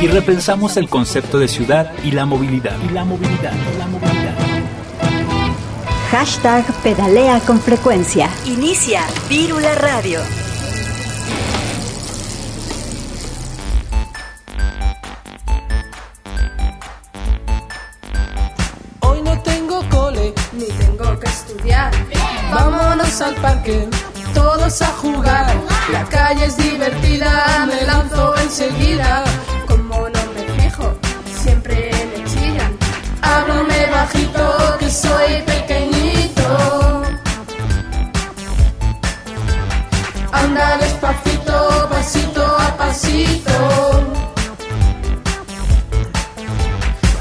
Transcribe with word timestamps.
y 0.00 0.06
repensamos 0.06 0.76
el 0.76 0.88
concepto 0.88 1.38
de 1.38 1.48
ciudad 1.48 1.92
y 2.04 2.12
la 2.12 2.24
movilidad. 2.24 2.76
Y 2.88 2.92
la 2.92 3.04
movilidad, 3.04 3.52
la 3.78 3.86
movilidad. 3.86 4.34
Hashtag 6.10 6.64
pedalea 6.82 7.40
con 7.40 7.60
frecuencia. 7.60 8.30
Inicia 8.46 9.02
Vírula 9.28 9.74
Radio. 9.74 10.20
Hoy 19.00 19.22
no 19.22 19.38
tengo 19.42 19.86
cole, 19.90 20.32
ni 20.52 20.64
tengo 20.64 21.18
que 21.18 21.28
estudiar. 21.28 21.90
Vámonos 22.54 23.20
al 23.20 23.34
parque, 23.36 23.88
todos 24.32 24.80
a 24.80 24.86
jugar. 24.86 25.54
La 25.92 26.04
calle 26.04 26.46
es 26.46 26.56
divertida, 26.56 27.66
me 27.66 27.84
lanzo 27.84 28.34
enseguida. 28.38 29.24
Háblame 33.38 33.86
bajito, 33.86 34.76
que 34.80 34.90
soy 34.90 35.42
pequeñito. 35.46 37.02
Anda 40.32 40.76
despacito, 40.78 41.88
pasito 41.88 42.44
a 42.44 42.76
pasito. 42.76 43.56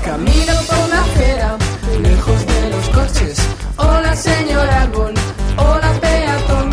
Camino 0.04 0.54
por 0.68 0.90
la 0.90 1.02
acera, 1.02 1.56
lejos 2.02 2.46
de 2.48 2.70
los 2.72 2.90
coches. 2.90 3.38
Hola 3.78 4.16
señor 4.16 4.68
árbol, 4.68 5.14
hola 5.58 5.92
peatón. 6.02 6.70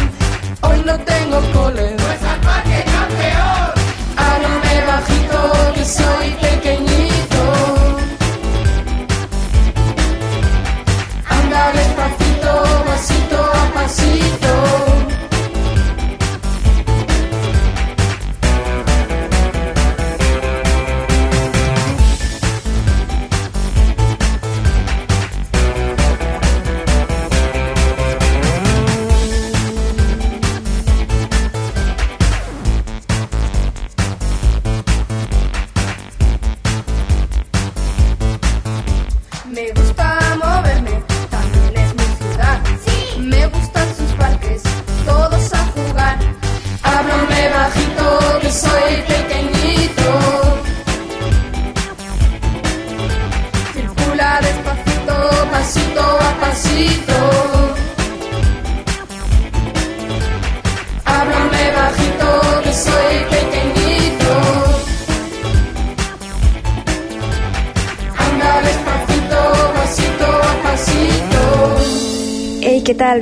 Hoy 0.62 0.82
no 0.86 0.98
tengo 1.00 1.38
cole. 1.52 1.94
Pues 1.98 2.22
al 2.32 2.40
parque 2.40 2.82
campeón. 2.96 3.72
Háblame 4.16 4.74
bajito, 4.86 5.72
que 5.74 5.84
soy 5.84 6.30
pequeñito. 6.40 6.93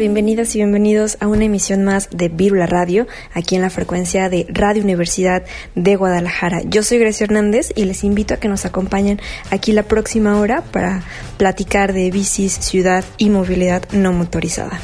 Bienvenidas 0.03 0.57
y 0.57 0.59
bienvenidos 0.59 1.17
a 1.21 1.29
una 1.29 1.45
emisión 1.45 1.85
más 1.85 2.09
de 2.11 2.29
Vírula 2.29 2.67
Radio, 2.67 3.07
aquí 3.35 3.55
en 3.55 3.63
la 3.63 3.71
frecuencia 3.71 4.29
de 4.29 4.47
Radio 4.49 4.83
Universidad 4.83 5.45
de 5.77 5.95
Guadalajara. 5.95 6.63
Yo 6.65 6.83
soy 6.83 6.99
Grecia 6.99 7.23
Hernández 7.23 7.73
y 7.77 7.85
les 7.85 8.03
invito 8.03 8.35
a 8.35 8.39
que 8.39 8.49
nos 8.49 8.65
acompañen 8.65 9.21
aquí 9.53 9.71
la 9.71 9.85
próxima 9.85 10.41
hora 10.41 10.63
para 10.63 11.05
platicar 11.37 11.93
de 11.93 12.11
bicis, 12.11 12.53
ciudad 12.53 13.05
y 13.17 13.31
movilidad 13.31 13.85
no 13.93 14.13
motorizada. 14.13 14.81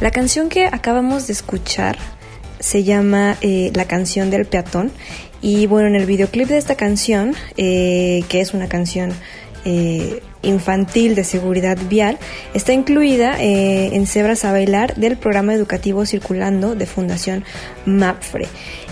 La 0.00 0.10
canción 0.10 0.48
que 0.48 0.64
acabamos 0.64 1.26
de 1.26 1.34
escuchar 1.34 1.98
se 2.58 2.82
llama 2.82 3.36
eh, 3.42 3.72
La 3.74 3.84
canción 3.84 4.30
del 4.30 4.46
peatón 4.46 4.90
y 5.42 5.66
bueno, 5.66 5.88
en 5.88 5.96
el 5.96 6.06
videoclip 6.06 6.48
de 6.48 6.56
esta 6.56 6.76
canción, 6.76 7.34
eh, 7.58 8.24
que 8.30 8.40
es 8.40 8.54
una 8.54 8.68
canción 8.68 9.12
eh, 9.66 10.22
infantil 10.46 11.14
de 11.14 11.24
seguridad 11.24 11.78
vial 11.88 12.18
está 12.54 12.72
incluida 12.72 13.42
eh, 13.42 13.94
en 13.94 14.06
Cebras 14.06 14.44
a 14.44 14.52
Bailar 14.52 14.94
del 14.94 15.16
programa 15.16 15.54
educativo 15.54 16.06
Circulando 16.06 16.74
de 16.74 16.86
Fundación 16.86 17.44
MAPFRE. 17.84 18.46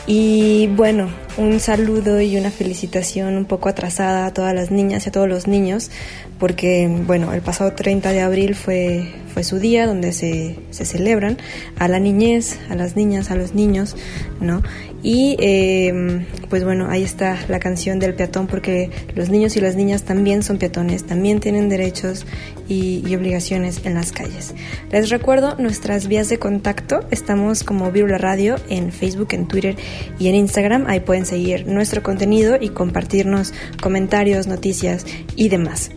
Y 0.06 0.66
bueno, 0.76 1.08
un 1.38 1.60
saludo 1.60 2.20
y 2.20 2.36
una 2.36 2.50
felicitación 2.50 3.36
un 3.36 3.46
poco 3.46 3.70
atrasada 3.70 4.26
a 4.26 4.34
todas 4.34 4.54
las 4.54 4.70
niñas 4.70 5.06
y 5.06 5.08
a 5.08 5.12
todos 5.12 5.28
los 5.28 5.46
niños, 5.46 5.90
porque 6.38 6.88
bueno, 7.06 7.32
el 7.32 7.40
pasado 7.40 7.72
30 7.72 8.10
de 8.10 8.20
abril 8.20 8.54
fue, 8.54 9.08
fue 9.32 9.44
su 9.44 9.58
día 9.58 9.86
donde 9.86 10.12
se, 10.12 10.56
se 10.70 10.84
celebran 10.84 11.38
a 11.78 11.88
la 11.88 11.98
niñez, 11.98 12.58
a 12.68 12.74
las 12.74 12.96
niñas, 12.96 13.30
a 13.30 13.36
los 13.36 13.54
niños, 13.54 13.96
¿no? 14.40 14.62
Y 15.02 15.36
eh, 15.38 16.24
pues 16.48 16.64
bueno, 16.64 16.88
ahí 16.88 17.02
está 17.02 17.38
la 17.48 17.58
canción 17.58 17.98
del 17.98 18.14
peatón 18.14 18.46
porque 18.46 18.90
los 19.14 19.28
niños 19.28 19.54
y 19.54 19.60
las 19.60 19.76
niñas 19.76 20.04
también 20.04 20.42
son 20.42 20.56
peatones, 20.56 21.04
también 21.04 21.40
tienen 21.40 21.68
derechos 21.68 22.24
y, 22.68 23.06
y 23.06 23.14
obligaciones 23.14 23.82
en 23.84 23.94
las 23.94 24.12
calles. 24.12 24.54
Les 24.90 25.10
recuerdo 25.10 25.56
nuestras 25.58 26.08
vías 26.08 26.30
de 26.30 26.38
contacto, 26.38 27.00
estamos 27.10 27.64
como 27.64 27.92
Virula 27.92 28.16
Radio 28.16 28.56
en 28.70 28.92
Facebook, 28.92 29.28
en 29.32 29.46
Twitter 29.46 29.76
y 30.18 30.28
en 30.28 30.36
Instagram, 30.36 30.86
ahí 30.86 31.00
pueden 31.00 31.26
seguir 31.26 31.66
nuestro 31.66 32.02
contenido 32.02 32.56
y 32.58 32.70
compartirnos 32.70 33.52
comentarios, 33.82 34.46
noticias 34.46 35.04
y 35.36 35.50
demás. 35.50 35.90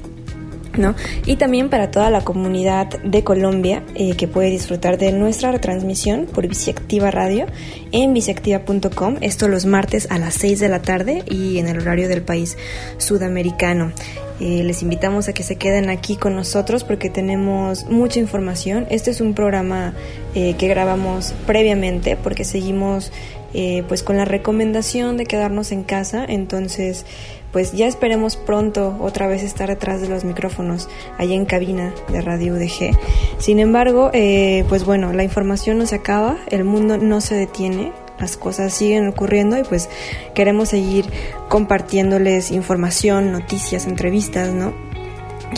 ¿No? 0.77 0.95
Y 1.25 1.35
también 1.35 1.69
para 1.69 1.91
toda 1.91 2.09
la 2.09 2.21
comunidad 2.21 2.87
de 3.03 3.23
Colombia 3.23 3.83
eh, 3.95 4.15
que 4.15 4.27
puede 4.27 4.49
disfrutar 4.49 4.97
de 4.97 5.11
nuestra 5.11 5.51
retransmisión 5.51 6.25
por 6.25 6.47
Biciactiva 6.47 7.11
Radio 7.11 7.45
en 7.91 8.13
biciactiva.com, 8.13 9.17
esto 9.21 9.47
los 9.47 9.65
martes 9.65 10.07
a 10.09 10.19
las 10.19 10.33
6 10.35 10.59
de 10.59 10.69
la 10.69 10.81
tarde 10.81 11.23
y 11.29 11.59
en 11.59 11.67
el 11.67 11.79
horario 11.79 12.07
del 12.07 12.21
país 12.21 12.57
sudamericano. 12.97 13.91
Eh, 14.39 14.63
les 14.63 14.83
invitamos 14.83 15.27
a 15.27 15.33
que 15.33 15.41
se 15.41 15.55
queden 15.55 15.89
aquí 15.89 16.15
con 16.15 16.35
nosotros 16.35 16.83
porque 16.83 17.09
tenemos 17.09 17.85
mucha 17.85 18.19
información. 18.19 18.85
Este 18.91 19.09
es 19.09 19.19
un 19.19 19.33
programa 19.33 19.95
eh, 20.35 20.55
que 20.59 20.67
grabamos 20.67 21.33
previamente 21.47 22.15
porque 22.15 22.45
seguimos 22.45 23.11
eh, 23.53 23.83
pues 23.87 24.03
con 24.03 24.17
la 24.17 24.25
recomendación 24.25 25.17
de 25.17 25.25
quedarnos 25.25 25.71
en 25.71 25.83
casa. 25.83 26.25
Entonces, 26.27 27.05
pues 27.51 27.71
ya 27.71 27.87
esperemos 27.87 28.35
pronto 28.35 28.97
otra 28.99 29.27
vez 29.27 29.43
estar 29.43 29.69
detrás 29.69 30.01
de 30.01 30.09
los 30.09 30.23
micrófonos 30.23 30.89
allá 31.17 31.35
en 31.35 31.45
cabina 31.45 31.93
de 32.09 32.21
Radio 32.21 32.53
UDG. 32.53 32.97
Sin 33.39 33.59
embargo, 33.59 34.11
eh, 34.13 34.65
pues 34.69 34.85
bueno, 34.85 35.13
la 35.13 35.23
información 35.23 35.77
no 35.77 35.85
se 35.85 35.95
acaba, 35.95 36.37
el 36.51 36.63
mundo 36.63 36.97
no 36.97 37.21
se 37.21 37.35
detiene, 37.35 37.91
las 38.19 38.37
cosas 38.37 38.73
siguen 38.73 39.07
ocurriendo 39.07 39.57
y 39.57 39.63
pues 39.63 39.89
queremos 40.33 40.69
seguir 40.69 41.05
compartiéndoles 41.49 42.51
información, 42.51 43.31
noticias, 43.31 43.85
entrevistas, 43.85 44.53
¿no? 44.53 44.86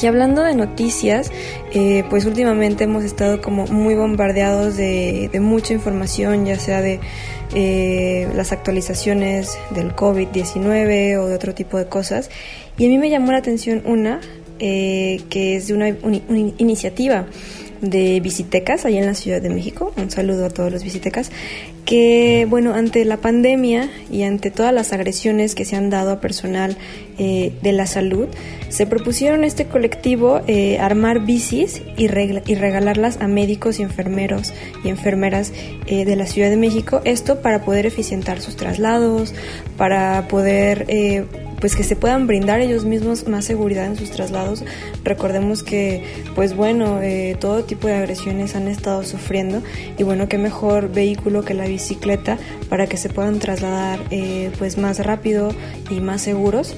Y 0.01 0.06
hablando 0.06 0.44
de 0.44 0.56
noticias, 0.56 1.31
eh, 1.74 2.03
pues 2.09 2.25
últimamente 2.25 2.83
hemos 2.83 3.03
estado 3.03 3.41
como 3.41 3.65
muy 3.68 3.95
bombardeados 3.95 4.77
de, 4.77 5.30
mucha 5.41 5.74
información, 5.74 6.45
ya 6.45 6.59
sea 6.59 6.81
de 6.81 7.00
eh, 7.56 8.27
las 8.36 8.51
actualizaciones 8.51 9.57
del 9.71 9.95
COVID-19 9.95 11.18
o 11.18 11.27
de 11.27 11.36
otro 11.36 11.56
tipo 11.56 11.77
de 11.77 11.88
cosas. 11.88 12.30
Y 12.77 12.86
a 12.86 12.89
mí 12.89 12.97
me 12.97 13.09
llamó 13.09 13.31
la 13.31 13.39
atención 13.39 13.81
una, 13.86 14.21
eh, 14.59 15.21
que 15.30 15.56
es 15.56 15.68
de 15.68 15.74
una, 15.74 15.95
una 16.03 16.38
iniciativa 16.57 17.25
de 17.81 18.19
visitecas 18.19 18.86
allá 18.86 19.00
en 19.00 19.06
la 19.06 19.15
Ciudad 19.15 19.41
de 19.41 19.50
México, 19.50 19.94
un 19.97 20.12
saludo 20.12 20.45
a 20.45 20.50
todos 20.50 20.71
los 20.71 20.83
visitecas, 20.83 21.31
que, 21.89 22.45
bueno, 22.47 22.75
ante 22.75 23.03
la 23.03 23.18
pandemia 23.18 23.89
y 24.12 24.21
ante 24.21 24.51
todas 24.51 24.71
las 24.71 24.94
agresiones 24.94 25.56
que 25.56 25.65
se 25.65 25.75
han 25.75 25.89
dado 25.89 26.12
a 26.12 26.19
personal 26.21 26.77
eh, 27.18 27.51
de 27.63 27.74
la 27.74 27.88
salud, 27.88 28.27
se 28.69 28.86
propusieron 28.86 29.44
este 29.44 29.65
colectivo 29.65 30.41
eh, 30.45 30.77
armar 30.77 31.25
bicis 31.25 31.81
y, 31.97 32.03
y, 32.03 32.56
regalarlas 32.56 33.19
a 33.21 33.27
médicos 33.27 33.80
y 33.80 33.81
enfermeros 33.81 34.53
y 34.83 34.89
enfermeras 34.89 35.51
eh, 35.88 36.06
de 36.06 36.15
la 36.15 36.27
Ciudad 36.27 36.51
de 36.51 36.57
México, 36.57 37.01
esto 37.06 37.41
para 37.41 37.65
poder 37.65 37.88
eficientar 37.88 38.39
sus 38.39 38.56
traslados, 38.56 39.33
para 39.75 40.27
poder 40.27 40.86
pues 41.60 41.76
que 41.76 41.84
se 41.84 41.96
puedan 41.96 42.28
brindar 42.28 42.62
ellos 42.62 42.86
mismos 42.86 43.28
más 43.28 43.46
seguridad 43.46 43.86
en 43.86 43.98
sus 43.98 44.12
traslados. 44.12 44.64
Recordemos 45.04 45.64
que, 45.64 46.04
pues 46.36 46.56
bueno, 46.56 47.02
eh, 47.02 47.36
todo 47.40 47.64
tipo 47.64 47.88
de 47.88 47.96
agresiones 47.96 48.56
han 48.56 48.68
estado 48.68 49.04
sufriendo 49.04 49.62
y 49.98 50.04
bueno, 50.04 50.28
qué 50.28 50.38
mejor 50.38 50.92
vehículo 50.92 51.44
que 51.44 51.54
la 51.54 51.68
bicicleta 51.68 52.38
para 52.70 52.88
que 52.88 52.98
se 52.98 53.10
puedan 53.10 53.40
trasladar 53.40 54.00
eh, 54.12 54.52
pues 54.58 54.78
más 54.78 55.06
rápido 55.06 55.54
y 55.90 56.00
más 56.00 56.22
seguros. 56.22 56.76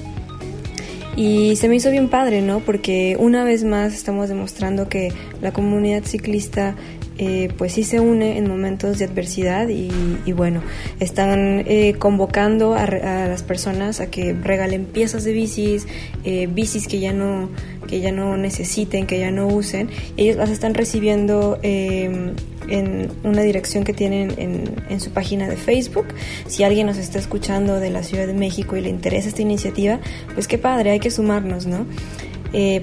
Y 1.14 1.56
se 1.56 1.68
me 1.68 1.76
hizo 1.76 1.90
bien 1.90 2.08
padre, 2.08 2.40
¿no? 2.40 2.60
Porque 2.60 3.16
una 3.18 3.44
vez 3.44 3.64
más 3.64 3.92
estamos 3.92 4.30
demostrando 4.30 4.88
que 4.88 5.12
la 5.42 5.52
comunidad 5.52 6.04
ciclista 6.04 6.74
eh, 7.18 7.50
pues 7.58 7.72
sí 7.72 7.84
se 7.84 8.00
une 8.00 8.38
en 8.38 8.48
momentos 8.48 8.98
de 8.98 9.04
adversidad 9.04 9.68
y, 9.68 10.32
bueno, 10.32 10.62
están 11.00 11.64
eh, 11.66 11.94
convocando 11.98 12.74
a, 12.74 12.86
las 12.86 13.42
personas 13.42 14.00
a 14.00 14.10
que 14.10 14.32
regalen 14.32 14.84
piezas 14.84 15.24
de 15.24 15.32
bicis, 15.32 15.86
eh, 16.24 16.48
bicis 16.50 16.88
que 16.88 17.00
ya 17.00 17.12
no 17.12 17.50
que 17.86 18.00
ya 18.00 18.12
no 18.12 18.36
necesiten, 18.36 19.06
que 19.06 19.18
ya 19.18 19.30
no 19.30 19.48
usen, 19.48 19.90
ellos 20.16 20.36
las 20.36 20.50
están 20.50 20.72
recibiendo 20.72 21.58
em, 21.62 22.34
en 22.68 23.10
una 23.24 23.42
dirección 23.42 23.82
que 23.84 23.92
tienen 23.92 24.32
en, 24.38 24.64
en, 24.88 25.00
su 25.00 25.10
página 25.10 25.48
de 25.48 25.56
Facebook. 25.56 26.06
Si 26.46 26.62
alguien 26.62 26.86
nos 26.86 26.96
está 26.96 27.18
escuchando 27.18 27.80
de 27.80 27.90
la 27.90 28.02
Ciudad 28.04 28.26
de 28.26 28.34
México 28.34 28.76
y 28.76 28.82
le 28.82 28.88
interesa 28.88 29.28
esta 29.28 29.42
iniciativa, 29.42 29.98
pues 30.34 30.46
qué 30.46 30.58
padre, 30.58 30.90
hay 30.90 31.00
que 31.00 31.10
sumarnos, 31.10 31.66
¿no? 31.66 31.84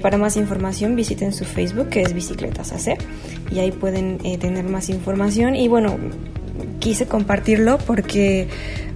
Para 0.02 0.18
más 0.18 0.36
información 0.36 0.96
visiten 0.96 1.32
su 1.32 1.44
Facebook 1.44 1.88
que 1.88 2.02
es 2.02 2.12
Bicicletas 2.12 2.72
AC 2.72 2.98
y 3.50 3.58
ahí 3.58 3.70
pueden 3.70 4.18
eh, 4.24 4.38
tener 4.38 4.64
más 4.64 4.88
información. 4.88 5.54
Y 5.54 5.68
bueno, 5.68 5.96
quise 6.78 7.06
compartirlo 7.06 7.78
porque 7.78 8.48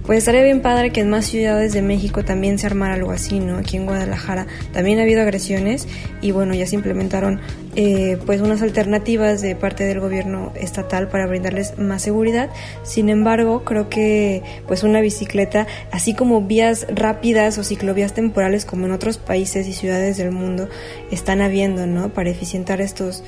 pues 0.05 0.19
estaría 0.19 0.43
bien 0.43 0.61
padre 0.61 0.91
que 0.91 1.01
en 1.01 1.09
más 1.09 1.25
ciudades 1.25 1.73
de 1.73 1.81
México 1.81 2.23
también 2.23 2.59
se 2.59 2.67
armara 2.67 2.93
algo 2.93 3.11
así, 3.11 3.39
¿no? 3.39 3.57
Aquí 3.57 3.77
en 3.77 3.85
Guadalajara 3.85 4.45
también 4.71 4.99
ha 4.99 5.01
habido 5.01 5.21
agresiones 5.21 5.87
y 6.21 6.31
bueno, 6.31 6.53
ya 6.53 6.67
se 6.67 6.75
implementaron 6.75 7.41
eh, 7.75 8.17
pues 8.25 8.41
unas 8.41 8.61
alternativas 8.61 9.41
de 9.41 9.55
parte 9.55 9.83
del 9.83 9.99
gobierno 9.99 10.53
estatal 10.55 11.07
para 11.07 11.25
brindarles 11.25 11.77
más 11.79 12.03
seguridad. 12.03 12.49
Sin 12.83 13.09
embargo, 13.09 13.63
creo 13.63 13.89
que 13.89 14.43
pues 14.67 14.83
una 14.83 15.01
bicicleta, 15.01 15.65
así 15.91 16.13
como 16.13 16.41
vías 16.41 16.85
rápidas 16.93 17.57
o 17.57 17.63
ciclovías 17.63 18.13
temporales 18.13 18.65
como 18.65 18.85
en 18.85 18.91
otros 18.91 19.17
países 19.17 19.67
y 19.67 19.73
ciudades 19.73 20.17
del 20.17 20.31
mundo 20.31 20.69
están 21.09 21.41
habiendo, 21.41 21.87
¿no? 21.87 22.09
Para 22.09 22.29
eficientar 22.29 22.79
estos 22.79 23.23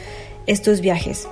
estos 0.46 0.82
viajes. 0.82 1.28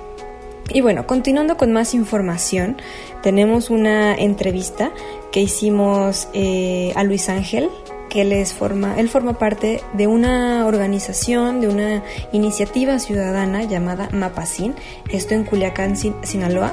Y 0.72 0.80
bueno, 0.80 1.06
continuando 1.06 1.56
con 1.56 1.72
más 1.72 1.94
información, 1.94 2.76
tenemos 3.22 3.70
una 3.70 4.14
entrevista 4.14 4.92
que 5.36 5.42
hicimos 5.42 6.28
eh, 6.32 6.94
a 6.96 7.04
Luis 7.04 7.28
Ángel, 7.28 7.68
que 8.08 8.22
él, 8.22 8.46
forma, 8.46 8.98
él 8.98 9.10
forma 9.10 9.38
parte 9.38 9.82
de 9.92 10.06
una 10.06 10.64
organización, 10.64 11.60
de 11.60 11.68
una 11.68 12.02
iniciativa 12.32 12.98
ciudadana 12.98 13.64
llamada 13.64 14.08
Mapacin, 14.14 14.74
esto 15.10 15.34
en 15.34 15.44
Culiacán, 15.44 15.94
Sinaloa, 15.94 16.72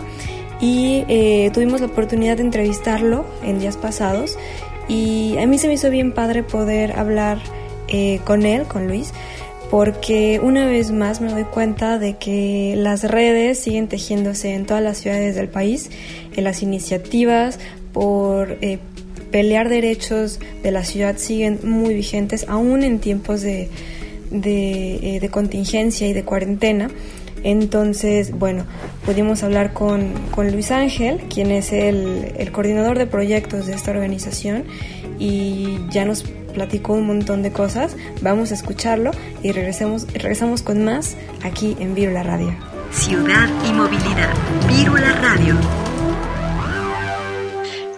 y 0.62 1.04
eh, 1.10 1.51
tuvimos 1.54 1.81
la 1.81 1.88
oportunidad 1.88 2.38
de 2.38 2.44
entrevistarlo 2.44 3.25
en 3.44 3.60
días 3.60 3.75
pasados. 3.75 4.38
Y 4.88 5.36
a 5.39 5.45
mí 5.45 5.57
se 5.57 5.68
me 5.68 5.74
hizo 5.74 5.89
bien 5.89 6.13
padre 6.13 6.42
poder 6.42 6.98
hablar 6.98 7.39
eh, 7.89 8.21
con 8.24 8.45
él, 8.45 8.63
con 8.63 8.88
Luis, 8.88 9.12
porque 9.69 10.39
una 10.42 10.68
vez 10.68 10.92
más 10.92 11.19
me 11.19 11.33
doy 11.33 11.44
cuenta 11.44 12.00
de 12.00 12.15
que 12.15 12.75
las 12.77 13.04
redes 13.04 13.60
siguen 13.60 13.89
tejiéndose 13.89 14.54
en 14.54 14.65
todas 14.65 14.81
las 14.81 15.00
ciudades 15.00 15.36
del 15.36 15.50
país, 15.50 15.92
en 16.38 16.45
las 16.45 16.63
iniciativas 16.63 17.60
por 17.94 18.57
eh, 18.62 18.80
pelear 19.31 19.69
derechos 19.69 20.40
de 20.62 20.72
la 20.72 20.84
ciudad 20.84 21.18
siguen 21.18 21.60
muy 21.63 21.94
vigentes, 21.94 22.45
aún 22.50 22.84
en 22.84 23.00
tiempos 23.00 23.42
de, 23.42 23.69
de, 24.31 25.18
eh, 25.18 25.30
contingencia 25.30 26.07
y 26.07 26.13
de 26.13 26.24
cuarentena. 26.24 26.90
Entonces, 27.44 28.31
bueno, 28.31 28.66
pudimos 29.06 29.44
hablar 29.44 29.74
con, 29.74 30.13
con 30.31 30.51
Luis 30.51 30.72
Ángel, 30.72 31.19
quien 31.34 31.51
es 31.51 31.74
el, 31.74 32.31
el 32.38 32.51
coordinador 32.51 32.98
de 32.98 33.06
proyectos 33.06 33.68
de 33.68 33.74
esta 33.74 33.92
organización, 33.92 34.63
y 35.19 35.78
ya 35.89 36.06
nos 36.06 36.24
platicó 36.54 36.94
un 36.94 37.07
montón 37.07 37.44
de 37.44 37.51
cosas. 37.51 37.98
Vamos 38.22 38.51
a 38.51 38.54
escucharlo 38.54 39.12
y 39.42 39.51
regresemos, 39.51 40.07
regresamos 40.13 40.62
con 40.62 40.86
más 40.86 41.18
aquí 41.44 41.75
en 41.80 41.96
Virula 41.96 42.24
Radio. 42.24 42.56
Ciudad 42.92 43.50
y 43.68 43.74
movilidad. 43.74 44.34
Virula 44.68 45.12
Radio. 45.22 45.82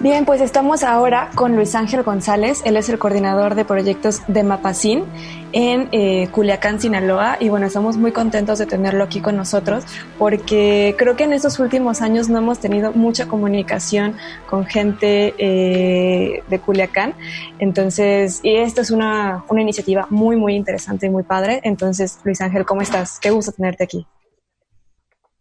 Bien, 0.05 0.23
pues 0.23 0.39
estamos 0.39 0.83
ahora 0.83 1.31
con 1.33 1.55
Luis 1.55 1.73
Ángel 1.73 2.03
González. 2.03 2.61
Él 2.63 2.77
es 2.77 2.89
el 2.89 2.99
coordinador 2.99 3.55
de 3.55 3.65
proyectos 3.65 4.21
de 4.27 4.43
Mapacín 4.43 5.03
en 5.51 5.89
eh, 5.91 6.27
Culiacán, 6.31 6.79
Sinaloa. 6.79 7.37
Y 7.39 7.49
bueno, 7.49 7.65
estamos 7.65 7.97
muy 7.97 8.11
contentos 8.11 8.59
de 8.59 8.67
tenerlo 8.67 9.03
aquí 9.03 9.19
con 9.19 9.35
nosotros 9.35 9.83
porque 10.19 10.93
creo 10.95 11.15
que 11.15 11.23
en 11.23 11.33
estos 11.33 11.57
últimos 11.57 12.03
años 12.03 12.29
no 12.29 12.37
hemos 12.37 12.59
tenido 12.59 12.93
mucha 12.93 13.27
comunicación 13.27 14.15
con 14.45 14.67
gente 14.67 15.33
eh, 15.39 16.43
de 16.47 16.59
Culiacán. 16.59 17.15
Entonces, 17.57 18.41
y 18.43 18.57
esta 18.57 18.81
es 18.81 18.91
una, 18.91 19.43
una 19.49 19.63
iniciativa 19.63 20.05
muy, 20.11 20.35
muy 20.35 20.53
interesante 20.53 21.07
y 21.07 21.09
muy 21.09 21.23
padre. 21.23 21.61
Entonces, 21.63 22.19
Luis 22.23 22.41
Ángel, 22.41 22.63
¿cómo 22.63 22.83
estás? 22.83 23.19
Qué 23.19 23.31
gusto 23.31 23.53
tenerte 23.53 23.85
aquí. 23.85 24.05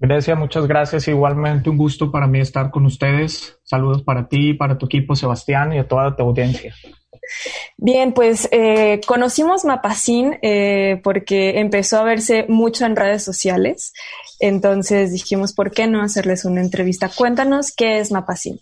Grecia, 0.06 0.34
muchas 0.34 0.66
gracias. 0.66 1.08
Igualmente 1.08 1.70
un 1.70 1.78
gusto 1.78 2.12
para 2.12 2.26
mí 2.26 2.38
estar 2.40 2.70
con 2.70 2.84
ustedes. 2.84 3.58
Saludos 3.62 4.02
para 4.02 4.28
ti, 4.28 4.52
para 4.52 4.76
tu 4.76 4.86
equipo, 4.86 5.16
Sebastián, 5.16 5.72
y 5.72 5.78
a 5.78 5.88
toda 5.88 6.14
tu 6.14 6.22
audiencia. 6.22 6.74
Bien, 7.78 8.12
pues 8.12 8.48
eh, 8.52 9.00
conocimos 9.06 9.64
Mapacín 9.64 10.36
eh, 10.42 11.00
porque 11.02 11.58
empezó 11.58 12.00
a 12.00 12.04
verse 12.04 12.44
mucho 12.48 12.84
en 12.84 12.96
redes 12.96 13.22
sociales. 13.22 13.94
Entonces 14.40 15.12
dijimos, 15.12 15.54
¿por 15.54 15.70
qué 15.70 15.86
no 15.86 16.02
hacerles 16.02 16.44
una 16.44 16.60
entrevista? 16.60 17.08
Cuéntanos 17.08 17.74
qué 17.74 17.98
es 17.98 18.12
Mapacín. 18.12 18.60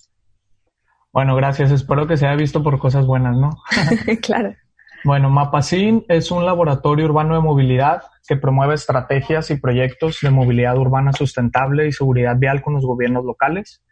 Bueno, 1.12 1.35
gracias. 1.35 1.73
Espero 1.73 2.06
que 2.06 2.17
se 2.17 2.27
haya 2.27 2.37
visto 2.37 2.62
por 2.62 2.79
cosas 2.79 3.05
buenas, 3.05 3.37
¿no? 3.37 3.50
claro. 4.23 4.55
Bueno, 5.04 5.31
Mapacin 5.31 6.04
es 6.08 6.31
un 6.31 6.46
laboratorio 6.46 7.06
urbano 7.06 7.34
de 7.34 7.40
movilidad 7.40 8.02
que 8.28 8.37
promueve 8.37 8.75
estrategias 8.75 9.50
y 9.50 9.56
proyectos 9.56 10.18
de 10.23 10.30
movilidad 10.30 10.78
urbana 10.78 11.12
sustentable 11.12 11.88
y 11.88 11.92
seguridad 11.92 12.37
vial 12.38 12.62
con 12.62 12.75
los 12.75 12.87
gobiernos 12.87 13.25
locales. 13.25 13.82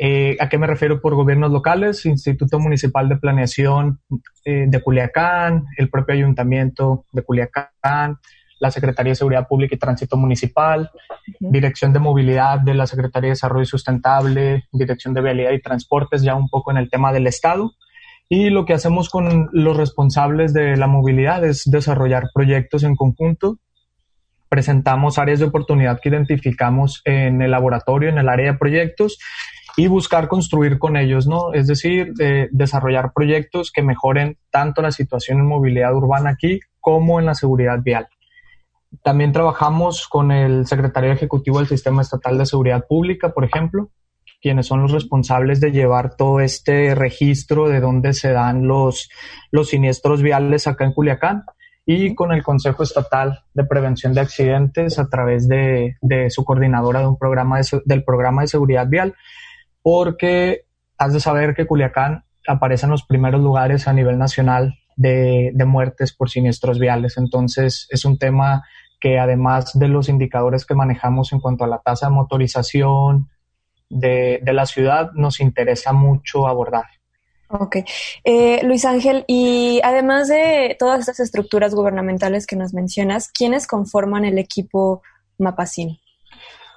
Eh, 0.00 0.36
¿A 0.38 0.48
qué 0.48 0.56
me 0.58 0.68
refiero 0.68 1.00
por 1.00 1.16
gobiernos 1.16 1.50
locales? 1.50 2.06
Instituto 2.06 2.60
Municipal 2.60 3.08
de 3.08 3.16
Planeación 3.16 4.00
eh, 4.44 4.66
de 4.68 4.80
Culiacán, 4.80 5.64
el 5.76 5.90
propio 5.90 6.14
Ayuntamiento 6.14 7.04
de 7.10 7.22
Culiacán, 7.22 8.18
la 8.60 8.70
Secretaría 8.70 9.10
de 9.10 9.16
Seguridad 9.16 9.48
Pública 9.48 9.74
y 9.74 9.78
Tránsito 9.78 10.16
Municipal, 10.16 10.88
Dirección 11.40 11.92
de 11.92 11.98
Movilidad 11.98 12.60
de 12.60 12.74
la 12.74 12.86
Secretaría 12.86 13.28
de 13.28 13.32
Desarrollo 13.32 13.66
Sustentable, 13.66 14.68
Dirección 14.70 15.14
de 15.14 15.20
Vialidad 15.20 15.50
y 15.50 15.60
Transportes, 15.60 16.22
ya 16.22 16.36
un 16.36 16.48
poco 16.48 16.70
en 16.70 16.76
el 16.76 16.88
tema 16.88 17.12
del 17.12 17.26
Estado 17.26 17.72
y 18.28 18.50
lo 18.50 18.64
que 18.64 18.74
hacemos 18.74 19.08
con 19.08 19.48
los 19.52 19.76
responsables 19.76 20.52
de 20.52 20.76
la 20.76 20.86
movilidad 20.86 21.44
es 21.44 21.70
desarrollar 21.70 22.28
proyectos 22.34 22.82
en 22.82 22.94
conjunto. 22.94 23.58
Presentamos 24.48 25.18
áreas 25.18 25.38
de 25.40 25.46
oportunidad 25.46 26.00
que 26.00 26.10
identificamos 26.10 27.00
en 27.04 27.40
el 27.42 27.50
laboratorio, 27.50 28.08
en 28.08 28.18
el 28.18 28.28
área 28.28 28.52
de 28.52 28.58
proyectos 28.58 29.18
y 29.76 29.86
buscar 29.86 30.28
construir 30.28 30.78
con 30.78 30.96
ellos, 30.96 31.26
¿no? 31.26 31.52
Es 31.54 31.66
decir, 31.66 32.12
desarrollar 32.50 33.12
proyectos 33.14 33.70
que 33.70 33.82
mejoren 33.82 34.36
tanto 34.50 34.82
la 34.82 34.90
situación 34.90 35.38
en 35.38 35.46
movilidad 35.46 35.94
urbana 35.94 36.30
aquí 36.30 36.60
como 36.80 37.20
en 37.20 37.26
la 37.26 37.34
seguridad 37.34 37.78
vial. 37.82 38.08
También 39.02 39.32
trabajamos 39.32 40.08
con 40.08 40.32
el 40.32 40.66
secretario 40.66 41.12
ejecutivo 41.12 41.58
del 41.58 41.68
Sistema 41.68 42.02
Estatal 42.02 42.38
de 42.38 42.46
Seguridad 42.46 42.86
Pública, 42.88 43.32
por 43.32 43.44
ejemplo, 43.44 43.90
quienes 44.40 44.66
son 44.66 44.82
los 44.82 44.92
responsables 44.92 45.60
de 45.60 45.72
llevar 45.72 46.14
todo 46.14 46.40
este 46.40 46.94
registro 46.94 47.68
de 47.68 47.80
dónde 47.80 48.12
se 48.12 48.32
dan 48.32 48.66
los, 48.66 49.08
los 49.50 49.68
siniestros 49.68 50.22
viales 50.22 50.66
acá 50.66 50.84
en 50.84 50.92
Culiacán 50.92 51.44
y 51.84 52.14
con 52.14 52.32
el 52.32 52.42
Consejo 52.42 52.82
Estatal 52.82 53.40
de 53.54 53.64
Prevención 53.64 54.12
de 54.12 54.20
Accidentes 54.20 54.98
a 54.98 55.08
través 55.08 55.48
de, 55.48 55.96
de 56.02 56.30
su 56.30 56.44
coordinadora 56.44 57.00
de 57.00 57.06
un 57.06 57.18
programa 57.18 57.60
del 57.84 58.04
programa 58.04 58.42
de 58.42 58.48
seguridad 58.48 58.86
vial, 58.88 59.14
porque 59.82 60.66
has 60.98 61.12
de 61.14 61.20
saber 61.20 61.54
que 61.54 61.66
Culiacán 61.66 62.24
aparece 62.46 62.86
en 62.86 62.90
los 62.90 63.04
primeros 63.04 63.40
lugares 63.40 63.88
a 63.88 63.92
nivel 63.92 64.18
nacional 64.18 64.74
de, 64.96 65.50
de 65.54 65.64
muertes 65.64 66.12
por 66.12 66.28
siniestros 66.28 66.78
viales. 66.78 67.16
Entonces 67.16 67.86
es 67.90 68.04
un 68.04 68.18
tema 68.18 68.64
que 69.00 69.18
además 69.18 69.78
de 69.78 69.88
los 69.88 70.08
indicadores 70.08 70.66
que 70.66 70.74
manejamos 70.74 71.32
en 71.32 71.40
cuanto 71.40 71.64
a 71.64 71.68
la 71.68 71.78
tasa 71.78 72.08
de 72.08 72.12
motorización, 72.12 73.28
de, 73.90 74.40
la 74.44 74.66
ciudad 74.66 75.10
nos 75.14 75.40
interesa 75.40 75.92
mucho 75.92 76.46
abordar. 76.46 76.84
Ok. 77.50 77.76
Eh, 78.24 78.60
Luis 78.64 78.84
Ángel, 78.84 79.24
y 79.26 79.80
además 79.82 80.28
de 80.28 80.76
todas 80.78 81.00
estas 81.00 81.20
estructuras 81.20 81.74
gubernamentales 81.74 82.46
que 82.46 82.56
nos 82.56 82.74
mencionas, 82.74 83.30
¿quiénes 83.32 83.66
conforman 83.66 84.24
el 84.24 84.38
equipo 84.38 85.02
Mapacin? 85.38 85.98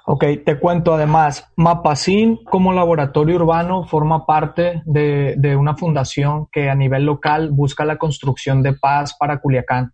Ok, 0.04 0.24
te 0.44 0.58
cuento 0.58 0.94
además, 0.94 1.48
Mapacin 1.54 2.42
como 2.44 2.72
laboratorio 2.72 3.36
urbano 3.36 3.86
forma 3.86 4.26
parte 4.26 4.82
de, 4.84 5.56
una 5.56 5.76
fundación 5.76 6.48
que 6.50 6.68
a 6.68 6.74
nivel 6.74 7.04
local 7.04 7.50
busca 7.52 7.84
la 7.84 7.98
construcción 7.98 8.62
de 8.62 8.72
paz 8.72 9.14
para 9.16 9.38
Culiacán 9.38 9.92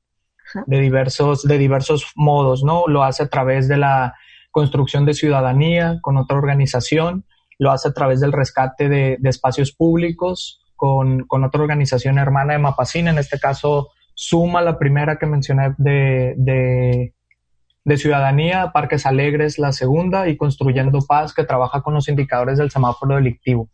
de 0.65 0.81
diversos, 0.81 1.43
de 1.43 1.59
diversos 1.59 2.11
modos, 2.17 2.65
¿no? 2.65 2.85
Lo 2.87 3.03
hace 3.03 3.25
a 3.25 3.29
través 3.29 3.69
de 3.69 3.77
la 3.77 4.15
construcción 4.59 5.05
de 5.05 5.15
ciudadanía 5.15 6.01
con 6.03 6.17
otra 6.17 6.37
organización, 6.37 7.25
lo 7.61 7.71
hace 7.71 7.91
a 7.91 7.93
través 7.93 8.19
del 8.19 8.33
rescate 8.33 8.89
de, 8.89 9.17
espacios 9.23 9.71
públicos 9.71 10.61
con, 10.75 11.27
otra 11.29 11.63
organización 11.63 12.19
hermana 12.19 12.55
de 12.55 12.59
Mapacin, 12.59 13.07
en 13.07 13.19
este 13.19 13.39
caso 13.39 13.91
Suma, 14.15 14.61
la 14.61 14.77
primera 14.77 15.17
que 15.17 15.27
mencioné 15.27 15.77
de, 15.79 16.35
de, 17.85 17.97
ciudadanía, 17.97 18.73
Parques 18.73 19.07
Alegres, 19.07 19.61
la 19.61 19.71
segunda, 19.71 20.29
y 20.29 20.37
Construyendo 20.37 20.99
Paz, 21.07 21.33
que 21.33 21.45
trabaja 21.45 21.81
con 21.81 21.95
los 21.95 22.09
indicadores 22.09 22.59
del 22.59 22.73
semáforo 22.73 23.15
delictivo. 23.15 23.71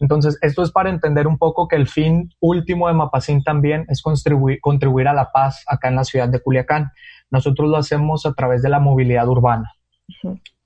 Entonces, 0.00 0.36
esto 0.42 0.64
es 0.64 0.72
para 0.72 0.90
entender 0.90 1.28
un 1.28 1.38
poco 1.38 1.68
que 1.68 1.76
el 1.76 1.86
fin 1.86 2.28
último 2.40 2.88
de 2.88 2.94
Mapacín 2.94 3.44
también 3.44 3.84
es 3.88 4.02
contribuir, 4.02 4.58
contribuir 4.60 5.06
a 5.06 5.14
la 5.14 5.30
paz 5.30 5.62
acá 5.68 5.86
en 5.86 5.94
la 5.94 6.02
ciudad 6.02 6.28
de 6.28 6.40
Culiacán. 6.40 6.90
Nosotros 7.30 7.70
lo 7.70 7.76
hacemos 7.76 8.26
a 8.26 8.32
través 8.32 8.62
de 8.62 8.70
la 8.70 8.80
movilidad 8.80 9.28
urbana. 9.28 9.70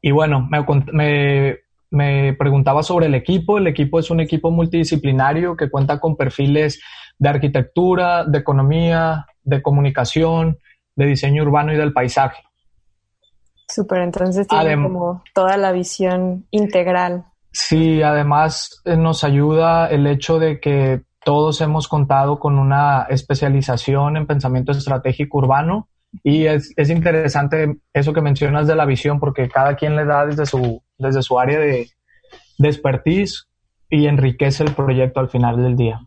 Y 0.00 0.11
bueno, 0.11 0.49
me, 0.92 1.59
me, 1.90 2.35
preguntaba 2.35 2.83
sobre 2.83 3.07
el 3.07 3.14
equipo. 3.14 3.59
El 3.59 3.66
equipo 3.66 3.99
es 3.99 4.11
un 4.11 4.21
equipo 4.21 4.50
multidisciplinario 4.50 5.57
que 5.57 5.71
cuenta 5.71 5.99
con 5.99 6.16
perfiles 6.16 6.80
de 7.18 7.28
arquitectura, 7.28 8.25
de 8.25 8.38
economía, 8.38 9.26
de 9.42 9.62
comunicación, 9.62 10.59
de 10.95 11.07
diseño 11.07 11.42
urbano 11.42 11.73
y 11.73 11.76
del 11.76 11.92
paisaje. 11.92 12.42
Súper, 13.68 14.02
entonces 14.02 14.47
tiene 14.47 14.83
como 14.83 15.23
toda 15.35 15.57
la 15.57 15.73
visión 15.73 16.47
integral. 16.50 17.26
Sí, 17.52 18.02
además 18.02 18.80
eh, 18.85 18.97
nos 18.97 19.25
ayuda 19.25 19.88
el 19.88 20.07
hecho 20.07 20.38
de 20.38 20.61
que 20.61 21.02
todos 21.25 21.61
hemos 21.61 21.88
contado 21.88 22.38
con 22.38 22.59
una 22.59 23.07
especialización 23.11 24.16
en 24.16 24.26
pensamiento 24.26 24.73
estratégico 24.73 25.38
urbano 25.38 25.88
y 26.23 26.47
es, 26.47 26.73
interesante 26.91 27.77
eso 27.93 28.12
que 28.12 28.21
mencionas 28.21 28.67
de 28.67 28.75
la 28.75 28.87
visión 28.87 29.21
porque 29.21 29.49
cada 29.49 29.77
quien 29.77 29.97
le 29.97 30.05
da 30.05 30.27
desde 30.27 30.47
su, 30.47 30.83
desde 30.97 31.23
su 31.23 31.38
área 31.38 31.59
de, 31.59 31.88
expertise 32.61 33.47
y 33.88 34.07
enriquece 34.07 34.65
el 34.65 34.75
proyecto 34.75 35.21
al 35.21 35.29
final 35.29 35.62
del 35.62 35.77
día. 35.77 36.00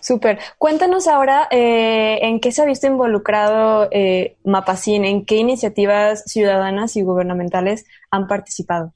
Súper. 0.00 0.38
Cuéntanos 0.58 1.08
ahora 1.08 1.48
eh, 1.50 2.18
en 2.22 2.40
qué 2.40 2.52
se 2.52 2.60
ha 2.60 2.66
visto 2.66 2.86
involucrado 2.86 3.88
eh, 3.90 4.36
Mapacin, 4.44 5.06
en 5.06 5.24
qué 5.24 5.36
iniciativas 5.36 6.24
ciudadanas 6.26 6.94
y 6.96 7.02
gubernamentales 7.02 7.86
han 8.10 8.26
participado. 8.26 8.92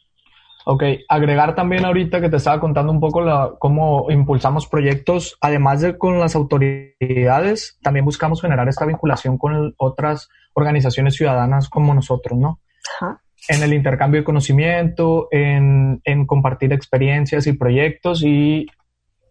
Ok, 0.68 0.82
agregar 1.08 1.54
también 1.54 1.84
ahorita 1.84 2.20
que 2.20 2.28
te 2.28 2.38
estaba 2.38 2.58
contando 2.58 2.90
un 2.90 2.98
poco 2.98 3.20
la, 3.20 3.52
cómo 3.60 4.10
impulsamos 4.10 4.66
proyectos, 4.66 5.38
además 5.40 5.80
de 5.80 5.96
con 5.96 6.18
las 6.18 6.34
autoridades, 6.34 7.78
también 7.82 8.04
buscamos 8.04 8.42
generar 8.42 8.68
esta 8.68 8.84
vinculación 8.84 9.38
con 9.38 9.74
otras 9.76 10.28
organizaciones 10.54 11.14
ciudadanas 11.14 11.68
como 11.68 11.94
nosotros, 11.94 12.36
¿no? 12.36 12.58
Ajá. 12.96 13.22
En 13.48 13.62
el 13.62 13.74
intercambio 13.74 14.22
de 14.22 14.24
conocimiento, 14.24 15.28
en, 15.30 16.00
en, 16.02 16.26
compartir 16.26 16.72
experiencias 16.72 17.46
y 17.46 17.52
proyectos 17.52 18.24
y 18.24 18.66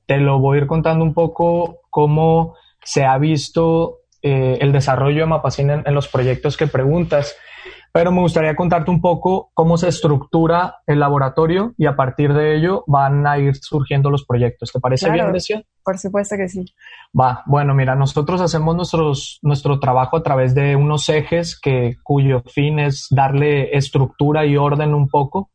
te 0.06 0.20
lo 0.20 0.39
voy 0.39 0.58
a 0.58 0.62
ir 0.62 0.68
contando 0.68 1.04
un 1.04 1.13
poco 1.13 1.82
cómo 1.89 2.56
se 2.82 3.04
ha 3.04 3.18
visto 3.18 4.04
eh, 4.22 4.60
el 4.62 4.72
desarrollo 4.72 5.20
de 5.20 5.25
Mapacín 5.25 5.70
en, 5.70 5.84
en 5.86 5.94
los 5.94 6.08
proyectos 6.08 6.56
que 6.56 6.68
preguntas 6.68 7.36
pero 7.96 8.12
me 8.12 8.20
gustaría 8.20 8.58
contarte 8.58 8.92
un 8.92 9.00
poco 9.00 9.52
cómo 9.54 9.78
se 9.78 9.88
estructura 9.88 10.80
el 10.86 11.00
laboratorio 11.00 11.74
y 11.78 11.86
a 11.86 11.96
partir 11.96 12.34
de 12.34 12.58
ello 12.58 12.84
van 12.88 13.25
a 13.25 13.40
ir 13.40 13.56
surgiendo 13.56 14.10
los 14.10 14.25
proyectos. 14.25 14.74
¿Te 14.74 14.82
parece 14.82 15.10
bien, 15.10 15.30
Grecia? 15.30 15.64
Por 15.82 15.98
supuesto 15.98 16.36
que 16.36 16.50
sí. 16.50 16.66
Va, 17.18 17.42
bueno, 17.46 17.74
mira, 17.74 17.96
nosotros 17.96 18.42
hacemos 18.42 18.75
nuestros, 18.75 19.40
nuestro 19.44 19.80
trabajo 19.80 20.18
a 20.18 20.24
través 20.24 20.54
de 20.54 20.75
unos 20.75 21.08
ejes 21.08 21.58
que, 21.58 21.96
cuyo 22.04 22.42
fin 22.42 22.80
es 22.80 23.08
darle 23.12 23.78
estructura 23.78 24.46
y 24.46 24.58
orden 24.58 24.94
un 24.94 25.08
poco. 25.08 25.52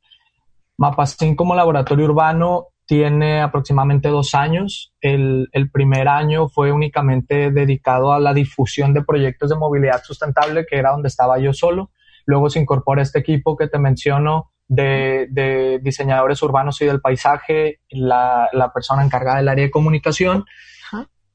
Mapacín 0.78 1.36
como 1.36 1.54
laboratorio 1.54 2.06
urbano 2.06 2.68
tiene 2.86 3.42
aproximadamente 3.42 4.08
dos 4.08 4.34
años. 4.34 4.94
El, 5.02 5.50
el, 5.52 5.70
primer 5.70 6.08
año 6.08 6.48
fue 6.48 6.72
únicamente 6.72 7.50
dedicado 7.50 8.14
a 8.14 8.18
la 8.18 8.32
difusión 8.32 8.94
de 8.94 9.04
proyectos 9.04 9.50
de 9.50 9.56
movilidad 9.56 10.02
sustentable, 10.02 10.64
que 10.64 10.78
era 10.78 10.92
donde 10.92 11.08
estaba 11.08 11.38
yo 11.38 11.52
solo. 11.52 11.90
Luego 12.30 12.48
se 12.48 12.60
incorpora 12.60 13.02
este 13.02 13.18
equipo 13.18 13.56
que 13.56 13.66
te 13.66 13.80
menciono 13.80 14.52
de, 14.68 15.80
diseñadores 15.82 16.40
urbanos 16.44 16.80
y 16.80 16.86
del 16.86 17.00
paisaje, 17.00 17.80
la, 17.90 18.70
persona 18.72 19.04
encargada 19.04 19.38
del 19.38 19.48
área 19.48 19.64
de 19.64 19.70
comunicación 19.72 20.44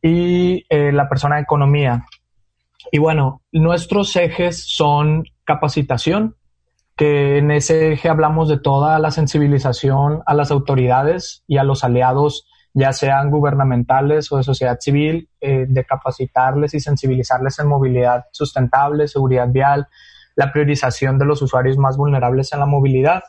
y 0.02 0.66
eh, 0.70 0.94
la 0.94 1.10
persona 1.10 1.36
de 1.36 1.42
economía. 1.42 2.06
Y 2.94 3.00
bueno, 3.00 3.42
nuestros 3.52 4.16
ejes 4.16 4.64
son 4.66 5.25
capacitación, 5.44 6.38
que 6.96 7.40
en 7.40 7.52
ese 7.52 7.92
eje 7.92 8.08
hablamos 8.08 8.48
de 8.48 8.58
toda 8.58 8.98
la 9.00 9.12
sensibilización 9.12 10.22
a 10.25 10.34
las 10.34 10.50
autoridades 10.50 11.44
y 11.46 11.58
a 11.58 11.66
los 11.66 11.84
aliados, 11.84 12.48
ya 12.74 12.94
sean 12.94 13.32
gubernamentales 13.32 14.32
o 14.32 14.38
de 14.38 14.44
sociedad 14.44 14.78
civil, 14.80 15.28
eh, 15.42 15.66
de 15.68 15.84
capacitarles 15.84 16.74
y 16.74 16.80
sensibilizarles 16.80 17.60
en 17.60 17.68
movilidad 17.68 18.24
sustentable, 18.32 19.10
seguridad 19.10 19.50
vial, 19.50 19.88
la 20.36 20.51
priorización 20.51 21.18
de 21.18 21.25
los 21.25 21.42
usuarios 21.42 21.77
más 21.77 21.98
vulnerables 21.98 22.51
en 22.54 22.60
la 22.60 22.65
movilidad. 22.65 23.24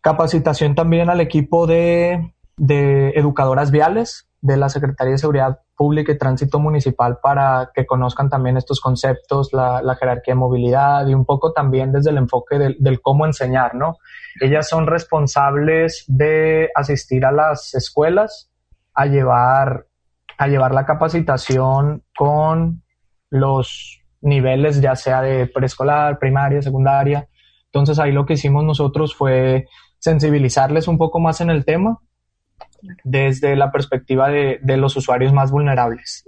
Capacitación 0.00 0.74
también 0.74 1.10
al 1.10 1.20
equipo 1.20 1.66
de, 1.66 2.32
educadoras 2.56 3.70
viales 3.70 4.26
de 4.40 4.56
la 4.56 4.70
Secretaría 4.70 5.12
de 5.12 5.18
Seguridad 5.18 5.60
Pública 5.76 6.12
y 6.12 6.18
Tránsito 6.18 6.58
Municipal 6.58 7.18
para 7.22 7.70
que 7.74 7.84
conozcan 7.84 8.30
también 8.30 8.56
estos 8.56 8.80
conceptos, 8.80 9.52
la, 9.52 9.96
jerarquía 9.98 10.34
de 10.34 10.40
movilidad 10.40 11.06
y 11.06 11.14
un 11.14 11.26
poco 11.26 11.52
también 11.52 11.92
desde 11.92 12.10
el 12.10 12.18
enfoque 12.18 12.58
del, 12.58 13.00
cómo 13.02 13.26
enseñar, 13.26 13.74
¿no? 13.74 13.98
Ellas 14.40 14.68
son 14.68 14.86
responsables 14.86 16.04
de 16.06 16.70
asistir 16.74 17.26
a 17.26 17.32
las 17.32 17.74
escuelas 17.74 18.50
a 18.94 19.06
llevar, 19.06 19.86
a 20.38 20.48
llevar 20.48 20.72
la 20.72 20.86
capacitación 20.86 22.02
con 22.16 22.82
los 23.28 23.99
niveles, 24.20 24.80
ya 24.80 24.96
sea 24.96 25.22
de 25.22 25.46
preescolar, 25.46 26.18
primaria, 26.18 26.62
secundaria. 26.62 27.28
Entonces 27.66 27.98
ahí 27.98 28.12
lo 28.12 28.26
que 28.26 28.34
hicimos 28.34 28.64
nosotros 28.64 29.14
fue 29.14 29.66
sensibilizarles 29.98 30.88
un 30.88 30.98
poco 30.98 31.20
más 31.20 31.40
en 31.40 31.50
el 31.50 31.64
tema 31.64 32.00
desde 33.04 33.56
la 33.56 33.70
perspectiva 33.70 34.28
de, 34.28 34.76
los 34.76 34.96
usuarios 34.96 35.32
más 35.32 35.50
vulnerables. 35.50 36.24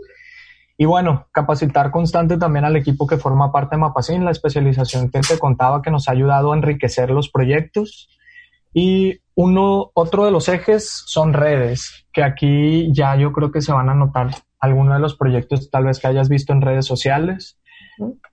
Y 0.76 0.84
bueno, 0.84 1.28
capacitar 1.32 1.90
constante 1.90 2.38
también 2.38 2.64
al 2.64 2.76
equipo 2.76 3.06
que 3.06 3.16
forma 3.16 3.52
parte 3.52 3.76
de 3.76 3.80
Mapacin, 3.80 4.24
la 4.24 4.30
especialización 4.30 5.10
que 5.10 5.20
te 5.20 5.38
contaba 5.38 5.82
que 5.82 5.90
nos 5.90 6.08
ha 6.08 6.12
ayudado 6.12 6.52
a 6.52 6.56
enriquecer 6.56 7.10
los 7.10 7.30
proyectos. 7.30 8.08
Y 8.74 9.20
uno, 9.34 9.90
otro 9.94 10.24
de 10.24 10.30
los 10.30 10.48
ejes 10.48 11.02
son 11.06 11.34
redes, 11.34 12.06
que 12.12 12.22
aquí 12.22 12.92
ya 12.92 13.16
yo 13.16 13.32
creo 13.32 13.52
que 13.52 13.60
se 13.60 13.72
van 13.72 13.90
a 13.90 13.94
notar 13.94 14.30
algunos 14.58 14.94
de 14.94 15.00
los 15.00 15.16
proyectos 15.16 15.70
tal 15.70 15.84
vez 15.84 15.98
que 15.98 16.06
hayas 16.06 16.28
visto 16.28 16.52
en 16.52 16.62
redes 16.62 16.86
sociales. 16.86 17.58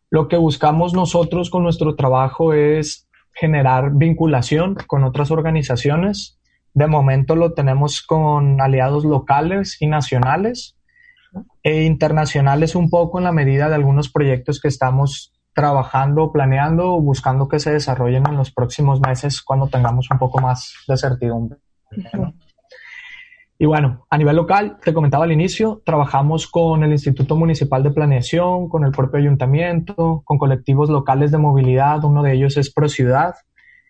Lo 0.10 0.28
que 0.28 0.38
buscamos 0.38 0.94
nosotros 0.94 1.50
con 1.50 1.64
nuestro 1.64 1.96
trabajo 1.96 2.54
es 2.54 3.08
generar 3.34 3.92
vinculación 3.94 4.76
con 4.88 5.04
otras 5.04 5.32
organizaciones. 5.32 6.40
De 6.74 6.88
momento 6.88 7.36
lo 7.36 7.54
tenemos 7.54 8.02
con 8.02 8.62
aliados 8.62 9.06
locales 9.06 9.78
y 9.80 9.88
nacionales 9.88 10.76
e 11.64 11.84
internacionales 11.84 12.76
un 12.76 12.90
poco 12.90 13.20
en 13.20 13.26
la 13.26 13.32
medida 13.32 13.70
de 13.70 13.76
algunos 13.76 14.10
proyectos 14.10 14.60
que 14.60 14.68
estamos 14.68 15.34
trabajando, 15.54 16.32
planeando 16.32 16.94
o 16.94 17.02
buscando 17.02 17.48
que 17.48 17.60
se 17.60 17.72
desarrollen 17.72 18.24
en 18.28 18.38
los 18.38 18.52
próximos 18.52 19.02
meses 19.02 19.42
cuando 19.42 19.68
tengamos 19.68 20.08
un 20.12 20.18
poco 20.18 20.40
más 20.40 20.74
de 20.88 20.98
certidumbre. 20.98 21.60
Y 23.62 23.66
bueno, 23.66 24.08
a 24.10 24.18
nivel 24.18 24.38
local, 24.38 24.78
te 24.82 24.94
comentaba 24.94 25.26
al 25.26 25.34
inicio, 25.34 25.82
trabajamos 25.86 26.48
con 26.48 26.82
el 26.82 26.92
Instituto 26.92 27.36
Municipal 27.36 27.84
de 27.84 27.92
Planeación, 27.92 28.70
con 28.70 28.86
el 28.86 28.92
propio 28.92 29.20
ayuntamiento, 29.20 30.22
con 30.24 30.38
colectivos 30.38 30.90
locales 30.90 31.30
de 31.32 31.40
movilidad. 31.40 32.02
Uno 32.06 32.24
de 32.24 32.32
ellos 32.36 32.56
es 32.56 32.74
ProCiudad, 32.74 33.36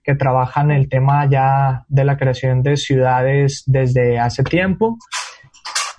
que 0.03 0.15
trabaja 0.15 0.61
en 0.61 0.71
el 0.71 0.89
tema 0.89 1.29
ya 1.29 1.85
de 1.87 2.03
la 2.03 2.17
creación 2.17 2.63
de 2.63 2.77
ciudades 2.77 3.61
desde 3.67 4.17
hace 4.17 4.43
tiempo. 4.43 4.97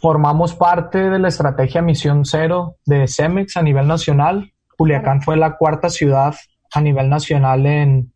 Formamos 0.01 0.53
parte 0.57 1.09
de 1.09 1.21
la 1.21 1.29
estrategia 1.29 1.81
Misión 1.81 2.25
Cero 2.25 2.75
de 2.87 3.07
CEMEX 3.07 3.57
a 3.57 3.63
nivel 3.63 3.87
nacional. 3.87 4.53
Culiacán 4.77 5.23
fue 5.23 5.37
la 5.37 5.57
cuarta 5.57 5.91
ciudad 5.91 6.35
a 6.75 6.81
nivel 6.81 7.09
nacional 7.09 7.65
en, 7.67 8.13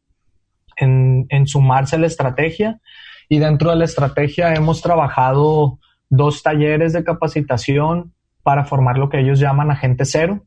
en, 0.77 1.27
en 1.29 1.47
sumarse 1.47 1.95
a 1.95 2.01
la 2.01 2.09
estrategia 2.09 2.81
Y 3.29 3.39
dentro 3.39 3.71
de 3.71 3.77
la 3.77 3.85
estrategia 3.85 4.55
hemos 4.55 4.83
trabajado 4.83 5.79
dos 6.09 6.43
talleres 6.43 6.93
de 6.93 7.05
capacitación 7.05 8.13
para 8.43 8.65
formar 8.65 8.99
lo 8.99 9.09
que 9.09 9.21
ellos 9.21 9.41
llaman 9.41 9.71
agente 9.71 10.05
cero, 10.05 10.45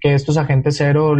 que 0.00 0.14
estos 0.14 0.36
agentes 0.36 0.76
cero, 0.76 1.14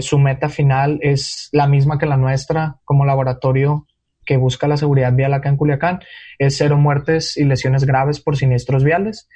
su 0.00 0.18
meta 0.18 0.48
final 0.48 0.98
es 1.02 1.50
la 1.52 1.66
misma 1.66 1.98
que 1.98 2.06
la 2.06 2.16
nuestra 2.16 2.76
como 2.84 3.04
laboratorio 3.04 3.86
que 4.24 4.36
busca 4.36 4.66
la 4.66 4.76
seguridad 4.76 5.12
vial 5.14 5.34
acá 5.34 5.48
en 5.48 5.56
Culiacán, 5.56 6.00
es 6.38 6.56
cero 6.56 6.76
muertes 6.76 7.36
y 7.36 7.44
lesiones 7.44 7.84
graves 7.84 8.20
por 8.20 8.36
siniestros 8.36 8.82
viales. 8.82 9.28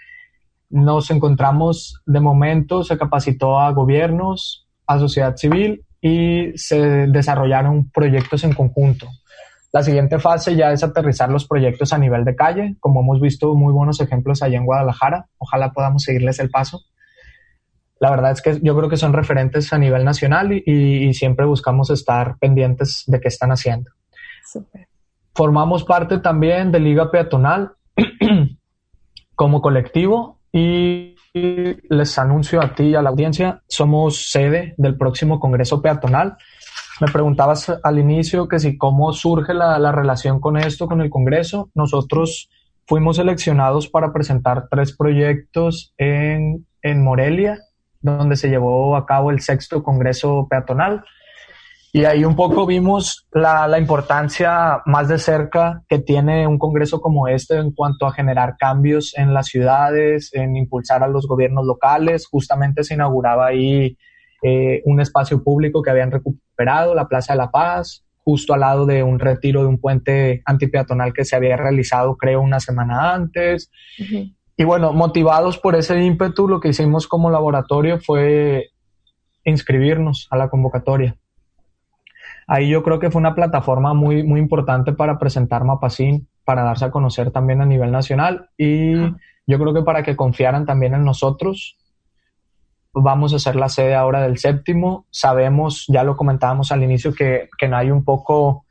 Nos 0.68 1.10
encontramos 1.10 2.02
de 2.06 2.20
momento, 2.20 2.82
se 2.82 2.98
capacitó 2.98 3.60
a 3.60 3.70
gobiernos, 3.70 4.66
a 4.86 4.98
sociedad 4.98 5.36
civil 5.36 5.84
y 6.00 6.52
se 6.56 7.06
desarrollaron 7.06 7.90
proyectos 7.90 8.42
en 8.42 8.52
conjunto. 8.52 9.06
La 9.72 9.82
siguiente 9.82 10.18
fase 10.18 10.56
ya 10.56 10.72
es 10.72 10.82
aterrizar 10.82 11.30
los 11.30 11.46
proyectos 11.46 11.92
a 11.92 11.98
nivel 11.98 12.24
de 12.24 12.34
calle, 12.34 12.76
como 12.80 13.02
hemos 13.02 13.20
visto 13.20 13.54
muy 13.54 13.72
buenos 13.72 14.00
ejemplos 14.00 14.42
allá 14.42 14.58
en 14.58 14.66
Guadalajara. 14.66 15.28
Ojalá 15.38 15.72
podamos 15.72 16.02
seguirles 16.02 16.40
el 16.40 16.50
paso. 16.50 16.80
La 18.00 18.10
verdad 18.10 18.32
es 18.32 18.42
que 18.42 18.58
yo 18.62 18.76
creo 18.76 18.88
que 18.88 18.96
son 18.96 19.12
referentes 19.12 19.72
a 19.72 19.78
nivel 19.78 20.04
nacional 20.04 20.52
y, 20.52 21.12
siempre 21.14 21.46
buscamos 21.46 21.90
estar 21.90 22.36
pendientes 22.38 23.04
de 23.06 23.20
qué 23.20 23.28
están 23.28 23.52
haciendo. 23.52 23.90
Formamos 25.34 25.84
parte 25.84 26.18
también 26.18 26.72
de 26.72 26.80
Liga 26.80 27.10
Peatonal 27.10 27.72
como 29.36 29.60
colectivo 29.60 30.40
y 30.52 31.14
les 31.32 32.18
anuncio 32.18 32.60
a 32.60 32.74
ti 32.74 32.84
y 32.84 32.94
a 32.96 33.02
la 33.02 33.10
audiencia, 33.10 33.62
somos 33.68 34.30
sede 34.30 34.74
del 34.78 34.96
próximo 34.96 35.38
Congreso 35.38 35.80
Peatonal 35.80 36.36
me 37.00 37.10
preguntabas 37.10 37.72
al 37.82 37.98
inicio 37.98 38.46
que 38.46 38.58
si 38.58 38.76
cómo 38.76 39.12
surge 39.12 39.54
la, 39.54 39.78
la 39.78 39.90
relación 39.90 40.38
con 40.38 40.56
esto, 40.56 40.86
con 40.86 41.00
el 41.00 41.08
Congreso. 41.08 41.70
Nosotros 41.74 42.50
fuimos 42.86 43.16
seleccionados 43.16 43.88
para 43.88 44.12
presentar 44.12 44.68
tres 44.70 44.96
proyectos 44.96 45.94
en, 45.96 46.66
en 46.82 47.02
Morelia, 47.02 47.58
donde 48.00 48.36
se 48.36 48.48
llevó 48.48 48.96
a 48.96 49.06
cabo 49.06 49.30
el 49.30 49.40
sexto 49.40 49.82
Congreso 49.82 50.46
Peatonal. 50.50 51.04
Y 51.92 52.04
ahí 52.04 52.24
un 52.24 52.36
poco 52.36 52.66
vimos 52.66 53.26
la, 53.32 53.66
la, 53.66 53.78
importancia 53.78 54.82
más 54.86 55.08
de 55.08 55.18
cerca 55.18 55.82
que 55.88 55.98
tiene 55.98 56.46
un 56.46 56.58
congreso 56.58 57.00
como 57.00 57.26
este 57.26 57.56
en 57.56 57.72
cuanto 57.72 58.06
a 58.06 58.12
generar 58.12 58.56
cambios 58.56 59.12
en 59.16 59.34
las 59.34 59.46
ciudades, 59.46 60.30
en 60.34 60.54
impulsar 60.54 61.02
a 61.02 61.08
los 61.08 61.26
gobiernos 61.26 61.66
locales. 61.66 62.28
Justamente 62.28 62.84
se 62.84 62.94
inauguraba 62.94 63.46
ahí 63.46 63.96
eh, 64.42 64.82
un 64.84 65.00
espacio 65.00 65.42
público 65.42 65.82
que 65.82 65.90
habían 65.90 66.10
recuperado, 66.10 66.94
la 66.94 67.08
Plaza 67.08 67.34
de 67.34 67.38
la 67.38 67.50
Paz, 67.50 68.04
justo 68.24 68.54
al 68.54 68.60
lado 68.60 68.86
de 68.86 69.02
un 69.02 69.18
retiro 69.18 69.62
de 69.62 69.66
un 69.66 69.78
puente 69.78 70.42
antipeatonal 70.44 71.12
que 71.12 71.24
se 71.24 71.36
había 71.36 71.56
realizado, 71.56 72.16
creo, 72.16 72.40
una 72.40 72.60
semana 72.60 73.12
antes. 73.14 73.70
Y 74.56 74.64
bueno, 74.64 74.92
motivados 74.92 75.58
por 75.58 75.74
ese 75.74 76.02
ímpetu, 76.02 76.46
lo 76.46 76.60
que 76.60 76.68
hicimos 76.68 77.06
como 77.06 77.30
laboratorio 77.30 77.98
fue 77.98 78.70
inscribirnos 79.44 80.28
a 80.30 80.36
la 80.36 80.48
convocatoria. 80.48 81.16
Ahí 82.46 82.68
yo 82.68 82.82
creo 82.82 82.98
que 82.98 83.10
fue 83.10 83.20
una 83.20 83.34
plataforma 83.34 83.94
muy, 83.94 84.22
muy 84.22 84.40
importante 84.40 84.92
para 84.92 85.18
presentar 85.18 85.64
Mapacín, 85.64 86.28
para 86.44 86.62
darse 86.62 86.84
a 86.84 86.90
conocer 86.90 87.30
también 87.30 87.60
a 87.60 87.66
nivel 87.66 87.92
nacional 87.92 88.50
y 88.56 88.94
yo 89.46 89.58
creo 89.58 89.72
que 89.72 89.82
para 89.82 90.02
que 90.02 90.16
confiaran 90.16 90.66
también 90.66 90.94
en 90.94 91.04
nosotros 91.04 91.76
vamos 92.92 93.34
a 93.34 93.38
ser 93.38 93.56
la 93.56 93.68
sede 93.68 93.94
ahora 93.94 94.22
del 94.22 94.38
séptimo. 94.38 95.06
Sabemos, 95.10 95.84
ya 95.88 96.04
lo 96.04 96.16
comentábamos 96.16 96.72
al 96.72 96.82
inicio, 96.82 97.14
que, 97.14 97.48
que 97.58 97.68
no 97.68 97.76
hay 97.76 97.90
un 97.90 98.04
poco... 98.04 98.66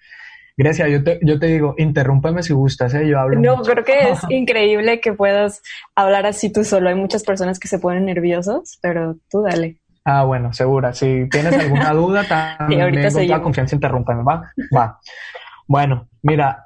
Grecia, 0.57 0.89
yo 0.89 1.01
te, 1.01 1.19
yo 1.21 1.39
te 1.39 1.45
digo, 1.45 1.73
interrúmpeme 1.77 2.43
si 2.43 2.51
gustas, 2.51 2.93
¿eh? 2.93 3.07
yo 3.07 3.17
hablo. 3.17 3.39
No, 3.39 3.61
creo 3.61 3.85
que 3.85 4.09
es 4.09 4.19
increíble 4.29 4.99
que 4.99 5.13
puedas 5.13 5.61
hablar 5.95 6.25
así 6.25 6.51
tú 6.51 6.65
solo. 6.65 6.89
Hay 6.89 6.95
muchas 6.95 7.23
personas 7.23 7.59
que 7.59 7.69
se 7.69 7.79
ponen 7.79 8.05
nerviosos, 8.05 8.77
pero 8.81 9.15
tú 9.31 9.41
dale. 9.41 9.77
Ah, 10.03 10.23
bueno, 10.23 10.51
segura. 10.51 10.91
Si 10.91 11.29
tienes 11.29 11.53
alguna 11.53 11.93
duda, 11.93 12.23
también 12.57 12.93
con 12.93 13.25
toda 13.25 13.41
confianza 13.41 13.75
interrúmpeme, 13.75 14.23
¿va? 14.23 14.51
Va. 14.75 14.99
Bueno, 15.69 16.08
mira, 16.23 16.63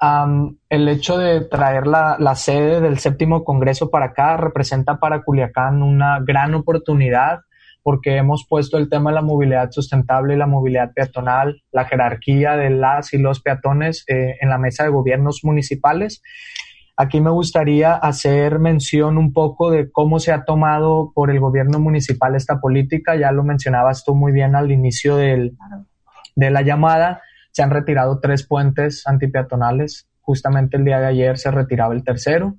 el 0.70 0.88
hecho 0.88 1.18
de 1.18 1.42
traer 1.42 1.86
la, 1.86 2.16
la, 2.18 2.34
sede 2.34 2.80
del 2.80 2.98
séptimo 2.98 3.44
congreso 3.44 3.90
para 3.90 4.06
acá 4.06 4.38
representa 4.38 4.98
para 4.98 5.20
Culiacán 5.20 5.82
una 5.82 6.20
gran 6.20 6.54
oportunidad 6.54 7.40
porque 7.82 8.16
hemos 8.16 8.46
puesto 8.48 8.78
el 8.78 8.88
tema 8.88 9.10
de 9.10 9.16
la 9.16 9.20
movilidad 9.20 9.70
sustentable 9.72 10.32
y 10.32 10.38
la 10.38 10.46
movilidad 10.46 10.92
peatonal, 10.94 11.62
la 11.70 11.84
jerarquía 11.84 12.56
de 12.56 12.70
las 12.70 13.12
y 13.12 13.18
los 13.18 13.42
peatones 13.42 14.06
eh, 14.08 14.36
en 14.40 14.48
la 14.48 14.56
mesa 14.56 14.84
de 14.84 14.88
gobiernos 14.88 15.40
municipales. 15.42 16.22
Aquí 16.96 17.20
me 17.20 17.28
gustaría 17.28 17.92
hacer 17.92 18.58
mención 18.58 19.18
un 19.18 19.34
poco 19.34 19.70
de 19.70 19.92
cómo 19.92 20.18
se 20.18 20.32
ha 20.32 20.46
tomado 20.46 21.12
por 21.14 21.30
el 21.30 21.40
gobierno 21.40 21.78
municipal 21.78 22.36
esta 22.36 22.58
política. 22.58 23.16
Ya 23.16 23.32
lo 23.32 23.44
mencionabas 23.44 24.02
tú 24.02 24.14
muy 24.14 24.32
bien 24.32 24.56
al 24.56 24.72
inicio 24.72 25.16
del, 25.16 25.58
de 26.36 26.50
la 26.50 26.62
llamada 26.62 27.20
se 27.54 27.62
han 27.62 27.70
retirado 27.70 28.18
tres 28.18 28.44
puentes 28.44 29.06
antipeatonales. 29.06 30.08
Justamente 30.20 30.76
el 30.76 30.84
día 30.84 30.98
de 30.98 31.06
ayer 31.06 31.38
se 31.38 31.52
retiraba 31.52 31.94
el 31.94 32.02
tercero. 32.02 32.56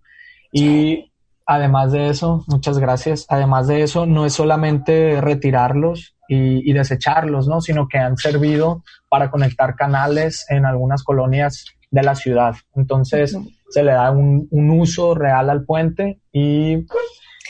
Y 0.53 1.11
además 1.45 1.91
de 1.91 2.09
eso, 2.09 2.45
muchas 2.47 2.79
gracias. 2.79 3.25
Además 3.27 3.67
de 3.67 3.81
eso, 3.81 4.05
no 4.05 4.25
es 4.25 4.33
solamente 4.33 5.19
retirarlos 5.19 6.15
y, 6.29 6.71
desecharlos, 6.71 7.45
¿no? 7.47 7.59
Sino 7.59 7.89
que 7.89 7.97
han 7.97 8.15
servido 8.15 8.83
para 9.09 9.29
conectar 9.29 9.75
canales 9.75 10.45
en 10.49 10.65
algunas 10.65 11.03
colonias 11.03 11.65
de 11.91 12.01
la 12.01 12.15
ciudad. 12.15 12.55
Entonces, 12.73 13.37
se 13.69 13.83
le 13.83 13.91
da 13.91 14.11
un, 14.11 14.47
uso 14.49 15.13
real 15.13 15.49
al 15.49 15.65
puente 15.65 16.21
y... 16.31 16.85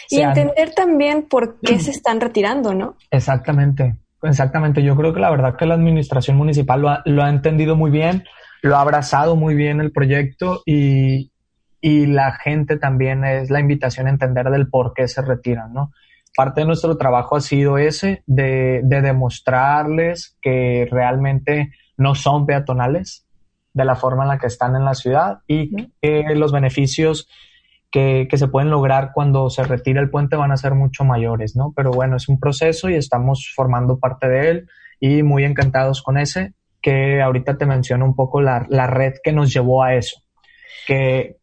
Y 0.09 0.21
entender 0.21 0.73
también 0.75 1.27
por 1.27 1.59
qué 1.61 1.79
se 1.79 1.91
están 1.91 2.21
retirando, 2.21 2.73
¿no? 2.73 2.95
Exactamente. 3.09 3.95
Exactamente, 4.25 4.83
yo 4.83 4.95
creo 4.95 5.13
que 5.13 5.19
la 5.19 5.29
verdad 5.29 5.55
que 5.55 5.65
la 5.65 5.75
administración 5.75 6.37
municipal 6.37 6.81
lo 6.81 6.89
ha, 6.89 7.01
lo 7.05 7.23
ha 7.23 7.29
entendido 7.29 7.75
muy 7.75 7.91
bien, 7.91 8.23
lo 8.61 8.75
ha 8.75 8.81
abrazado 8.81 9.35
muy 9.35 9.55
bien 9.55 9.79
el 9.79 9.91
proyecto 9.91 10.61
y, 10.65 11.31
y, 11.81 12.07
la 12.07 12.33
gente 12.33 12.77
también 12.77 13.23
es 13.23 13.49
la 13.49 13.59
invitación 13.59 14.07
a 14.07 14.09
entender 14.09 14.49
del 14.49 14.67
por 14.67 14.93
qué 14.93 15.07
se 15.07 15.21
retiran, 15.21 15.73
¿no? 15.73 15.91
Parte 16.35 16.61
de 16.61 16.67
nuestro 16.67 16.97
trabajo 16.97 17.35
ha 17.35 17.41
sido 17.41 17.77
ese, 17.77 18.23
de, 18.25 18.81
de 18.83 19.01
demostrarles 19.01 20.35
que 20.41 20.87
realmente 20.91 21.71
no 21.97 22.15
son 22.15 22.45
peatonales 22.45 23.25
de 23.73 23.85
la 23.85 23.95
forma 23.95 24.23
en 24.23 24.29
la 24.29 24.37
que 24.37 24.47
están 24.47 24.75
en 24.75 24.85
la 24.85 24.95
ciudad 24.95 25.39
y 25.47 25.91
que 26.01 26.23
los 26.35 26.51
beneficios 26.51 27.27
que, 27.95 28.37
se 28.37 28.49
pueden 28.49 28.69
lograr 28.69 29.11
cuando 29.13 29.49
se 29.49 29.63
retira 29.63 30.01
el 30.01 30.09
puente 30.09 30.35
van 30.35 30.51
a 30.51 30.57
ser 30.57 30.75
mucho 30.75 31.05
mayores, 31.05 31.55
¿no? 31.55 31.71
Pero 31.73 31.91
bueno, 31.91 32.17
es 32.17 32.27
un 32.27 32.41
proceso 32.41 32.89
y 32.89 32.95
estamos 32.95 33.53
formando 33.55 33.99
parte 33.99 34.27
de 34.27 34.49
él 34.49 34.67
y 34.99 35.23
muy 35.23 35.45
encantados 35.45 36.01
con 36.03 36.17
ese, 36.17 36.53
que 36.81 37.21
ahorita 37.21 37.57
te 37.57 37.65
menciono 37.65 38.03
un 38.03 38.13
poco 38.13 38.41
la, 38.41 38.65
la 38.67 38.87
red 38.87 39.13
que 39.23 39.31
nos 39.31 39.53
llevó 39.53 39.81
a 39.81 39.95
eso, 39.95 40.21
que 40.85 41.37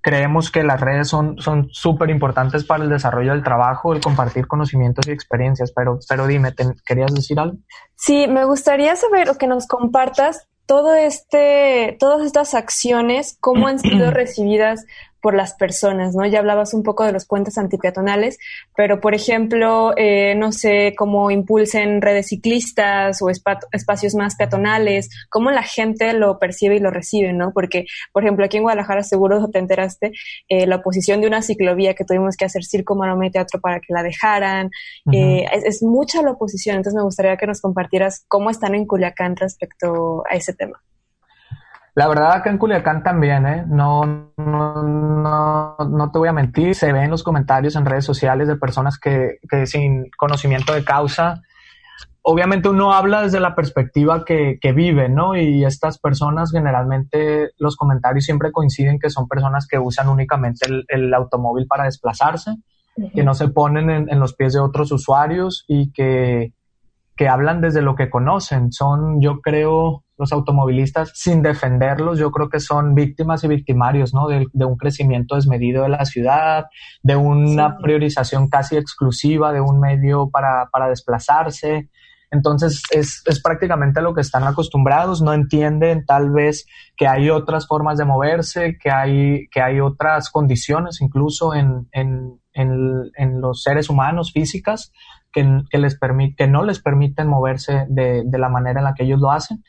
creemos 0.00 0.50
que 0.50 0.62
las 0.62 0.80
redes 0.80 1.08
son 1.08 1.36
súper 1.72 2.08
importantes 2.08 2.64
para 2.64 2.84
el 2.84 2.88
desarrollo 2.88 3.32
del 3.32 3.42
trabajo, 3.42 3.92
el 3.92 4.00
compartir 4.00 4.46
conocimientos 4.46 5.06
y 5.08 5.10
experiencias, 5.10 5.72
pero, 5.76 5.98
pero 6.08 6.26
dime, 6.26 6.54
¿querías 6.86 7.14
decir 7.14 7.38
algo? 7.38 7.58
Sí, 7.96 8.26
me 8.28 8.46
gustaría 8.46 8.96
saber 8.96 9.28
o 9.28 9.36
que 9.36 9.46
nos 9.46 9.66
compartas 9.66 10.48
todo 10.64 10.94
este, 10.94 11.96
todas 11.98 12.24
estas 12.24 12.54
acciones, 12.54 13.36
cómo 13.40 13.68
han 13.68 13.78
sido 13.78 14.10
recibidas 14.10 14.86
por 15.20 15.34
las 15.34 15.54
personas, 15.54 16.14
¿no? 16.14 16.24
Ya 16.26 16.38
hablabas 16.38 16.74
un 16.74 16.82
poco 16.82 17.04
de 17.04 17.12
los 17.12 17.26
puentes 17.26 17.58
antipeatonales, 17.58 18.38
pero 18.76 19.00
por 19.00 19.14
ejemplo, 19.14 19.92
eh, 19.96 20.34
no 20.36 20.52
sé 20.52 20.94
cómo 20.96 21.30
impulsen 21.30 22.00
redes 22.00 22.28
ciclistas 22.28 23.20
o 23.22 23.28
espacios 23.28 24.14
más 24.14 24.36
peatonales, 24.36 25.08
cómo 25.28 25.50
la 25.50 25.62
gente 25.62 26.12
lo 26.12 26.38
percibe 26.38 26.76
y 26.76 26.80
lo 26.80 26.90
recibe, 26.90 27.32
¿no? 27.32 27.52
Porque, 27.52 27.86
por 28.12 28.22
ejemplo, 28.22 28.44
aquí 28.44 28.58
en 28.58 28.62
Guadalajara 28.62 29.02
seguro 29.02 29.48
te 29.52 29.58
enteraste 29.58 30.12
eh, 30.48 30.66
la 30.66 30.76
oposición 30.76 31.20
de 31.20 31.26
una 31.26 31.42
ciclovía 31.42 31.94
que 31.94 32.04
tuvimos 32.04 32.36
que 32.36 32.44
hacer 32.44 32.64
circo, 32.64 32.94
maroma 32.94 33.26
y 33.26 33.30
teatro 33.30 33.60
para 33.60 33.80
que 33.80 33.92
la 33.92 34.02
dejaran. 34.02 34.70
Eh, 35.12 35.46
es, 35.52 35.64
es 35.64 35.82
mucha 35.82 36.22
la 36.22 36.32
oposición, 36.32 36.76
entonces 36.76 36.96
me 36.96 37.02
gustaría 37.02 37.36
que 37.36 37.46
nos 37.46 37.60
compartieras 37.60 38.24
cómo 38.28 38.50
están 38.50 38.74
en 38.74 38.86
Culiacán 38.86 39.36
respecto 39.36 40.22
a 40.30 40.36
ese 40.36 40.52
tema. 40.52 40.80
La 41.98 42.06
verdad, 42.06 42.30
acá 42.30 42.50
en 42.50 42.58
Culiacán 42.58 43.02
también, 43.02 43.44
¿eh? 43.44 43.64
No, 43.66 44.30
no, 44.36 45.76
no, 45.76 46.10
te 46.12 46.18
voy 46.20 46.28
a 46.28 46.32
mentir, 46.32 46.76
se 46.76 46.92
ven 46.92 47.10
los 47.10 47.24
comentarios 47.24 47.74
en 47.74 47.86
redes 47.86 48.04
sociales 48.04 48.46
de 48.46 48.54
personas 48.54 49.00
que, 49.00 49.40
que 49.50 49.66
sin 49.66 50.08
conocimiento 50.16 50.72
de 50.72 50.84
causa, 50.84 51.42
obviamente 52.22 52.68
uno 52.68 52.92
habla 52.92 53.22
desde 53.22 53.40
la 53.40 53.56
perspectiva 53.56 54.24
que, 54.24 54.58
que, 54.60 54.70
vive, 54.70 55.08
¿no? 55.08 55.34
Y 55.34 55.64
estas 55.64 55.98
personas 55.98 56.52
generalmente, 56.52 57.50
los 57.58 57.74
comentarios 57.74 58.24
siempre 58.24 58.52
coinciden 58.52 59.00
que 59.00 59.10
son 59.10 59.26
personas 59.26 59.66
que 59.66 59.80
usan 59.80 60.08
únicamente 60.08 60.68
el, 60.86 61.12
automóvil 61.12 61.66
para 61.66 61.86
desplazarse, 61.86 62.58
que 63.12 63.24
no 63.24 63.34
se 63.34 63.48
ponen 63.48 63.90
en, 63.90 64.08
en, 64.08 64.20
los 64.20 64.36
pies 64.36 64.52
de 64.52 64.60
otros 64.60 64.92
usuarios 64.92 65.64
y 65.66 65.90
que, 65.90 66.52
que 67.16 67.28
hablan 67.28 67.60
desde 67.60 67.82
lo 67.82 67.96
que 67.96 68.08
conocen. 68.08 68.70
Son, 68.70 69.20
yo 69.20 69.40
creo, 69.40 70.04
los 70.18 70.32
automovilistas, 70.32 71.12
sin 71.14 71.42
defenderlos, 71.42 72.18
yo 72.18 72.30
creo 72.32 72.48
que 72.48 72.60
son 72.60 72.94
víctimas 72.94 73.44
y 73.44 73.48
victimarios, 73.48 74.12
¿no? 74.12 74.26
De, 74.26 74.46
un 74.52 74.76
crecimiento 74.76 75.36
desmedido 75.36 75.84
de 75.84 75.90
la 75.90 76.04
ciudad, 76.04 76.66
de 77.02 77.16
una 77.16 77.78
priorización 77.78 78.48
casi 78.48 78.76
exclusiva 78.76 79.52
de 79.52 79.60
un 79.60 79.78
medio 79.80 80.28
para, 80.28 80.68
para 80.72 80.88
desplazarse. 80.88 81.88
Entonces 82.30 82.82
es, 82.90 83.22
es, 83.24 83.40
prácticamente 83.40 84.02
lo 84.02 84.12
que 84.12 84.20
están 84.20 84.44
acostumbrados, 84.44 85.22
no 85.22 85.32
entienden 85.32 86.04
tal 86.04 86.30
vez 86.30 86.66
que 86.96 87.06
hay 87.06 87.30
otras 87.30 87.66
formas 87.66 87.96
de 87.96 88.04
moverse, 88.04 88.76
que 88.82 88.90
hay, 88.90 89.46
que 89.50 89.62
hay 89.62 89.80
otras 89.80 90.30
condiciones 90.30 91.00
incluso 91.00 91.54
en, 91.54 91.88
en, 91.92 92.38
en, 92.52 93.10
en 93.16 93.40
los 93.40 93.62
seres 93.62 93.88
humanos 93.88 94.32
físicas 94.32 94.92
que, 95.32 95.62
que 95.70 95.78
les 95.78 95.98
que 96.36 96.46
no 96.46 96.64
les 96.64 96.80
permiten 96.80 97.28
moverse 97.28 97.86
de, 97.88 98.24
de, 98.26 98.38
la 98.38 98.48
manera 98.48 98.80
en 98.80 98.84
la 98.84 98.94
que 98.94 99.04
ellos 99.04 99.20
lo 99.20 99.30
hacen. 99.30 99.62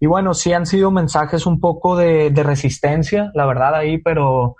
Y 0.00 0.06
bueno, 0.06 0.34
sí 0.34 0.52
han 0.52 0.66
sido 0.66 0.90
mensajes 0.90 1.46
un 1.46 1.60
poco 1.60 1.96
de, 1.96 2.30
de 2.30 2.42
resistencia, 2.42 3.30
la 3.34 3.46
verdad, 3.46 3.74
ahí, 3.74 3.98
pero 3.98 4.56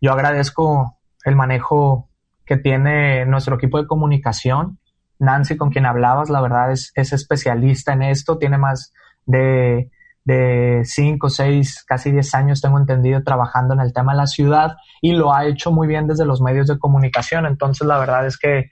yo 0.00 0.12
agradezco 0.12 0.98
el 1.24 1.36
manejo 1.36 2.08
que 2.44 2.56
tiene 2.56 3.26
nuestro 3.26 3.56
equipo 3.56 3.78
de 3.78 3.86
comunicación. 3.86 4.78
Nancy, 5.18 5.56
con 5.56 5.70
quien 5.70 5.86
hablabas, 5.86 6.30
la 6.30 6.40
verdad 6.40 6.70
es, 6.72 6.92
es 6.94 7.12
especialista 7.12 7.92
en 7.92 8.02
esto, 8.02 8.38
tiene 8.38 8.58
más 8.58 8.92
de, 9.24 9.90
de 10.24 10.82
cinco, 10.84 11.28
seis, 11.30 11.84
casi 11.86 12.12
diez 12.12 12.34
años, 12.34 12.60
tengo 12.60 12.78
entendido, 12.78 13.22
trabajando 13.22 13.74
en 13.74 13.80
el 13.80 13.92
tema 13.92 14.12
de 14.12 14.18
la 14.18 14.26
ciudad 14.26 14.76
y 15.00 15.12
lo 15.12 15.34
ha 15.34 15.46
hecho 15.46 15.72
muy 15.72 15.88
bien 15.88 16.06
desde 16.06 16.26
los 16.26 16.40
medios 16.40 16.66
de 16.66 16.78
comunicación. 16.78 17.46
Entonces, 17.46 17.86
la 17.86 17.98
verdad 17.98 18.26
es 18.26 18.38
que 18.38 18.70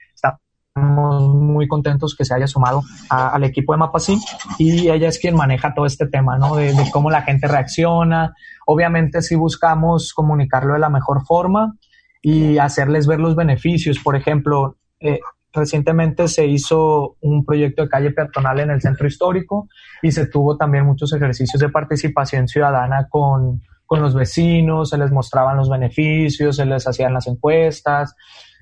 estamos 0.75 1.33
muy 1.33 1.69
contentos 1.69 2.15
que 2.15 2.25
se 2.25 2.33
haya 2.33 2.47
sumado 2.47 2.83
al 3.09 3.45
equipo 3.45 3.71
de 3.71 3.79
Mapasí 3.79 4.19
y 4.57 4.89
ella 4.89 5.07
es 5.07 5.19
quien 5.19 5.33
maneja 5.33 5.73
todo 5.73 5.85
este 5.85 6.05
tema, 6.05 6.37
¿no? 6.37 6.55
De, 6.57 6.73
cómo 6.91 7.09
la 7.09 7.21
gente 7.21 7.47
reacciona. 7.47 8.33
Obviamente 8.65 9.21
si 9.21 9.35
buscamos 9.35 10.13
comunicarlo 10.13 10.73
de 10.73 10.79
la 10.79 10.89
mejor 10.89 11.25
forma 11.25 11.77
y 12.21 12.57
hacerles 12.57 13.07
ver 13.07 13.19
los 13.21 13.37
beneficios. 13.37 13.99
Por 13.99 14.17
ejemplo, 14.17 14.75
eh, 14.99 15.19
recientemente 15.53 16.27
se 16.27 16.45
hizo 16.45 17.15
un 17.21 17.45
proyecto 17.45 17.83
de 17.83 17.89
calle 17.89 18.11
peatonal 18.11 18.59
en 18.59 18.71
el 18.71 18.81
centro 18.81 19.07
histórico 19.07 19.69
y 20.01 20.11
se 20.11 20.27
tuvo 20.27 20.57
también 20.57 20.85
muchos 20.85 21.13
ejercicios 21.13 21.61
de 21.61 21.69
participación 21.69 22.49
ciudadana 22.49 23.07
con, 23.09 23.61
con 23.85 24.01
los 24.01 24.13
vecinos, 24.13 24.89
se 24.89 24.97
les 24.97 25.11
mostraban 25.11 25.55
los 25.55 25.69
beneficios, 25.69 26.57
se 26.57 26.65
les 26.65 26.85
hacían 26.85 27.13
las 27.13 27.27
encuestas, 27.27 28.13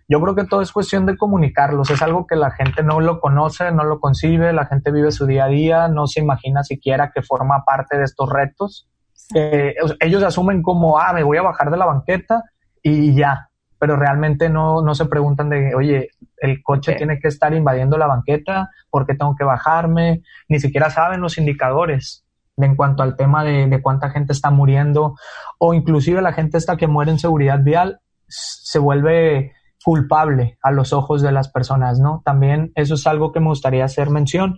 yo 0.07 0.21
creo 0.21 0.35
que 0.35 0.45
todo 0.45 0.61
es 0.61 0.71
cuestión 0.71 1.05
de 1.05 1.17
comunicarlos, 1.17 1.89
es 1.89 2.01
algo 2.01 2.27
que 2.27 2.35
la 2.35 2.51
gente 2.51 2.83
no 2.83 2.99
lo 2.99 3.19
conoce, 3.19 3.71
no 3.71 3.83
lo 3.83 3.99
concibe, 3.99 4.53
la 4.53 4.65
gente 4.65 4.91
vive 4.91 5.11
su 5.11 5.25
día 5.25 5.45
a 5.45 5.47
día, 5.47 5.87
no 5.87 6.07
se 6.07 6.19
imagina 6.19 6.63
siquiera 6.63 7.11
que 7.13 7.21
forma 7.21 7.63
parte 7.65 7.97
de 7.97 8.03
estos 8.03 8.29
retos. 8.29 8.89
Eh, 9.33 9.75
ellos 9.99 10.23
asumen 10.23 10.61
como, 10.61 10.99
ah, 10.99 11.13
me 11.13 11.23
voy 11.23 11.37
a 11.37 11.41
bajar 11.41 11.71
de 11.71 11.77
la 11.77 11.85
banqueta 11.85 12.43
y 12.81 13.13
ya, 13.15 13.49
pero 13.79 13.95
realmente 13.95 14.49
no, 14.49 14.81
no 14.81 14.93
se 14.93 15.05
preguntan 15.05 15.49
de, 15.49 15.73
oye, 15.73 16.09
el 16.37 16.61
coche 16.61 16.95
tiene 16.95 17.19
que 17.19 17.29
estar 17.29 17.53
invadiendo 17.53 17.97
la 17.97 18.07
banqueta, 18.07 18.69
¿por 18.89 19.05
qué 19.05 19.15
tengo 19.15 19.35
que 19.37 19.45
bajarme? 19.45 20.21
Ni 20.49 20.59
siquiera 20.59 20.89
saben 20.89 21.21
los 21.21 21.37
indicadores 21.37 22.25
en 22.57 22.75
cuanto 22.75 23.03
al 23.03 23.15
tema 23.15 23.43
de, 23.43 23.67
de 23.67 23.81
cuánta 23.81 24.09
gente 24.09 24.33
está 24.33 24.51
muriendo 24.51 25.15
o 25.57 25.73
inclusive 25.73 26.21
la 26.21 26.33
gente 26.33 26.57
esta 26.57 26.77
que 26.77 26.87
muere 26.87 27.11
en 27.11 27.19
seguridad 27.19 27.59
vial 27.63 28.01
se 28.27 28.79
vuelve 28.79 29.53
culpable 29.83 30.57
a 30.61 30.71
los 30.71 30.93
ojos 30.93 31.21
de 31.21 31.31
las 31.31 31.49
personas, 31.49 31.99
¿no? 31.99 32.21
También 32.25 32.71
eso 32.75 32.95
es 32.95 33.05
algo 33.05 33.31
que 33.31 33.39
me 33.39 33.49
gustaría 33.49 33.85
hacer 33.85 34.09
mención. 34.09 34.57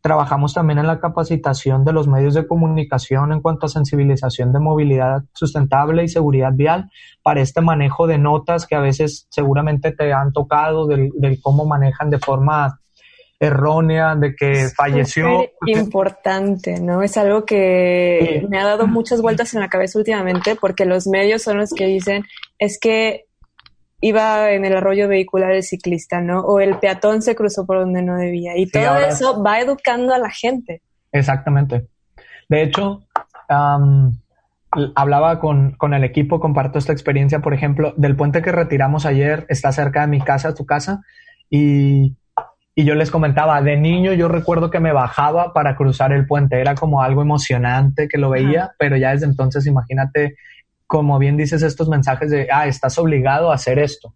Trabajamos 0.00 0.54
también 0.54 0.78
en 0.78 0.86
la 0.86 0.98
capacitación 0.98 1.84
de 1.84 1.92
los 1.92 2.08
medios 2.08 2.32
de 2.32 2.46
comunicación 2.46 3.32
en 3.32 3.42
cuanto 3.42 3.66
a 3.66 3.68
sensibilización 3.68 4.52
de 4.52 4.60
movilidad 4.60 5.24
sustentable 5.34 6.04
y 6.04 6.08
seguridad 6.08 6.52
vial 6.54 6.90
para 7.22 7.42
este 7.42 7.60
manejo 7.60 8.06
de 8.06 8.16
notas 8.16 8.66
que 8.66 8.76
a 8.76 8.80
veces 8.80 9.26
seguramente 9.28 9.92
te 9.92 10.12
han 10.12 10.32
tocado 10.32 10.86
del, 10.86 11.12
cómo 11.42 11.66
manejan 11.66 12.08
de 12.08 12.18
forma 12.18 12.80
errónea, 13.38 14.14
de 14.14 14.34
que 14.34 14.68
falleció. 14.74 15.46
Importante, 15.66 16.80
¿no? 16.80 17.02
Es 17.02 17.16
algo 17.16 17.44
que 17.44 18.46
me 18.48 18.58
ha 18.58 18.66
dado 18.66 18.86
muchas 18.86 19.20
vueltas 19.20 19.52
en 19.54 19.60
la 19.60 19.68
cabeza 19.68 19.98
últimamente 19.98 20.56
porque 20.56 20.84
los 20.84 21.06
medios 21.06 21.42
son 21.42 21.58
los 21.58 21.70
que 21.72 21.86
dicen 21.86 22.24
es 22.58 22.78
que 22.78 23.26
iba 24.00 24.50
en 24.52 24.64
el 24.64 24.76
arroyo 24.76 25.08
vehicular 25.08 25.52
el 25.52 25.62
ciclista, 25.62 26.20
¿no? 26.20 26.40
O 26.40 26.60
el 26.60 26.76
peatón 26.78 27.22
se 27.22 27.34
cruzó 27.34 27.66
por 27.66 27.78
donde 27.78 28.02
no 28.02 28.16
debía. 28.16 28.56
Y 28.56 28.66
todo 28.66 28.98
eso 28.98 29.42
va 29.42 29.60
educando 29.60 30.14
a 30.14 30.18
la 30.18 30.30
gente. 30.30 30.82
Exactamente. 31.12 31.86
De 32.48 32.62
hecho, 32.62 33.02
hablaba 34.94 35.38
con, 35.38 35.72
con, 35.72 35.94
el 35.94 36.04
equipo, 36.04 36.40
comparto 36.40 36.78
esta 36.78 36.92
experiencia, 36.92 37.40
por 37.40 37.54
ejemplo, 37.54 37.92
del 37.96 38.16
puente 38.16 38.42
que 38.42 38.52
retiramos 38.52 39.06
ayer, 39.06 39.46
está 39.48 39.72
cerca 39.72 40.02
de 40.02 40.06
mi 40.06 40.20
casa, 40.20 40.54
tu 40.54 40.64
casa, 40.64 41.02
y, 41.48 42.16
y 42.74 42.84
yo 42.84 42.94
les 42.94 43.10
comentaba, 43.10 43.60
de 43.60 43.76
niño 43.76 44.12
yo 44.12 44.28
recuerdo 44.28 44.70
que 44.70 44.80
me 44.80 44.92
bajaba 44.92 45.52
para 45.52 45.76
cruzar 45.76 46.12
el 46.12 46.26
puente, 46.26 46.60
era 46.60 46.74
como 46.74 47.02
algo 47.02 47.22
emocionante 47.22 48.08
que 48.08 48.18
lo 48.18 48.30
veía, 48.30 48.72
pero 48.78 48.96
ya 48.96 49.10
desde 49.10 49.26
entonces 49.26 49.66
imagínate 49.66 50.36
como 50.90 51.20
bien 51.20 51.36
dices, 51.36 51.62
estos 51.62 51.88
mensajes 51.88 52.32
de, 52.32 52.48
ah, 52.52 52.66
estás 52.66 52.98
obligado 52.98 53.52
a 53.52 53.54
hacer 53.54 53.78
esto. 53.78 54.12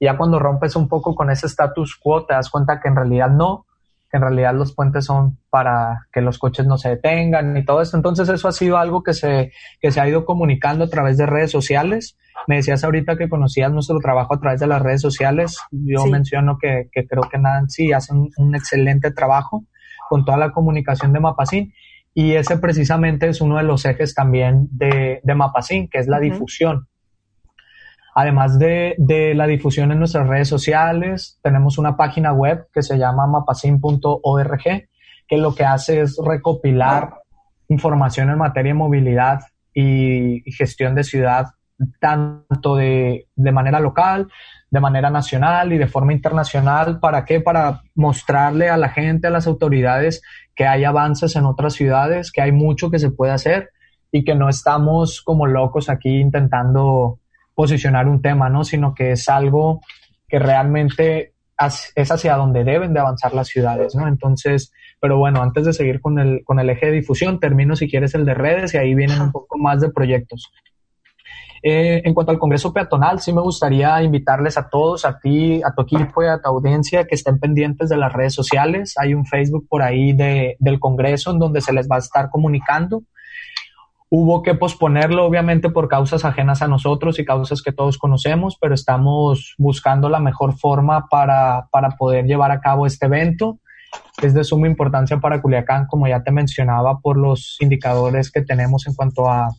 Y 0.00 0.06
ya 0.06 0.16
cuando 0.16 0.40
rompes 0.40 0.74
un 0.74 0.88
poco 0.88 1.14
con 1.14 1.30
ese 1.30 1.46
status 1.46 1.94
quo, 1.94 2.26
te 2.26 2.34
das 2.34 2.50
cuenta 2.50 2.80
que 2.80 2.88
en 2.88 2.96
realidad 2.96 3.30
no, 3.30 3.66
que 4.10 4.16
en 4.16 4.24
realidad 4.24 4.52
los 4.52 4.74
puentes 4.74 5.04
son 5.04 5.38
para 5.48 6.08
que 6.12 6.20
los 6.20 6.40
coches 6.40 6.66
no 6.66 6.76
se 6.76 6.88
detengan 6.88 7.56
y 7.56 7.64
todo 7.64 7.80
esto. 7.80 7.96
Entonces 7.96 8.28
eso 8.30 8.48
ha 8.48 8.52
sido 8.52 8.78
algo 8.78 9.04
que 9.04 9.14
se, 9.14 9.52
que 9.80 9.92
se 9.92 10.00
ha 10.00 10.08
ido 10.08 10.24
comunicando 10.24 10.86
a 10.86 10.88
través 10.88 11.18
de 11.18 11.26
redes 11.26 11.52
sociales. 11.52 12.18
Me 12.48 12.56
decías 12.56 12.82
ahorita 12.82 13.16
que 13.16 13.28
conocías 13.28 13.70
nuestro 13.70 14.00
trabajo 14.00 14.34
a 14.34 14.40
través 14.40 14.58
de 14.58 14.66
las 14.66 14.82
redes 14.82 15.00
sociales. 15.00 15.56
Yo 15.70 16.04
menciono 16.06 16.58
que, 16.60 16.88
que, 16.90 17.06
creo 17.06 17.28
que 17.30 17.38
Nancy 17.38 17.92
hace 17.92 18.12
un, 18.12 18.28
un, 18.38 18.56
excelente 18.56 19.12
trabajo 19.12 19.66
con 20.08 20.24
toda 20.24 20.36
la 20.36 20.50
comunicación 20.50 21.12
de 21.12 21.20
Mapacín 21.20 21.72
y 22.18 22.34
ese 22.34 22.58
precisamente 22.58 23.28
es 23.28 23.40
uno 23.40 23.58
de 23.58 23.62
los 23.62 23.84
ejes 23.84 24.12
también 24.12 24.66
de, 24.72 25.20
de 25.22 25.34
Mapacin, 25.36 25.88
que 25.88 25.98
es 25.98 26.08
la 26.08 26.18
difusión. 26.18 26.88
Además 28.12 28.58
de, 28.58 28.96
de, 28.98 29.36
la 29.36 29.46
difusión 29.46 29.92
en 29.92 30.00
nuestras 30.00 30.26
redes 30.26 30.48
sociales, 30.48 31.38
tenemos 31.44 31.78
una 31.78 31.96
página 31.96 32.32
web 32.32 32.66
que 32.72 32.82
se 32.82 32.98
llama 32.98 33.28
mapacin.org, 33.28 34.88
que 35.28 35.36
lo 35.38 35.54
que 35.54 35.64
hace 35.64 36.00
es 36.00 36.18
recopilar 36.20 37.20
información 37.68 38.30
en 38.30 38.38
materia 38.38 38.72
de 38.72 38.78
movilidad 38.78 39.38
y, 39.72 40.42
y 40.44 40.50
gestión 40.50 40.96
de 40.96 41.04
ciudad, 41.04 41.46
tanto 42.00 42.74
de, 42.74 43.28
de, 43.36 43.52
manera 43.52 43.78
local, 43.78 44.26
de 44.72 44.80
manera 44.80 45.08
nacional 45.08 45.72
y 45.72 45.78
de 45.78 45.86
forma 45.86 46.12
internacional. 46.12 46.98
¿Para 46.98 47.24
qué? 47.24 47.40
Para 47.40 47.82
mostrarle 47.94 48.68
a 48.68 48.76
la 48.76 48.88
gente, 48.88 49.28
a 49.28 49.30
las 49.30 49.46
autoridades, 49.46 50.20
que 50.58 50.66
hay 50.66 50.82
avances 50.82 51.36
en 51.36 51.44
otras 51.44 51.74
ciudades, 51.74 52.32
que 52.32 52.42
hay 52.42 52.50
mucho 52.50 52.90
que 52.90 52.98
se 52.98 53.12
puede 53.12 53.30
hacer 53.30 53.70
y 54.10 54.24
que 54.24 54.34
no 54.34 54.48
estamos 54.48 55.22
como 55.22 55.46
locos 55.46 55.88
aquí 55.88 56.18
intentando 56.18 57.20
posicionar 57.54 58.08
un 58.08 58.20
tema, 58.20 58.48
¿no? 58.48 58.64
Sino 58.64 58.92
que 58.92 59.12
es 59.12 59.28
algo 59.28 59.82
que 60.26 60.40
realmente 60.40 61.32
es 61.94 62.10
hacia 62.10 62.34
donde 62.34 62.64
deben 62.64 62.92
de 62.92 62.98
avanzar 62.98 63.34
las 63.34 63.46
ciudades, 63.46 63.94
¿no? 63.94 64.08
Entonces, 64.08 64.72
pero 65.00 65.16
bueno, 65.16 65.42
antes 65.42 65.64
de 65.64 65.72
seguir 65.72 66.00
con 66.00 66.18
el, 66.18 66.42
con 66.42 66.58
el 66.58 66.70
eje 66.70 66.86
de 66.86 66.92
difusión, 66.92 67.38
termino 67.38 67.76
si 67.76 67.88
quieres 67.88 68.16
el 68.16 68.24
de 68.24 68.34
redes 68.34 68.74
y 68.74 68.78
ahí 68.78 68.94
vienen 68.96 69.20
un 69.20 69.30
poco 69.30 69.58
más 69.58 69.80
de 69.80 69.90
proyectos. 69.90 70.52
Eh, 71.62 72.02
en 72.04 72.14
cuanto 72.14 72.32
al 72.32 72.38
Congreso 72.38 72.72
Peatonal, 72.72 73.20
sí 73.20 73.32
me 73.32 73.40
gustaría 73.40 74.02
invitarles 74.02 74.56
a 74.58 74.68
todos, 74.68 75.04
a 75.04 75.18
ti, 75.18 75.60
a 75.62 75.74
tu 75.74 75.82
equipo 75.82 76.22
y 76.22 76.26
a 76.26 76.40
tu 76.40 76.48
audiencia 76.48 77.06
que 77.06 77.14
estén 77.14 77.38
pendientes 77.38 77.88
de 77.88 77.96
las 77.96 78.12
redes 78.12 78.34
sociales. 78.34 78.94
Hay 78.98 79.14
un 79.14 79.26
Facebook 79.26 79.66
por 79.68 79.82
ahí 79.82 80.12
de, 80.12 80.56
del 80.60 80.78
Congreso 80.78 81.30
en 81.30 81.38
donde 81.38 81.60
se 81.60 81.72
les 81.72 81.88
va 81.88 81.96
a 81.96 82.00
estar 82.00 82.30
comunicando. 82.30 83.02
Hubo 84.10 84.42
que 84.42 84.54
posponerlo, 84.54 85.26
obviamente, 85.26 85.68
por 85.68 85.88
causas 85.88 86.24
ajenas 86.24 86.62
a 86.62 86.68
nosotros 86.68 87.18
y 87.18 87.26
causas 87.26 87.60
que 87.60 87.72
todos 87.72 87.98
conocemos, 87.98 88.56
pero 88.58 88.74
estamos 88.74 89.54
buscando 89.58 90.08
la 90.08 90.18
mejor 90.18 90.56
forma 90.56 91.08
para, 91.10 91.68
para 91.70 91.90
poder 91.90 92.24
llevar 92.24 92.50
a 92.50 92.60
cabo 92.60 92.86
este 92.86 93.04
evento. 93.04 93.58
Es 94.22 94.32
de 94.32 94.44
suma 94.44 94.66
importancia 94.66 95.18
para 95.18 95.42
Culiacán, 95.42 95.86
como 95.86 96.08
ya 96.08 96.22
te 96.22 96.30
mencionaba, 96.30 97.00
por 97.00 97.18
los 97.18 97.58
indicadores 97.60 98.30
que 98.30 98.40
tenemos 98.40 98.86
en 98.86 98.94
cuanto 98.94 99.28
a 99.28 99.50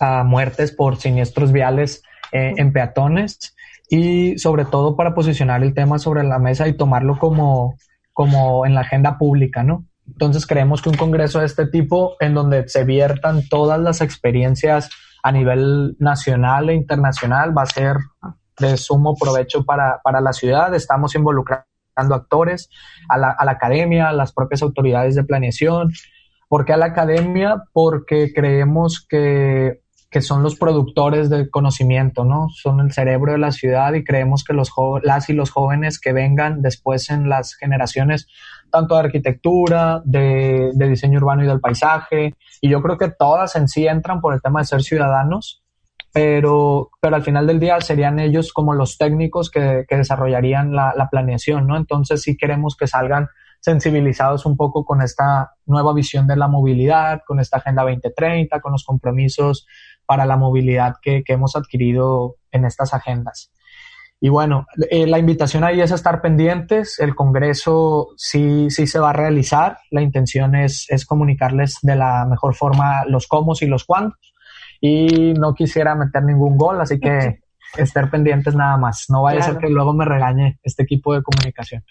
a 0.00 0.24
muertes 0.24 0.72
por 0.72 0.96
siniestros 0.96 1.52
viales 1.52 2.02
eh, 2.32 2.54
en 2.56 2.72
peatones 2.72 3.54
y 3.88 4.38
sobre 4.38 4.64
todo 4.64 4.96
para 4.96 5.14
posicionar 5.14 5.62
el 5.62 5.74
tema 5.74 5.98
sobre 5.98 6.24
la 6.24 6.38
mesa 6.38 6.66
y 6.68 6.76
tomarlo 6.76 7.18
como, 7.18 7.76
como 8.12 8.66
en 8.66 8.74
la 8.74 8.80
agenda 8.80 9.18
pública, 9.18 9.62
¿no? 9.62 9.84
Entonces 10.06 10.46
creemos 10.46 10.82
que 10.82 10.88
un 10.88 10.96
congreso 10.96 11.40
de 11.40 11.46
este 11.46 11.66
tipo, 11.66 12.16
en 12.20 12.34
donde 12.34 12.68
se 12.68 12.84
viertan 12.84 13.48
todas 13.48 13.80
las 13.80 14.00
experiencias 14.00 14.88
a 15.22 15.32
nivel 15.32 15.96
nacional 15.98 16.70
e 16.70 16.74
internacional, 16.74 17.56
va 17.56 17.62
a 17.62 17.66
ser 17.66 17.96
de 18.58 18.76
sumo 18.76 19.16
provecho 19.16 19.64
para, 19.64 20.00
para 20.02 20.20
la 20.20 20.32
ciudad. 20.32 20.74
Estamos 20.74 21.14
involucrando 21.14 21.66
actores, 21.96 22.70
a 23.08 23.18
la, 23.18 23.30
a 23.30 23.44
la 23.44 23.52
academia, 23.52 24.08
a 24.08 24.12
las 24.12 24.32
propias 24.32 24.62
autoridades 24.62 25.16
de 25.16 25.24
planeación, 25.24 25.92
¿Por 26.48 26.64
qué 26.64 26.72
a 26.72 26.76
la 26.76 26.86
academia? 26.86 27.64
Porque 27.72 28.32
creemos 28.32 29.04
que, 29.08 29.80
que 30.10 30.20
son 30.20 30.42
los 30.42 30.56
productores 30.56 31.28
del 31.28 31.50
conocimiento, 31.50 32.24
¿no? 32.24 32.48
Son 32.50 32.80
el 32.80 32.92
cerebro 32.92 33.32
de 33.32 33.38
la 33.38 33.52
ciudad 33.52 33.92
y 33.94 34.04
creemos 34.04 34.44
que 34.44 34.52
los 34.52 34.72
las 35.02 35.28
y 35.28 35.32
los 35.32 35.50
jóvenes 35.50 35.98
que 35.98 36.12
vengan 36.12 36.62
después 36.62 37.10
en 37.10 37.28
las 37.28 37.54
generaciones, 37.54 38.28
tanto 38.70 38.94
de 38.94 39.00
arquitectura, 39.00 40.02
de, 40.04 40.70
de 40.74 40.88
diseño 40.88 41.18
urbano 41.18 41.44
y 41.44 41.48
del 41.48 41.60
paisaje, 41.60 42.34
y 42.60 42.68
yo 42.68 42.82
creo 42.82 42.96
que 42.96 43.10
todas 43.10 43.56
en 43.56 43.68
sí 43.68 43.86
entran 43.86 44.20
por 44.20 44.34
el 44.34 44.42
tema 44.42 44.60
de 44.60 44.66
ser 44.66 44.82
ciudadanos, 44.82 45.62
pero, 46.12 46.90
pero 47.00 47.16
al 47.16 47.22
final 47.22 47.46
del 47.46 47.60
día 47.60 47.78
serían 47.80 48.18
ellos 48.18 48.52
como 48.52 48.72
los 48.72 48.96
técnicos 48.96 49.50
que, 49.50 49.84
que 49.86 49.96
desarrollarían 49.96 50.72
la, 50.72 50.94
la, 50.96 51.10
planeación, 51.10 51.66
¿no? 51.66 51.76
Entonces 51.76 52.22
sí 52.22 52.38
queremos 52.38 52.74
que 52.74 52.86
salgan 52.86 53.28
sensibilizados 53.60 54.46
un 54.46 54.56
poco 54.56 54.84
con 54.84 55.02
esta 55.02 55.52
nueva 55.66 55.92
visión 55.92 56.26
de 56.26 56.36
la 56.36 56.48
movilidad, 56.48 57.20
con 57.26 57.38
esta 57.38 57.58
Agenda 57.58 57.82
2030, 57.82 58.60
con 58.60 58.72
los 58.72 58.84
compromisos 58.84 59.66
para 60.06 60.26
la 60.26 60.36
movilidad 60.36 60.94
que, 61.02 61.22
que 61.24 61.32
hemos 61.34 61.56
adquirido 61.56 62.36
en 62.52 62.64
estas 62.64 62.94
agendas. 62.94 63.52
Y 64.20 64.30
bueno, 64.30 64.66
eh, 64.90 65.06
la 65.06 65.18
invitación 65.18 65.62
ahí 65.62 65.80
es 65.80 65.90
estar 65.90 66.22
pendientes. 66.22 66.98
El 66.98 67.14
Congreso 67.14 68.08
sí, 68.16 68.70
sí 68.70 68.86
se 68.86 68.98
va 68.98 69.10
a 69.10 69.12
realizar. 69.12 69.78
La 69.90 70.00
intención 70.00 70.54
es, 70.54 70.86
es 70.88 71.04
comunicarles 71.04 71.78
de 71.82 71.96
la 71.96 72.24
mejor 72.24 72.54
forma 72.54 73.04
los 73.06 73.26
cómo 73.26 73.52
y 73.60 73.66
los 73.66 73.84
cuántos 73.84 74.32
y 74.80 75.34
no 75.34 75.54
quisiera 75.54 75.94
meter 75.94 76.22
ningún 76.22 76.56
gol, 76.56 76.80
así 76.80 76.98
que 76.98 77.40
estar 77.76 78.10
pendientes 78.10 78.54
nada 78.54 78.76
más. 78.76 79.06
No 79.08 79.22
vaya 79.22 79.40
a 79.40 79.42
ser 79.42 79.58
que 79.58 79.68
luego 79.68 79.92
me 79.92 80.04
regañe 80.04 80.58
este 80.62 80.82
equipo 80.82 81.14
de 81.14 81.22
comunicación. 81.22 81.82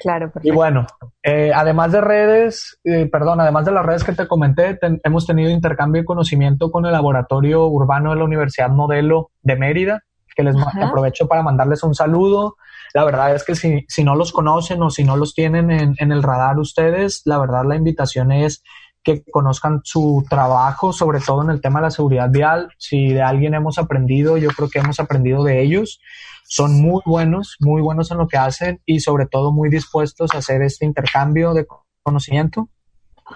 Claro, 0.00 0.30
perfecto. 0.32 0.48
Y 0.48 0.50
bueno, 0.50 0.86
eh, 1.22 1.52
además 1.54 1.92
de 1.92 2.00
redes, 2.00 2.80
eh, 2.84 3.06
perdón, 3.06 3.40
además 3.40 3.66
de 3.66 3.72
las 3.72 3.84
redes 3.84 4.02
que 4.02 4.12
te 4.12 4.26
comenté, 4.26 4.78
hemos 5.04 5.26
tenido 5.26 5.50
intercambio 5.50 6.02
de 6.02 6.06
conocimiento 6.06 6.70
con 6.70 6.86
el 6.86 6.92
laboratorio 6.92 7.66
urbano 7.66 8.10
de 8.10 8.16
la 8.16 8.24
Universidad 8.24 8.70
Modelo 8.70 9.30
de 9.42 9.56
Mérida, 9.56 10.02
que 10.34 10.42
les 10.42 10.56
aprovecho 10.80 11.28
para 11.28 11.42
mandarles 11.42 11.82
un 11.82 11.94
saludo. 11.94 12.56
La 12.94 13.04
verdad 13.04 13.34
es 13.34 13.44
que 13.44 13.54
si, 13.54 13.84
si 13.88 14.02
no 14.02 14.16
los 14.16 14.32
conocen 14.32 14.82
o 14.82 14.90
si 14.90 15.04
no 15.04 15.16
los 15.16 15.34
tienen 15.34 15.70
en, 15.70 15.94
en 15.98 16.12
el 16.12 16.22
radar 16.22 16.58
ustedes, 16.58 17.22
la 17.26 17.38
verdad 17.38 17.64
la 17.66 17.76
invitación 17.76 18.32
es 18.32 18.62
que 19.02 19.22
conozcan 19.30 19.80
su 19.84 20.24
trabajo, 20.28 20.92
sobre 20.92 21.20
todo 21.20 21.42
en 21.42 21.50
el 21.50 21.60
tema 21.60 21.80
de 21.80 21.86
la 21.86 21.90
seguridad 21.90 22.30
vial. 22.30 22.68
Si 22.78 23.08
de 23.08 23.22
alguien 23.22 23.54
hemos 23.54 23.78
aprendido, 23.78 24.36
yo 24.36 24.50
creo 24.50 24.68
que 24.68 24.78
hemos 24.78 25.00
aprendido 25.00 25.42
de 25.44 25.62
ellos. 25.62 26.00
Son 26.44 26.80
muy 26.80 27.00
buenos, 27.06 27.56
muy 27.60 27.80
buenos 27.80 28.10
en 28.10 28.18
lo 28.18 28.28
que 28.28 28.36
hacen 28.36 28.80
y 28.84 29.00
sobre 29.00 29.26
todo 29.26 29.52
muy 29.52 29.70
dispuestos 29.70 30.34
a 30.34 30.38
hacer 30.38 30.62
este 30.62 30.84
intercambio 30.84 31.54
de 31.54 31.66
conocimiento. 32.02 32.68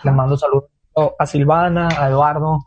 Les 0.02 0.12
mando 0.12 0.36
saludos 0.36 0.64
a 1.18 1.26
Silvana, 1.26 1.88
a 1.98 2.08
Eduardo 2.08 2.66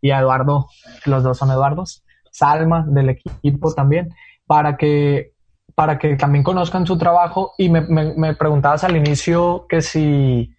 y 0.00 0.10
a 0.10 0.20
Eduardo, 0.20 0.68
los 1.04 1.22
dos 1.22 1.38
son 1.38 1.50
Eduardos, 1.50 2.04
Salma 2.30 2.84
del 2.86 3.08
equipo 3.10 3.72
también, 3.74 4.14
para 4.46 4.76
que 4.76 5.32
para 5.74 5.98
que 5.98 6.16
también 6.16 6.42
conozcan 6.42 6.86
su 6.86 6.98
trabajo 6.98 7.52
y 7.56 7.68
me, 7.68 7.82
me, 7.82 8.14
me 8.14 8.34
preguntabas 8.34 8.82
al 8.82 8.96
inicio 8.96 9.66
que 9.68 9.80
si 9.80 10.50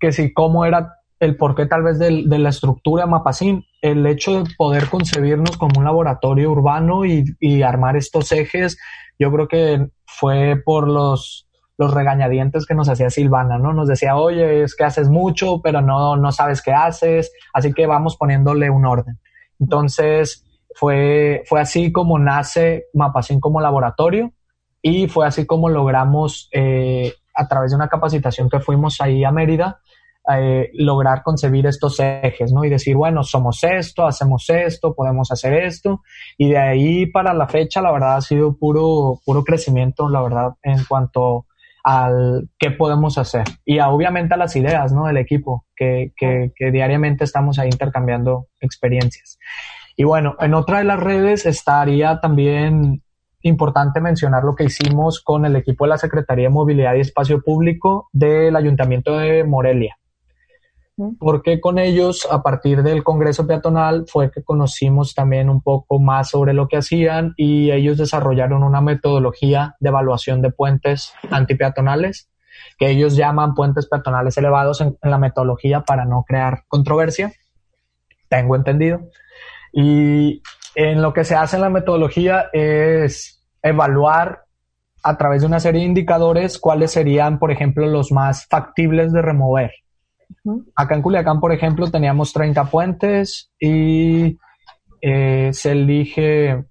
que 0.00 0.12
si 0.12 0.32
cómo 0.32 0.64
era 0.64 0.96
el 1.18 1.36
porqué 1.36 1.66
tal 1.66 1.82
vez 1.82 1.98
de, 1.98 2.10
la 2.10 2.48
estructura 2.48 3.06
Mapacín, 3.06 3.64
el 3.80 4.06
hecho 4.06 4.42
de 4.42 4.50
poder 4.56 4.88
concebirnos 4.88 5.56
como 5.56 5.78
un 5.78 5.84
laboratorio 5.84 6.50
urbano 6.50 7.04
y, 7.04 7.62
armar 7.62 7.96
estos 7.96 8.32
ejes, 8.32 8.78
yo 9.18 9.32
creo 9.32 9.48
que 9.48 9.88
fue 10.04 10.60
por 10.62 10.88
los, 10.88 11.48
los 11.78 11.92
regañadientes 11.94 12.66
que 12.66 12.74
nos 12.74 12.88
hacía 12.88 13.08
Silvana, 13.08 13.58
¿no? 13.58 13.72
Nos 13.72 13.88
decía, 13.88 14.16
oye, 14.16 14.62
es 14.62 14.74
que 14.76 14.84
haces 14.84 15.08
mucho, 15.08 15.60
pero 15.62 15.80
no, 15.80 16.16
no 16.16 16.32
sabes 16.32 16.60
qué 16.60 16.72
haces, 16.72 17.32
así 17.54 17.72
que 17.72 17.86
vamos 17.86 18.16
poniéndole 18.16 18.68
un 18.68 18.84
orden. 18.84 19.18
Entonces, 19.58 20.44
fue, 20.74 21.42
fue 21.46 21.60
así 21.60 21.90
como 21.90 22.18
nace 22.18 22.86
Mapacín 22.92 23.40
como 23.40 23.60
laboratorio 23.60 24.32
y 24.82 25.08
fue 25.08 25.26
así 25.26 25.46
como 25.46 25.70
logramos, 25.70 26.50
eh, 26.52 27.14
a 27.34 27.48
través 27.48 27.70
de 27.70 27.76
una 27.76 27.88
capacitación 27.88 28.50
que 28.50 28.60
fuimos 28.60 29.00
ahí 29.00 29.24
a 29.24 29.32
Mérida, 29.32 29.80
eh, 30.34 30.70
lograr 30.74 31.22
concebir 31.22 31.66
estos 31.66 32.00
ejes, 32.00 32.52
¿no? 32.52 32.64
Y 32.64 32.68
decir, 32.68 32.96
bueno, 32.96 33.22
somos 33.22 33.62
esto, 33.62 34.06
hacemos 34.06 34.48
esto, 34.50 34.94
podemos 34.94 35.30
hacer 35.30 35.54
esto. 35.54 36.02
Y 36.36 36.48
de 36.50 36.58
ahí 36.58 37.06
para 37.06 37.32
la 37.32 37.46
fecha, 37.46 37.80
la 37.80 37.92
verdad, 37.92 38.16
ha 38.16 38.20
sido 38.20 38.56
puro, 38.56 39.20
puro 39.24 39.44
crecimiento, 39.44 40.08
la 40.08 40.22
verdad, 40.22 40.54
en 40.62 40.84
cuanto 40.84 41.46
al 41.84 42.48
qué 42.58 42.72
podemos 42.72 43.18
hacer. 43.18 43.44
Y 43.64 43.78
obviamente 43.78 44.34
a 44.34 44.36
las 44.36 44.56
ideas, 44.56 44.92
¿no? 44.92 45.06
Del 45.06 45.18
equipo, 45.18 45.64
que, 45.76 46.12
que, 46.16 46.52
que 46.56 46.72
diariamente 46.72 47.22
estamos 47.22 47.60
ahí 47.60 47.68
intercambiando 47.70 48.48
experiencias. 48.60 49.38
Y 49.96 50.02
bueno, 50.02 50.34
en 50.40 50.54
otra 50.54 50.78
de 50.78 50.84
las 50.84 50.98
redes 50.98 51.46
estaría 51.46 52.20
también 52.20 53.02
importante 53.42 54.00
mencionar 54.00 54.42
lo 54.42 54.56
que 54.56 54.64
hicimos 54.64 55.22
con 55.22 55.46
el 55.46 55.54
equipo 55.54 55.84
de 55.84 55.90
la 55.90 55.98
Secretaría 55.98 56.48
de 56.48 56.54
Movilidad 56.54 56.96
y 56.96 57.00
Espacio 57.00 57.40
Público 57.42 58.08
del 58.12 58.56
Ayuntamiento 58.56 59.16
de 59.16 59.44
Morelia 59.44 59.96
porque 61.18 61.60
con 61.60 61.78
ellos, 61.78 62.26
a 62.30 62.42
partir 62.42 62.82
del 62.82 63.04
Congreso 63.04 63.46
Peatonal, 63.46 64.06
fue 64.08 64.30
que 64.30 64.42
conocimos 64.42 65.14
también 65.14 65.50
un 65.50 65.60
poco 65.60 65.98
más 65.98 66.30
sobre 66.30 66.54
lo 66.54 66.68
que 66.68 66.78
hacían 66.78 67.34
y 67.36 67.70
ellos 67.70 67.98
desarrollaron 67.98 68.62
una 68.62 68.80
metodología 68.80 69.76
de 69.78 69.90
evaluación 69.90 70.40
de 70.40 70.50
puentes 70.50 71.12
antipeatonales, 71.30 72.30
que 72.78 72.88
ellos 72.88 73.14
llaman 73.14 73.54
puentes 73.54 73.86
peatonales 73.86 74.38
elevados 74.38 74.80
en, 74.80 74.96
en 75.02 75.10
la 75.10 75.18
metodología 75.18 75.82
para 75.82 76.06
no 76.06 76.24
crear 76.26 76.64
controversia, 76.66 77.32
tengo 78.28 78.56
entendido. 78.56 79.02
Y 79.72 80.42
en 80.74 81.02
lo 81.02 81.12
que 81.12 81.24
se 81.24 81.34
hace 81.34 81.56
en 81.56 81.62
la 81.62 81.70
metodología 81.70 82.46
es 82.54 83.44
evaluar 83.62 84.44
a 85.02 85.18
través 85.18 85.42
de 85.42 85.46
una 85.46 85.60
serie 85.60 85.82
de 85.82 85.88
indicadores 85.88 86.58
cuáles 86.58 86.92
serían, 86.92 87.38
por 87.38 87.50
ejemplo, 87.50 87.86
los 87.86 88.12
más 88.12 88.46
factibles 88.46 89.12
de 89.12 89.20
remover 89.20 89.72
Acá 90.74 90.94
en 90.94 91.02
Culiacán, 91.02 91.40
por 91.40 91.52
ejemplo, 91.52 91.90
teníamos 91.90 92.32
30 92.32 92.64
puentes 92.70 93.50
y 93.58 94.38
eh, 95.00 95.50
se 95.52 95.72
elige, 95.72 96.64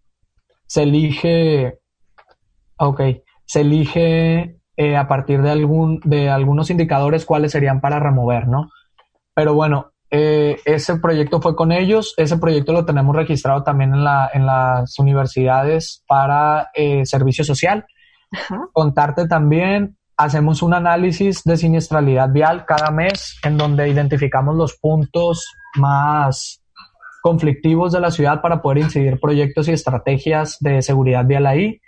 se 0.66 0.84
elige, 0.84 1.80
ok, 2.78 3.02
se 3.46 3.62
elige 3.62 4.58
eh, 4.78 4.98
a 4.98 5.08
partir 5.08 5.42
de, 5.42 5.52
algún, 5.52 6.00
de 6.04 6.30
algunos 6.30 6.70
indicadores 6.70 7.26
cuáles 7.26 7.52
serían 7.52 7.82
para 7.82 8.00
remover, 8.00 8.48
¿no? 8.48 8.70
Pero 9.34 9.54
bueno, 9.54 9.92
eh, 10.10 10.58
ese 10.66 10.98
proyecto 10.98 11.42
fue 11.42 11.56
con 11.56 11.72
ellos, 11.72 12.14
ese 12.18 12.38
proyecto 12.38 12.72
lo 12.72 12.86
tenemos 12.86 13.16
registrado 13.16 13.64
también 13.64 13.94
en, 13.94 14.04
la, 14.04 14.30
en 14.34 14.46
las 14.46 14.98
universidades 15.00 16.04
para 16.08 16.70
servicio 17.04 17.44
social. 17.44 17.86
Ajá. 18.32 18.68
Contarte 18.74 19.28
también 19.28 19.98
hacemos 20.18 20.62
un 20.62 20.74
análisis 20.74 21.44
de 21.44 21.58
siniestralidad 21.58 22.30
vial 22.30 22.66
cada 22.66 22.92
mes 22.92 23.38
en 23.44 23.58
donde 23.58 23.90
identificamos 23.90 24.56
los 24.56 24.78
puntos 24.78 25.46
más 25.76 26.62
conflictivos 27.22 27.92
de 27.92 28.00
la 28.00 28.12
ciudad 28.12 28.42
para 28.42 28.62
poder 28.62 28.80
incidir 28.80 29.20
proyectos 29.20 29.68
y 29.68 29.72
estrategias 29.72 30.58
de 30.60 30.82
seguridad 30.82 31.26
vial 31.26 31.48
ahí. 31.48 31.82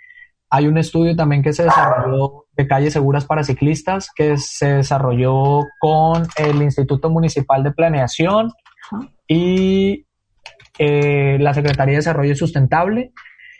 Hay 0.50 0.66
un 0.66 0.78
estudio 0.78 1.14
también 1.14 1.42
que 1.42 1.52
se 1.52 1.64
desarrolló 1.64 2.46
de 2.56 2.66
calles 2.66 2.94
seguras 2.94 3.24
para 3.24 3.44
ciclistas 3.44 4.10
que 4.14 4.36
se 4.36 4.74
desarrolló 4.74 5.64
con 5.78 6.26
el 6.36 6.62
Instituto 6.62 7.10
Municipal 7.10 7.62
de 7.62 7.72
Planeación 7.72 8.52
y 9.28 10.06
eh, 10.78 11.36
la 11.38 11.54
Secretaría 11.54 11.92
de 11.92 11.98
Desarrollo 11.98 12.34
Sustentable 12.34 13.12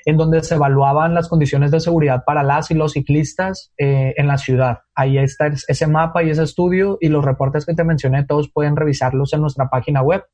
en 0.05 0.17
donde 0.17 0.43
se 0.43 0.55
evaluaban 0.55 1.15
las 1.15 1.29
condiciones 1.29 1.71
de 1.71 1.81
seguridad 1.81 2.25
para 2.25 2.43
las 2.43 2.71
y 2.71 2.75
los 2.75 2.93
ciclistas 2.93 3.73
eh, 3.79 4.15
en 4.17 4.27
la 4.27 4.39
ciudad. 4.39 4.81
Ahí 4.95 5.19
está 5.19 5.47
ese 5.47 5.87
mapa 5.87 6.23
y 6.23 6.31
ese 6.31 6.43
estudio 6.43 6.99
y 7.01 7.09
los 7.09 7.25
reportes 7.25 7.67
que 7.67 7.75
te 7.75 7.85
mencioné, 7.85 8.25
todos 8.25 8.51
pueden 8.51 8.77
revisarlos 8.77 9.33
en 9.33 9.41
nuestra 9.41 9.69
página 9.69 10.03
web, 10.03 10.25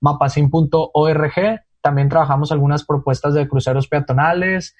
mapacin.org. 0.00 1.60
También 1.82 2.08
trabajamos 2.08 2.52
algunas 2.52 2.84
propuestas 2.84 3.34
de 3.34 3.48
cruceros 3.48 3.88
peatonales, 3.88 4.76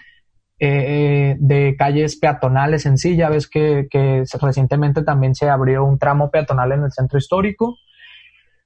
eh, 0.58 1.36
de 1.38 1.76
calles 1.78 2.16
peatonales 2.16 2.86
en 2.86 2.98
sí. 2.98 3.16
Ya 3.16 3.28
ves 3.28 3.48
que 3.48 3.88
recientemente 4.40 5.02
también 5.02 5.34
se 5.34 5.48
abrió 5.48 5.84
un 5.84 5.98
tramo 5.98 6.30
peatonal 6.30 6.72
en 6.72 6.84
el 6.84 6.92
centro 6.92 7.18
histórico 7.18 7.76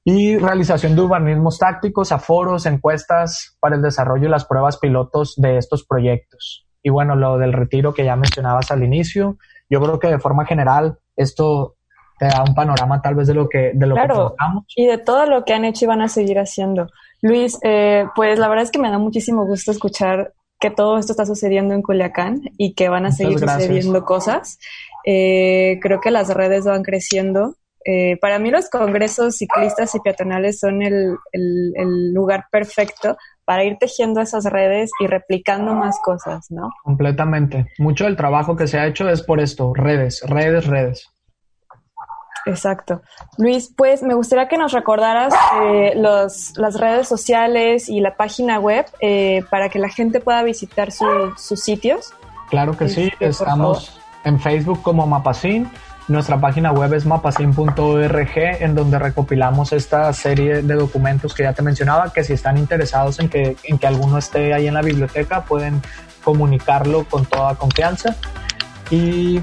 y 0.04 0.36
realización 0.36 0.94
de 0.94 1.02
urbanismos 1.02 1.58
tácticos, 1.58 2.12
aforos, 2.12 2.66
encuestas 2.66 3.56
para 3.58 3.76
el 3.76 3.82
desarrollo 3.82 4.26
y 4.26 4.30
las 4.30 4.44
pruebas 4.44 4.78
pilotos 4.78 5.34
de 5.36 5.56
estos 5.56 5.84
proyectos. 5.84 6.66
Y 6.82 6.90
bueno, 6.90 7.16
lo 7.16 7.38
del 7.38 7.54
retiro 7.54 7.94
que 7.94 8.04
ya 8.04 8.14
mencionabas 8.14 8.70
al 8.70 8.84
inicio, 8.84 9.38
yo 9.70 9.80
creo 9.80 9.98
que 9.98 10.08
de 10.08 10.18
forma 10.18 10.44
general 10.44 10.98
esto 11.16 11.76
te 12.18 12.26
da 12.26 12.44
un 12.46 12.54
panorama 12.54 13.00
tal 13.00 13.14
vez 13.14 13.26
de 13.26 13.34
lo 13.34 13.48
que 13.48 13.72
de 13.74 13.86
lo 13.86 13.94
claro, 13.94 14.36
que 14.68 14.82
y 14.82 14.86
de 14.86 14.98
todo 14.98 15.26
lo 15.26 15.44
que 15.44 15.54
han 15.54 15.64
hecho 15.64 15.86
y 15.86 15.88
van 15.88 16.02
a 16.02 16.08
seguir 16.08 16.38
haciendo. 16.38 16.88
Luis, 17.22 17.58
eh, 17.62 18.06
pues 18.14 18.38
la 18.38 18.48
verdad 18.48 18.64
es 18.64 18.70
que 18.70 18.78
me 18.78 18.90
da 18.90 18.98
muchísimo 18.98 19.46
gusto 19.46 19.70
escuchar 19.72 20.34
que 20.60 20.70
todo 20.70 20.98
esto 20.98 21.12
está 21.12 21.24
sucediendo 21.24 21.74
en 21.74 21.82
Culiacán 21.82 22.42
y 22.58 22.74
que 22.74 22.88
van 22.90 23.06
a 23.06 23.08
Muchas 23.08 23.16
seguir 23.16 23.38
gracias. 23.38 23.62
sucediendo 23.62 24.04
cosas. 24.04 24.58
Eh, 25.06 25.78
creo 25.82 26.00
que 26.00 26.10
las 26.10 26.32
redes 26.32 26.64
van 26.64 26.82
creciendo 26.82 27.56
Eh, 27.84 28.16
para 28.20 28.38
mí 28.38 28.50
los 28.50 28.70
congresos 28.70 29.36
ciclistas 29.36 29.94
y 29.94 30.00
peatonales 30.00 30.58
son 30.58 30.82
el, 30.82 31.16
lugar 32.12 32.46
perfecto 32.50 33.16
para 33.44 33.64
ir 33.64 33.76
tejiendo 33.78 34.20
esas 34.20 34.44
redes 34.46 34.90
y 35.00 35.06
replicando 35.06 35.74
más 35.74 35.98
cosas, 36.02 36.46
¿no? 36.50 36.70
Completamente. 36.82 37.66
Mucho 37.78 38.04
del 38.04 38.16
trabajo 38.16 38.56
que 38.56 38.66
se 38.66 38.78
ha 38.78 38.86
hecho 38.86 39.08
es 39.10 39.22
por 39.22 39.40
esto, 39.40 39.74
redes, 39.74 40.22
redes, 40.26 40.66
redes. 40.66 41.10
Exacto. 42.46 43.02
Luis, 43.38 43.72
pues 43.74 44.02
me 44.02 44.14
gustaría 44.14 44.48
que 44.48 44.58
nos 44.58 44.72
recordaras 44.72 45.34
eh, 45.62 45.92
los, 45.96 46.56
las 46.56 46.78
redes 46.78 47.08
sociales 47.08 47.88
y 47.88 48.00
la 48.00 48.16
página 48.16 48.58
web 48.58 48.86
eh, 49.00 49.42
para 49.50 49.68
que 49.68 49.78
la 49.78 49.88
gente 49.88 50.20
pueda 50.20 50.42
visitar 50.42 50.90
sus 50.92 51.60
sitios. 51.60 52.12
Claro 52.50 52.76
que 52.76 52.88
sí, 52.88 53.08
este, 53.12 53.28
estamos 53.28 53.98
en 54.24 54.38
Facebook 54.38 54.82
como 54.82 55.06
Mapacin. 55.06 55.70
Nuestra 56.06 56.38
página 56.38 56.70
web 56.72 56.92
es 56.92 57.06
mapacin.org 57.06 58.36
en 58.36 58.74
donde 58.74 58.98
recopilamos 58.98 59.72
esta 59.72 60.12
serie 60.12 60.62
de 60.62 60.74
documentos 60.74 61.32
que 61.32 61.44
ya 61.44 61.54
te 61.54 61.62
mencionaba, 61.62 62.12
que 62.12 62.22
si 62.24 62.34
están 62.34 62.58
interesados 62.58 63.20
en 63.20 63.28
que, 63.28 63.56
en 63.64 63.78
que 63.78 63.86
alguno 63.86 64.18
esté 64.18 64.52
ahí 64.52 64.66
en 64.66 64.74
la 64.74 64.82
biblioteca 64.82 65.44
pueden 65.44 65.80
comunicarlo 66.22 67.04
con 67.04 67.24
toda 67.24 67.54
confianza. 67.54 68.16
Y 68.90 69.40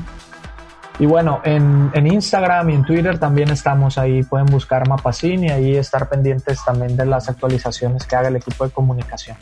y 1.00 1.08
bueno, 1.08 1.41
en, 1.43 1.89
en, 1.95 2.06
Instagram 2.06 2.69
y 2.69 2.76
en 2.76 2.84
Twitter 2.84 3.17
también 3.17 3.50
estamos 3.50 3.97
ahí, 3.97 4.21
pueden 4.21 4.45
buscar 4.45 4.88
Mapacin 4.88 5.45
y 5.45 5.50
ahí 5.50 5.76
estar 5.76 6.08
pendientes 6.08 6.63
también 6.63 6.95
de 6.95 7.08
las 7.08 7.28
actualizaciones 7.28 8.06
que 8.06 8.15
haga 8.15 8.28
el 8.28 8.36
equipo 8.36 8.65
de 8.65 8.69
comunicación. 8.69 9.36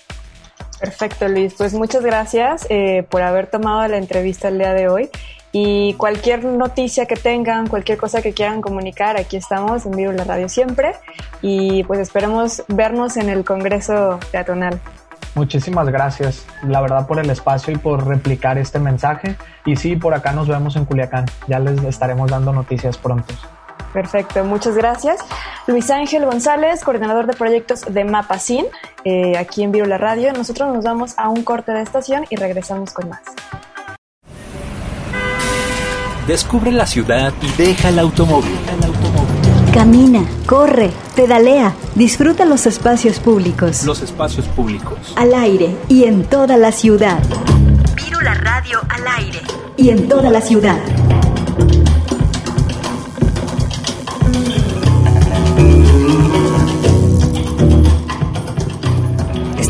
Perfecto, 0.79 1.27
Luis. 1.27 1.53
Pues 1.57 1.73
muchas 1.73 2.03
gracias 2.03 2.65
eh, 2.69 3.05
por 3.09 3.21
haber 3.21 3.47
tomado 3.47 3.87
la 3.87 3.97
entrevista 3.97 4.47
el 4.47 4.57
día 4.57 4.73
de 4.73 4.87
hoy. 4.87 5.09
Y 5.51 5.95
cualquier 5.95 6.45
noticia 6.45 7.05
que 7.07 7.15
tengan, 7.15 7.67
cualquier 7.67 7.97
cosa 7.97 8.21
que 8.21 8.33
quieran 8.33 8.61
comunicar, 8.61 9.17
aquí 9.17 9.35
estamos 9.35 9.85
en 9.85 9.93
vivo 9.93 10.11
en 10.11 10.17
la 10.17 10.23
radio 10.23 10.47
siempre. 10.47 10.93
Y 11.41 11.83
pues 11.83 11.99
esperemos 11.99 12.63
vernos 12.67 13.17
en 13.17 13.29
el 13.29 13.43
Congreso 13.43 14.19
Peatonal. 14.31 14.79
Muchísimas 15.35 15.87
gracias, 15.89 16.45
la 16.63 16.81
verdad, 16.81 17.07
por 17.07 17.19
el 17.19 17.29
espacio 17.29 17.73
y 17.73 17.77
por 17.77 18.07
replicar 18.07 18.57
este 18.57 18.79
mensaje. 18.79 19.35
Y 19.65 19.75
sí, 19.75 19.95
por 19.95 20.13
acá 20.13 20.31
nos 20.31 20.47
vemos 20.47 20.75
en 20.75 20.85
Culiacán. 20.85 21.25
Ya 21.47 21.59
les 21.59 21.83
estaremos 21.83 22.29
dando 22.29 22.51
noticias 22.53 22.97
pronto. 22.97 23.33
Perfecto, 23.93 24.43
muchas 24.43 24.75
gracias. 24.75 25.19
Luis 25.67 25.89
Ángel 25.89 26.25
González, 26.25 26.83
coordinador 26.83 27.27
de 27.27 27.33
proyectos 27.33 27.81
de 27.81 28.03
Mapacin, 28.03 28.65
eh, 29.03 29.37
aquí 29.37 29.63
en 29.63 29.71
Vivo 29.71 29.85
la 29.85 29.97
Radio. 29.97 30.31
Nosotros 30.33 30.73
nos 30.73 30.83
vamos 30.83 31.13
a 31.17 31.29
un 31.29 31.43
corte 31.43 31.71
de 31.71 31.81
estación 31.81 32.25
y 32.29 32.35
regresamos 32.35 32.93
con 32.93 33.09
más. 33.09 33.21
Descubre 36.27 36.71
la 36.71 36.85
ciudad 36.85 37.33
y 37.41 37.51
deja 37.61 37.89
el 37.89 37.97
automóvil. 37.97 38.55
Camina, 39.73 40.23
corre, 40.45 40.91
pedalea, 41.15 41.73
disfruta 41.95 42.45
los 42.45 42.67
espacios 42.67 43.19
públicos. 43.19 43.83
Los 43.83 44.01
espacios 44.01 44.47
públicos. 44.47 45.13
Al 45.15 45.33
aire 45.33 45.75
y 45.87 46.03
en 46.03 46.25
toda 46.25 46.57
la 46.57 46.71
ciudad. 46.71 47.19
Viro 47.95 48.21
la 48.21 48.33
radio 48.35 48.79
al 48.89 49.07
aire. 49.23 49.39
Y 49.77 49.89
en 49.89 50.07
toda 50.07 50.29
la 50.29 50.41
ciudad. 50.41 50.77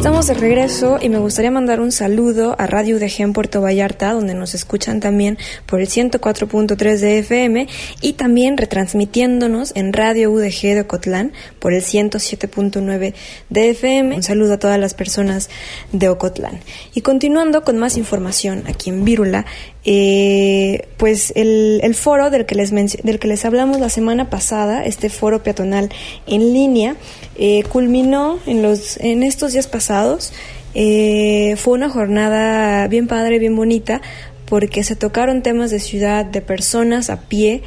Estamos 0.09 0.25
de 0.25 0.33
regreso 0.33 0.97
y 0.99 1.07
me 1.07 1.19
gustaría 1.19 1.51
mandar 1.51 1.79
un 1.79 1.91
saludo 1.91 2.55
a 2.57 2.65
Radio 2.65 2.97
UDG 2.97 3.21
en 3.21 3.31
Puerto 3.31 3.61
Vallarta, 3.61 4.11
donde 4.11 4.33
nos 4.33 4.55
escuchan 4.55 4.99
también 4.99 5.37
por 5.67 5.81
el 5.81 5.87
104.3 5.87 6.97
de 6.97 7.19
FM 7.19 7.67
y 8.01 8.13
también 8.13 8.57
retransmitiéndonos 8.57 9.71
en 9.75 9.93
Radio 9.93 10.31
UDG 10.31 10.73
de 10.73 10.81
Ocotlán 10.81 11.31
por 11.59 11.73
el 11.73 11.83
107.9 11.83 13.13
de 13.51 13.69
FM. 13.69 14.15
Un 14.15 14.23
saludo 14.23 14.53
a 14.53 14.57
todas 14.57 14.79
las 14.79 14.95
personas 14.95 15.51
de 15.91 16.09
Ocotlán. 16.09 16.59
Y 16.95 17.01
continuando 17.01 17.61
con 17.61 17.77
más 17.77 17.95
información 17.95 18.63
aquí 18.65 18.89
en 18.89 19.05
Vírula, 19.05 19.45
eh, 19.85 20.87
pues 20.97 21.31
el, 21.35 21.79
el, 21.83 21.95
foro 21.95 22.29
del 22.29 22.45
que, 22.45 22.55
les 22.55 22.71
del 22.71 23.19
que 23.19 23.27
les 23.27 23.45
hablamos 23.45 23.79
la 23.79 23.89
semana 23.89 24.29
pasada, 24.29 24.83
este 24.83 25.09
foro 25.09 25.41
peatonal 25.41 25.89
en 26.27 26.53
línea, 26.53 26.95
eh, 27.37 27.63
culminó 27.63 28.39
en, 28.45 28.61
los, 28.61 28.97
en 28.97 29.23
estos 29.23 29.53
días 29.53 29.67
pasados. 29.67 30.33
Eh, 30.75 31.55
fue 31.57 31.73
una 31.73 31.89
jornada 31.89 32.87
bien 32.87 33.07
padre, 33.07 33.39
bien 33.39 33.55
bonita, 33.55 34.01
porque 34.45 34.83
se 34.83 34.95
tocaron 34.95 35.41
temas 35.41 35.71
de 35.71 35.79
ciudad, 35.79 36.25
de 36.25 36.41
personas 36.41 37.09
a 37.09 37.21
pie. 37.21 37.63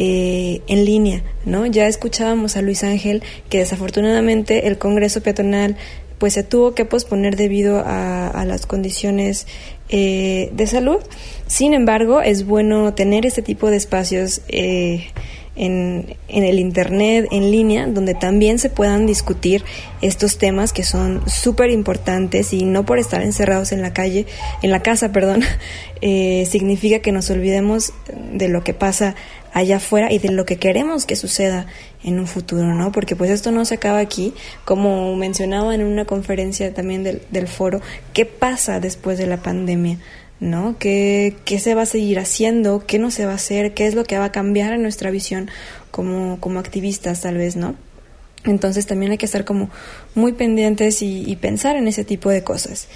Eh, 0.00 0.62
en 0.68 0.84
línea, 0.84 1.24
¿no? 1.44 1.66
Ya 1.66 1.88
escuchábamos 1.88 2.56
a 2.56 2.62
Luis 2.62 2.84
Ángel 2.84 3.20
que 3.48 3.58
desafortunadamente 3.58 4.68
el 4.68 4.78
Congreso 4.78 5.24
Peatonal 5.24 5.76
pues 6.18 6.34
se 6.34 6.42
tuvo 6.42 6.74
que 6.74 6.84
posponer 6.84 7.36
debido 7.36 7.78
a, 7.78 8.28
a 8.28 8.44
las 8.44 8.66
condiciones 8.66 9.46
eh, 9.90 10.50
de 10.52 10.66
salud. 10.66 10.98
Sin 11.46 11.72
embargo, 11.72 12.20
es 12.20 12.44
bueno 12.44 12.92
tener 12.92 13.24
este 13.24 13.40
tipo 13.40 13.70
de 13.70 13.78
espacios 13.78 14.42
eh, 14.48 15.06
en, 15.56 16.14
en, 16.28 16.44
el 16.44 16.58
Internet, 16.58 17.26
en 17.30 17.50
línea, 17.50 17.86
donde 17.86 18.12
también 18.12 18.58
se 18.58 18.68
puedan 18.68 19.06
discutir 19.06 19.64
estos 20.02 20.36
temas 20.36 20.74
que 20.74 20.84
son 20.84 21.22
súper 21.26 21.70
importantes 21.70 22.52
y 22.52 22.64
no 22.64 22.84
por 22.84 22.98
estar 22.98 23.22
encerrados 23.22 23.72
en 23.72 23.80
la 23.80 23.94
calle, 23.94 24.26
en 24.62 24.72
la 24.72 24.82
casa, 24.82 25.10
perdón, 25.10 25.42
eh, 26.02 26.46
significa 26.50 26.98
que 26.98 27.10
nos 27.10 27.30
olvidemos 27.30 27.94
de 28.34 28.48
lo 28.48 28.62
que 28.62 28.74
pasa 28.74 29.14
allá 29.54 29.76
afuera 29.76 30.12
y 30.12 30.18
de 30.18 30.30
lo 30.30 30.44
que 30.44 30.56
queremos 30.56 31.06
que 31.06 31.16
suceda 31.16 31.66
en 32.04 32.18
un 32.18 32.26
futuro, 32.26 32.74
¿no? 32.74 32.92
Porque 32.92 33.16
pues 33.16 33.30
esto 33.30 33.50
no 33.50 33.64
se 33.64 33.74
acaba 33.74 33.98
aquí, 33.98 34.34
como 34.64 35.14
mencionaba 35.16 35.74
en 35.74 35.82
una 35.82 36.04
conferencia 36.04 36.72
también 36.72 37.02
del, 37.02 37.48
foro, 37.48 37.80
¿qué 38.12 38.24
pasa 38.24 38.80
después 38.80 39.18
de 39.18 39.26
la 39.26 39.38
pandemia? 39.38 39.98
¿no? 40.40 40.76
¿Qué, 40.78 41.36
¿Qué, 41.44 41.58
se 41.58 41.74
va 41.74 41.82
a 41.82 41.86
seguir 41.86 42.20
haciendo? 42.20 42.86
¿Qué 42.86 43.00
no 43.00 43.10
se 43.10 43.26
va 43.26 43.32
a 43.32 43.34
hacer? 43.34 43.74
¿Qué 43.74 43.88
es 43.88 43.96
lo 43.96 44.04
que 44.04 44.18
va 44.18 44.26
a 44.26 44.32
cambiar 44.32 44.72
en 44.72 44.82
nuestra 44.82 45.10
visión 45.10 45.50
como, 45.90 46.38
como 46.38 46.60
activistas, 46.60 47.22
tal 47.22 47.36
vez, 47.36 47.56
¿no? 47.56 47.74
Entonces 48.44 48.86
también 48.86 49.10
hay 49.10 49.18
que 49.18 49.26
estar 49.26 49.44
como 49.44 49.68
muy 50.14 50.32
pendientes 50.32 51.02
y, 51.02 51.28
y 51.28 51.34
pensar 51.34 51.74
en 51.74 51.88
ese 51.88 52.04
tipo 52.04 52.30
de 52.30 52.44
cosas. 52.44 52.86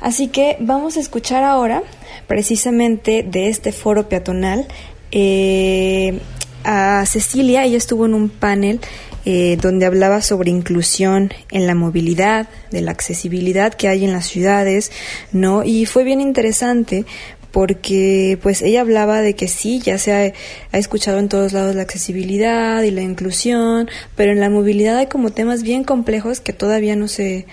Así 0.00 0.26
que 0.26 0.56
vamos 0.58 0.96
a 0.96 1.00
escuchar 1.00 1.44
ahora 1.44 1.84
precisamente 2.26 3.22
de 3.22 3.48
este 3.48 3.70
foro 3.70 4.08
peatonal 4.08 4.66
eh, 5.12 6.18
a 6.66 7.06
Cecilia, 7.06 7.64
ella 7.64 7.76
estuvo 7.76 8.06
en 8.06 8.14
un 8.14 8.28
panel 8.28 8.80
eh, 9.24 9.56
donde 9.60 9.86
hablaba 9.86 10.20
sobre 10.20 10.50
inclusión 10.50 11.32
en 11.50 11.66
la 11.66 11.74
movilidad, 11.74 12.48
de 12.70 12.80
la 12.80 12.90
accesibilidad 12.90 13.72
que 13.72 13.88
hay 13.88 14.04
en 14.04 14.12
las 14.12 14.26
ciudades, 14.26 14.90
¿no? 15.32 15.62
Y 15.62 15.86
fue 15.86 16.04
bien 16.04 16.20
interesante 16.20 17.06
porque 17.52 18.38
pues 18.42 18.62
ella 18.62 18.82
hablaba 18.82 19.22
de 19.22 19.34
que 19.34 19.48
sí, 19.48 19.80
ya 19.80 19.96
se 19.96 20.12
ha, 20.12 20.32
ha, 20.72 20.78
escuchado 20.78 21.18
en 21.18 21.28
todos 21.28 21.52
lados 21.52 21.74
la 21.74 21.82
accesibilidad 21.82 22.82
y 22.82 22.90
la 22.90 23.00
inclusión, 23.00 23.88
pero 24.14 24.32
en 24.32 24.40
la 24.40 24.50
movilidad 24.50 24.98
hay 24.98 25.06
como 25.06 25.30
temas 25.30 25.62
bien 25.62 25.84
complejos 25.84 26.40
que 26.40 26.52
todavía 26.52 26.96
no 26.96 27.08
se, 27.08 27.46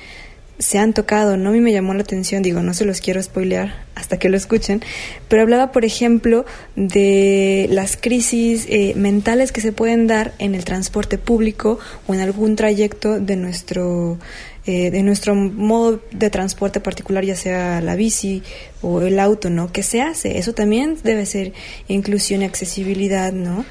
se 0.63 0.78
han 0.80 0.93
tocado, 0.93 1.36
¿no? 1.36 1.49
A 1.49 1.52
mí 1.52 1.60
me 1.60 1.73
llamó 1.73 1.93
la 1.93 2.04
atención, 2.04 2.41
digo, 2.41 2.62
no 2.62 2.73
se 2.73 2.86
los 2.86 3.02
quiero 3.02 3.21
spoilear 3.21 3.84
hasta 3.95 4.17
que 4.17 4.30
lo 4.30 4.38
escuchen, 4.38 4.82
pero 5.28 5.41
hablaba, 5.41 5.73
por 5.73 5.84
ejemplo, 5.84 6.45
de 6.78 7.67
las 7.69 7.97
crisis 7.97 8.65
eh, 8.69 8.93
mentales 8.95 9.52
que 9.52 9.60
se 9.60 9.73
pueden 9.73 10.08
dar 10.08 10.34
en 10.39 10.56
el 10.56 10.63
transporte 10.63 11.17
público 11.17 11.80
o 12.08 12.13
en 12.13 12.21
algún 12.21 12.56
trayecto 12.56 13.19
de 13.19 13.36
nuestro, 13.36 14.17
eh, 14.65 14.89
de 14.89 15.04
nuestro 15.04 15.36
modo 15.36 16.02
de 16.12 16.30
transporte 16.30 16.80
particular, 16.80 17.26
ya 17.26 17.36
sea 17.36 17.82
la 17.82 17.97
bici 17.97 18.41
o 18.82 19.02
el 19.02 19.19
auto, 19.19 19.49
¿no? 19.49 19.69
¿Qué 19.69 19.84
se 19.84 20.02
hace? 20.02 20.38
Eso 20.38 20.54
también 20.54 20.97
debe 21.04 21.26
ser 21.26 21.52
inclusión 21.89 22.41
y 22.41 22.45
accesibilidad, 22.45 23.34
¿no? 23.34 23.65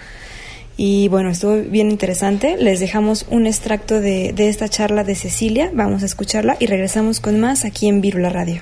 Y 0.76 1.08
bueno, 1.08 1.30
estuvo 1.30 1.56
bien 1.56 1.90
interesante. 1.90 2.56
Les 2.58 2.80
dejamos 2.80 3.26
un 3.30 3.46
extracto 3.46 4.00
de, 4.00 4.32
de 4.32 4.48
esta 4.48 4.68
charla 4.68 5.04
de 5.04 5.14
Cecilia. 5.14 5.70
Vamos 5.74 6.02
a 6.02 6.06
escucharla 6.06 6.56
y 6.58 6.66
regresamos 6.66 7.20
con 7.20 7.40
más 7.40 7.64
aquí 7.64 7.88
en 7.88 8.00
Virula 8.00 8.30
Radio. 8.30 8.61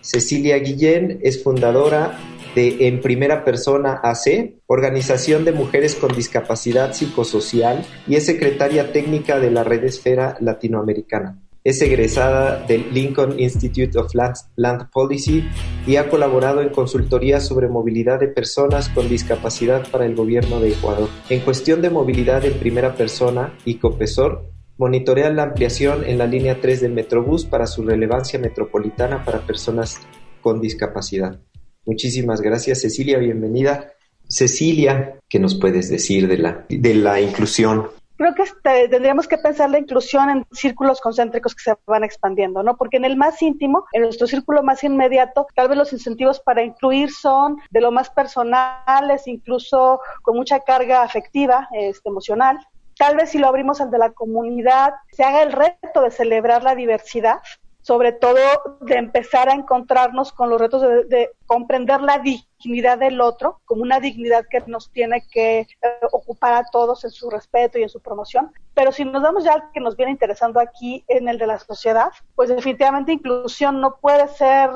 Cecilia 0.00 0.58
Guillén 0.58 1.18
es 1.22 1.42
fundadora 1.42 2.18
de 2.54 2.86
En 2.86 3.00
Primera 3.00 3.44
Persona 3.44 4.00
AC, 4.02 4.54
Organización 4.66 5.44
de 5.44 5.52
Mujeres 5.52 5.94
con 5.94 6.14
Discapacidad 6.14 6.92
Psicosocial, 6.92 7.84
y 8.06 8.14
es 8.16 8.26
secretaria 8.26 8.92
técnica 8.92 9.40
de 9.40 9.50
la 9.50 9.64
Red 9.64 9.84
Esfera 9.84 10.36
Latinoamericana. 10.40 11.38
Es 11.64 11.80
egresada 11.80 12.62
del 12.66 12.92
Lincoln 12.92 13.40
Institute 13.40 13.98
of 13.98 14.12
Land, 14.14 14.90
Policy 14.92 15.48
y 15.86 15.96
ha 15.96 16.10
colaborado 16.10 16.60
en 16.60 16.68
consultorías 16.68 17.46
sobre 17.46 17.68
movilidad 17.68 18.20
de 18.20 18.28
personas 18.28 18.90
con 18.90 19.08
discapacidad 19.08 19.88
para 19.90 20.04
el 20.04 20.14
gobierno 20.14 20.60
de 20.60 20.72
Ecuador. 20.72 21.08
En 21.30 21.40
cuestión 21.40 21.80
de 21.80 21.88
movilidad 21.88 22.44
en 22.44 22.52
primera 22.58 22.94
persona 22.94 23.56
y 23.64 23.76
COPESOR, 23.76 24.44
monitorea 24.76 25.30
la 25.30 25.44
ampliación 25.44 26.04
en 26.04 26.18
la 26.18 26.26
línea 26.26 26.60
3 26.60 26.82
del 26.82 26.92
Metrobús 26.92 27.46
para 27.46 27.66
su 27.66 27.82
relevancia 27.82 28.38
metropolitana 28.38 29.24
para 29.24 29.46
personas 29.46 30.02
con 30.42 30.60
discapacidad. 30.60 31.40
Muchísimas 31.86 32.42
gracias 32.42 32.82
Cecilia, 32.82 33.16
bienvenida. 33.16 33.90
Cecilia, 34.28 35.18
¿qué 35.30 35.38
nos 35.38 35.54
puedes 35.54 35.88
decir 35.88 36.28
de 36.28 36.36
la, 36.36 36.66
de 36.68 36.94
la 36.94 37.22
inclusión? 37.22 37.86
Creo 38.16 38.34
que 38.34 38.42
este, 38.42 38.88
tendríamos 38.88 39.28
que 39.28 39.38
pensar 39.38 39.70
la 39.70 39.78
inclusión 39.78 40.30
en 40.30 40.46
círculos 40.52 41.00
concéntricos 41.00 41.54
que 41.54 41.62
se 41.62 41.74
van 41.86 42.04
expandiendo, 42.04 42.62
¿no? 42.62 42.76
Porque 42.76 42.96
en 42.96 43.04
el 43.04 43.16
más 43.16 43.40
íntimo, 43.42 43.86
en 43.92 44.02
nuestro 44.02 44.26
círculo 44.26 44.62
más 44.62 44.84
inmediato, 44.84 45.46
tal 45.54 45.68
vez 45.68 45.78
los 45.78 45.92
incentivos 45.92 46.40
para 46.40 46.62
incluir 46.62 47.10
son 47.10 47.56
de 47.70 47.80
lo 47.80 47.90
más 47.90 48.10
personales, 48.10 49.26
incluso 49.26 50.00
con 50.22 50.36
mucha 50.36 50.60
carga 50.60 51.02
afectiva, 51.02 51.68
este, 51.72 52.08
emocional. 52.08 52.58
Tal 52.96 53.16
vez 53.16 53.30
si 53.30 53.38
lo 53.38 53.48
abrimos 53.48 53.80
al 53.80 53.90
de 53.90 53.98
la 53.98 54.10
comunidad, 54.10 54.94
se 55.10 55.24
haga 55.24 55.42
el 55.42 55.52
reto 55.52 56.02
de 56.02 56.10
celebrar 56.10 56.62
la 56.62 56.76
diversidad, 56.76 57.40
sobre 57.84 58.12
todo 58.12 58.38
de 58.80 58.96
empezar 58.96 59.50
a 59.50 59.52
encontrarnos 59.52 60.32
con 60.32 60.48
los 60.48 60.58
retos 60.58 60.80
de, 60.80 61.30
comprender 61.44 62.00
la 62.00 62.18
dignidad 62.18 62.96
del 62.96 63.20
otro 63.20 63.60
como 63.66 63.82
una 63.82 64.00
dignidad 64.00 64.46
que 64.50 64.62
nos 64.66 64.90
tiene 64.90 65.22
que 65.30 65.60
eh, 65.60 65.66
ocupar 66.10 66.54
a 66.54 66.64
todos 66.72 67.04
en 67.04 67.10
su 67.10 67.28
respeto 67.28 67.78
y 67.78 67.82
en 67.82 67.90
su 67.90 68.00
promoción. 68.00 68.50
Pero 68.72 68.90
si 68.90 69.04
nos 69.04 69.22
damos 69.22 69.44
ya 69.44 69.52
al 69.52 69.70
que 69.70 69.80
nos 69.80 69.96
viene 69.96 70.12
interesando 70.12 70.60
aquí 70.60 71.04
en 71.08 71.28
el 71.28 71.36
de 71.36 71.46
la 71.46 71.58
sociedad, 71.58 72.10
pues 72.34 72.48
definitivamente 72.48 73.12
inclusión 73.12 73.82
no 73.82 73.96
puede 73.96 74.28
ser 74.28 74.70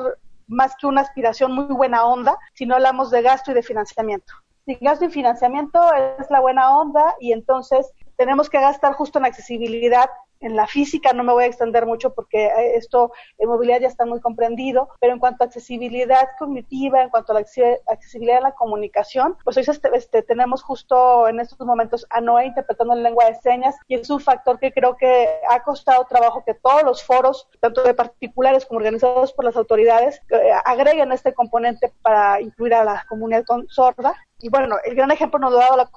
más 0.45 0.75
que 0.79 0.85
una 0.85 1.01
aspiración 1.01 1.51
muy 1.51 1.65
buena 1.65 2.05
onda 2.05 2.37
si 2.53 2.67
no 2.67 2.75
hablamos 2.75 3.09
de 3.09 3.23
gasto 3.23 3.49
y 3.49 3.55
de 3.55 3.63
financiamiento. 3.63 4.33
Si 4.67 4.77
gasto 4.81 5.05
y 5.05 5.09
financiamiento 5.09 5.81
es 6.19 6.29
la 6.29 6.41
buena 6.41 6.77
onda 6.77 7.15
y 7.19 7.31
entonces 7.31 7.91
tenemos 8.17 8.51
que 8.51 8.59
gastar 8.59 8.93
justo 8.93 9.17
en 9.17 9.25
accesibilidad 9.25 10.11
en 10.39 10.55
la 10.55 10.67
física 10.67 11.13
no 11.13 11.23
me 11.23 11.33
voy 11.33 11.43
a 11.43 11.47
extender 11.47 11.85
mucho 11.85 12.13
porque 12.13 12.47
eh, 12.47 12.75
esto 12.75 13.11
en 13.37 13.49
movilidad 13.49 13.81
ya 13.81 13.87
está 13.87 14.05
muy 14.05 14.19
comprendido, 14.19 14.89
pero 14.99 15.13
en 15.13 15.19
cuanto 15.19 15.43
a 15.43 15.47
accesibilidad 15.47 16.27
cognitiva, 16.37 17.01
en 17.01 17.09
cuanto 17.09 17.31
a 17.31 17.35
la 17.35 17.41
accesibilidad 17.41 18.37
a 18.37 18.49
la 18.49 18.55
comunicación, 18.55 19.37
pues 19.43 19.57
hoy 19.57 19.63
este, 19.67 19.89
este, 19.93 20.21
tenemos 20.21 20.63
justo 20.63 21.27
en 21.27 21.39
estos 21.39 21.59
momentos 21.65 22.05
a 22.09 22.21
Noé 22.21 22.47
interpretando 22.47 22.93
en 22.93 23.03
lengua 23.03 23.25
de 23.25 23.35
señas 23.35 23.75
y 23.87 23.95
es 23.95 24.09
un 24.09 24.19
factor 24.19 24.59
que 24.59 24.71
creo 24.71 24.95
que 24.95 25.27
ha 25.49 25.63
costado 25.63 26.05
trabajo 26.05 26.43
que 26.45 26.53
todos 26.53 26.83
los 26.83 27.03
foros, 27.03 27.47
tanto 27.59 27.83
de 27.83 27.93
particulares 27.93 28.65
como 28.65 28.77
organizados 28.79 29.33
por 29.33 29.45
las 29.45 29.55
autoridades, 29.55 30.21
eh, 30.29 30.51
agreguen 30.65 31.11
este 31.11 31.33
componente 31.33 31.91
para 32.01 32.41
incluir 32.41 32.73
a 32.73 32.83
la 32.83 33.05
comunidad 33.09 33.45
sorda 33.67 34.15
y 34.39 34.49
bueno, 34.49 34.77
el 34.83 34.95
gran 34.95 35.11
ejemplo 35.11 35.39
nos 35.39 35.51
lo 35.51 35.59
ha 35.59 35.65
dado 35.65 35.77
la, 35.77 35.89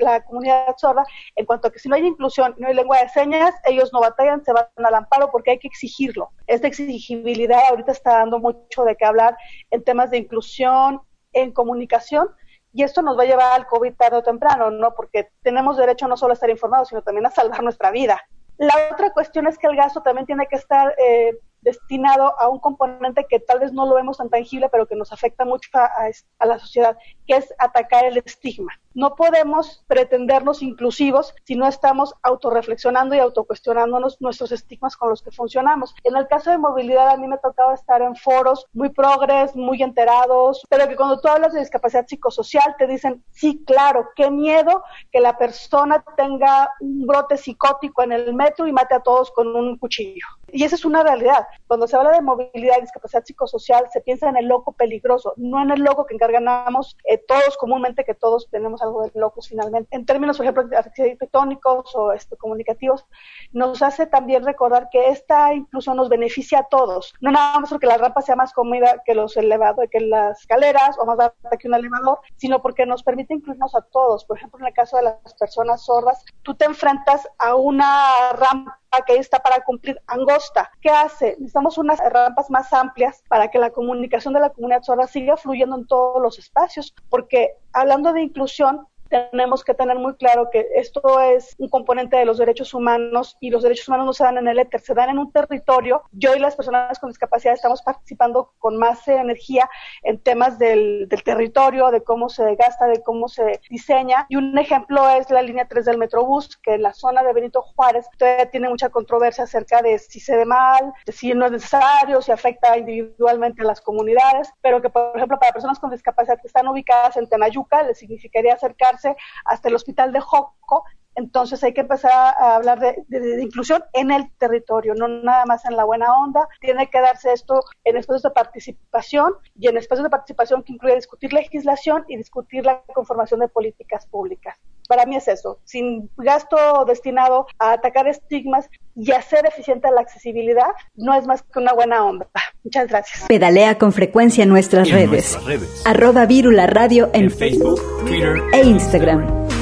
la 0.00 0.24
comunidad 0.24 0.74
sorda 0.76 1.04
en 1.36 1.44
cuanto 1.44 1.68
a 1.68 1.70
que 1.70 1.78
si 1.78 1.88
no 1.88 1.96
hay 1.96 2.06
inclusión 2.06 2.54
no 2.58 2.68
hay 2.68 2.74
lengua 2.74 2.98
de 2.98 3.08
señas, 3.08 3.54
ellos 3.64 3.92
no 3.92 4.00
batallan, 4.00 4.44
se 4.44 4.52
van 4.52 4.66
al 4.76 4.94
amparo 4.94 5.30
porque 5.30 5.52
hay 5.52 5.58
que 5.58 5.68
exigirlo. 5.68 6.30
Esta 6.46 6.66
exigibilidad 6.66 7.60
ahorita 7.68 7.92
está 7.92 8.18
dando 8.18 8.38
mucho 8.38 8.84
de 8.84 8.96
qué 8.96 9.04
hablar 9.04 9.36
en 9.70 9.84
temas 9.84 10.10
de 10.10 10.18
inclusión, 10.18 11.00
en 11.32 11.52
comunicación, 11.52 12.28
y 12.72 12.84
esto 12.84 13.02
nos 13.02 13.18
va 13.18 13.24
a 13.24 13.26
llevar 13.26 13.52
al 13.52 13.66
COVID 13.66 13.94
tarde 13.94 14.18
o 14.18 14.22
temprano, 14.22 14.70
¿no? 14.70 14.94
Porque 14.94 15.30
tenemos 15.42 15.76
derecho 15.76 16.06
no 16.06 16.16
solo 16.16 16.32
a 16.32 16.34
estar 16.34 16.50
informados, 16.50 16.88
sino 16.88 17.02
también 17.02 17.26
a 17.26 17.30
salvar 17.30 17.62
nuestra 17.62 17.90
vida. 17.90 18.20
La 18.56 18.74
otra 18.92 19.12
cuestión 19.12 19.46
es 19.46 19.58
que 19.58 19.66
el 19.66 19.76
gasto 19.76 20.02
también 20.02 20.26
tiene 20.26 20.46
que 20.46 20.56
estar 20.56 20.94
eh, 20.98 21.38
destinado 21.62 22.38
a 22.40 22.48
un 22.48 22.58
componente 22.58 23.26
que 23.28 23.40
tal 23.40 23.60
vez 23.60 23.72
no 23.72 23.86
lo 23.86 23.94
vemos 23.94 24.18
tan 24.18 24.28
tangible, 24.28 24.68
pero 24.70 24.86
que 24.86 24.96
nos 24.96 25.12
afecta 25.12 25.44
mucho 25.44 25.70
a, 25.74 26.46
la 26.46 26.58
sociedad, 26.58 26.96
que 27.26 27.36
es 27.36 27.52
atacar 27.58 28.04
el 28.04 28.18
estigma. 28.18 28.72
No 28.92 29.14
podemos 29.14 29.84
pretendernos 29.86 30.62
inclusivos 30.62 31.32
si 31.44 31.54
no 31.54 31.66
estamos 31.68 32.12
autorreflexionando 32.22 33.14
y 33.14 33.20
autocuestionándonos 33.20 34.20
nuestros 34.20 34.50
estigmas 34.50 34.96
con 34.96 35.10
los 35.10 35.22
que 35.22 35.30
funcionamos. 35.30 35.94
En 36.02 36.16
el 36.16 36.26
caso 36.26 36.50
de 36.50 36.58
movilidad, 36.58 37.10
a 37.10 37.16
mí 37.16 37.28
me 37.28 37.36
ha 37.36 37.38
tocado 37.38 37.72
estar 37.72 38.02
en 38.02 38.16
foros 38.16 38.66
muy 38.72 38.88
progres, 38.88 39.54
muy 39.54 39.82
enterados, 39.82 40.64
pero 40.68 40.88
que 40.88 40.96
cuando 40.96 41.20
tú 41.20 41.28
hablas 41.28 41.52
de 41.52 41.60
discapacidad 41.60 42.06
psicosocial 42.06 42.74
te 42.78 42.88
dicen, 42.88 43.22
sí, 43.30 43.62
claro, 43.64 44.08
qué 44.16 44.30
miedo 44.30 44.82
que 45.12 45.20
la 45.20 45.38
persona 45.38 46.04
tenga 46.16 46.70
un 46.80 47.06
brote 47.06 47.36
psicótico 47.36 48.02
en 48.02 48.12
el 48.12 48.34
metro 48.34 48.66
y 48.66 48.72
mate 48.72 48.94
a 48.94 49.00
todos 49.00 49.30
con 49.30 49.54
un 49.54 49.78
cuchillo. 49.78 50.26
Y 50.48 50.64
esa 50.64 50.74
es 50.74 50.84
una 50.84 51.02
realidad. 51.02 51.46
Cuando 51.66 51.86
se 51.86 51.96
habla 51.96 52.10
de 52.12 52.20
movilidad 52.20 52.78
y 52.78 52.82
discapacidad 52.82 53.24
psicosocial, 53.24 53.86
se 53.92 54.00
piensa 54.00 54.28
en 54.28 54.36
el 54.36 54.46
loco 54.46 54.72
peligroso, 54.72 55.34
no 55.36 55.62
en 55.62 55.70
el 55.70 55.80
loco 55.80 56.06
que 56.06 56.14
encarganamos 56.14 56.96
eh, 57.04 57.18
todos 57.18 57.56
comúnmente, 57.56 58.04
que 58.04 58.14
todos 58.14 58.48
tenemos 58.50 58.82
algo 58.82 59.02
de 59.02 59.12
locos 59.14 59.48
finalmente. 59.48 59.94
En 59.94 60.06
términos, 60.06 60.36
por 60.36 60.46
ejemplo, 60.46 60.64
arquitectónicos 60.76 61.94
o 61.94 62.12
este, 62.12 62.36
comunicativos, 62.36 63.06
nos 63.52 63.82
hace 63.82 64.06
también 64.06 64.44
recordar 64.44 64.88
que 64.90 65.08
esta 65.08 65.52
incluso 65.54 65.94
nos 65.94 66.08
beneficia 66.08 66.60
a 66.60 66.64
todos. 66.64 67.14
No 67.20 67.30
nada 67.30 67.58
más 67.60 67.70
porque 67.70 67.86
la 67.86 67.98
rampa 67.98 68.22
sea 68.22 68.36
más 68.36 68.52
cómoda 68.52 69.02
que 69.04 69.14
los 69.14 69.36
elevados, 69.36 69.86
que 69.90 70.00
las 70.00 70.40
escaleras 70.40 70.96
o 70.98 71.06
más 71.06 71.16
barata 71.16 71.56
que 71.58 71.68
un 71.68 71.74
elevador, 71.74 72.20
sino 72.36 72.62
porque 72.62 72.86
nos 72.86 73.02
permite 73.02 73.34
incluirnos 73.34 73.74
a 73.74 73.82
todos. 73.82 74.24
Por 74.24 74.36
ejemplo, 74.38 74.60
en 74.60 74.66
el 74.66 74.74
caso 74.74 74.96
de 74.96 75.04
las 75.04 75.34
personas 75.38 75.84
sordas, 75.84 76.24
tú 76.42 76.54
te 76.54 76.64
enfrentas 76.64 77.28
a 77.38 77.54
una 77.54 78.32
rampa 78.32 78.79
que 79.06 79.16
está 79.16 79.38
para 79.38 79.62
cumplir 79.62 80.00
angosta. 80.06 80.70
¿Qué 80.80 80.90
hace? 80.90 81.36
Necesitamos 81.38 81.78
unas 81.78 81.98
rampas 82.00 82.50
más 82.50 82.72
amplias 82.72 83.22
para 83.28 83.48
que 83.48 83.58
la 83.58 83.70
comunicación 83.70 84.34
de 84.34 84.40
la 84.40 84.50
comunidad 84.50 84.82
sorda 84.82 85.06
siga 85.06 85.36
fluyendo 85.36 85.76
en 85.76 85.86
todos 85.86 86.20
los 86.20 86.38
espacios, 86.38 86.94
porque 87.08 87.56
hablando 87.72 88.12
de 88.12 88.22
inclusión, 88.22 88.86
tenemos 89.10 89.64
que 89.64 89.74
tener 89.74 89.98
muy 89.98 90.14
claro 90.14 90.48
que 90.50 90.66
esto 90.76 91.20
es 91.20 91.56
un 91.58 91.68
componente 91.68 92.16
de 92.16 92.24
los 92.24 92.38
derechos 92.38 92.72
humanos 92.72 93.36
y 93.40 93.50
los 93.50 93.62
derechos 93.62 93.88
humanos 93.88 94.06
no 94.06 94.12
se 94.12 94.24
dan 94.24 94.38
en 94.38 94.48
el 94.48 94.58
éter, 94.58 94.80
se 94.80 94.94
dan 94.94 95.10
en 95.10 95.18
un 95.18 95.32
territorio. 95.32 96.02
Yo 96.12 96.34
y 96.34 96.38
las 96.38 96.56
personas 96.56 96.98
con 96.98 97.10
discapacidad 97.10 97.54
estamos 97.54 97.82
participando 97.82 98.52
con 98.58 98.76
más 98.76 99.06
energía 99.08 99.68
en 100.02 100.18
temas 100.22 100.58
del, 100.58 101.08
territorio, 101.24 101.90
de 101.90 102.02
cómo 102.02 102.28
se 102.28 102.54
gasta, 102.54 102.86
de 102.86 103.02
cómo 103.02 103.28
se 103.28 103.60
diseña. 103.68 104.26
Y 104.28 104.36
un 104.36 104.56
ejemplo 104.56 105.08
es 105.10 105.28
la 105.30 105.42
línea 105.42 105.66
3 105.66 105.84
del 105.84 105.98
Metrobús, 105.98 106.56
que 106.58 106.74
en 106.74 106.82
la 106.82 106.94
zona 106.94 107.22
de 107.22 107.32
Benito 107.32 107.62
Juárez 107.62 108.06
todavía 108.16 108.50
tiene 108.50 108.68
mucha 108.68 108.90
controversia 108.90 109.44
acerca 109.44 109.82
de 109.82 109.98
si 109.98 110.20
se 110.20 110.36
ve 110.36 110.44
mal, 110.44 110.92
de 111.04 111.12
si 111.12 111.34
no 111.34 111.46
es 111.46 111.52
necesario, 111.52 112.22
si 112.22 112.30
afecta 112.30 112.78
individualmente 112.78 113.62
a 113.62 113.64
las 113.66 113.80
comunidades, 113.80 114.52
pero 114.62 114.80
que, 114.80 114.88
por 114.88 115.16
ejemplo, 115.16 115.38
para 115.38 115.52
personas 115.52 115.80
con 115.80 115.90
discapacidad 115.90 116.40
que 116.40 116.46
están 116.46 116.68
ubicadas 116.68 117.16
en 117.16 117.28
Tenayuca, 117.28 117.82
les 117.82 117.98
significaría 117.98 118.54
acercarse 118.54 118.99
hasta 119.44 119.68
el 119.68 119.74
hospital 119.74 120.12
de 120.12 120.20
Joco. 120.20 120.84
Entonces 121.14 121.62
hay 121.64 121.74
que 121.74 121.82
empezar 121.82 122.12
a 122.12 122.56
hablar 122.56 122.80
de, 122.80 123.42
inclusión 123.42 123.82
en 123.92 124.10
el 124.10 124.30
territorio, 124.38 124.94
no 124.94 125.08
nada 125.08 125.44
más 125.44 125.64
en 125.64 125.76
la 125.76 125.84
buena 125.84 126.12
onda. 126.12 126.46
Tiene 126.60 126.88
que 126.88 127.00
darse 127.00 127.32
esto 127.32 127.62
en 127.84 127.96
espacios 127.96 128.22
de 128.22 128.30
participación 128.30 129.32
y 129.58 129.68
en 129.68 129.76
espacios 129.76 130.04
de 130.04 130.10
participación 130.10 130.62
que 130.62 130.72
incluye 130.72 130.94
discutir 130.94 131.32
legislación 131.32 132.04
y 132.08 132.16
discutir 132.16 132.64
la 132.64 132.82
conformación 132.94 133.40
de 133.40 133.48
políticas 133.48 134.06
públicas. 134.06 134.56
Para 134.88 135.06
mí 135.06 135.14
es 135.16 135.28
eso, 135.28 135.60
sin 135.64 136.10
gasto 136.16 136.84
destinado 136.84 137.46
a 137.58 137.72
atacar 137.72 138.08
estigmas 138.08 138.68
y 138.96 139.12
hacer 139.12 139.46
eficiente 139.46 139.88
la 139.90 140.00
accesibilidad, 140.00 140.70
no 140.96 141.14
es 141.14 141.26
más 141.26 141.42
que 141.42 141.58
una 141.60 141.72
buena 141.72 142.04
onda. 142.04 142.28
Muchas 142.64 142.88
gracias. 142.88 143.26
Pedalea 143.28 143.78
con 143.78 143.92
frecuencia 143.92 144.42
en 144.42 144.50
nuestras, 144.50 144.90
redes. 144.90 145.38
Arroba 145.84 146.26
Virula 146.26 146.66
Radio 146.66 147.10
en, 147.12 147.30
Facebook, 147.30 147.80
Twitter 148.04 148.42
e 148.52 148.62
Instagram. 148.62 149.59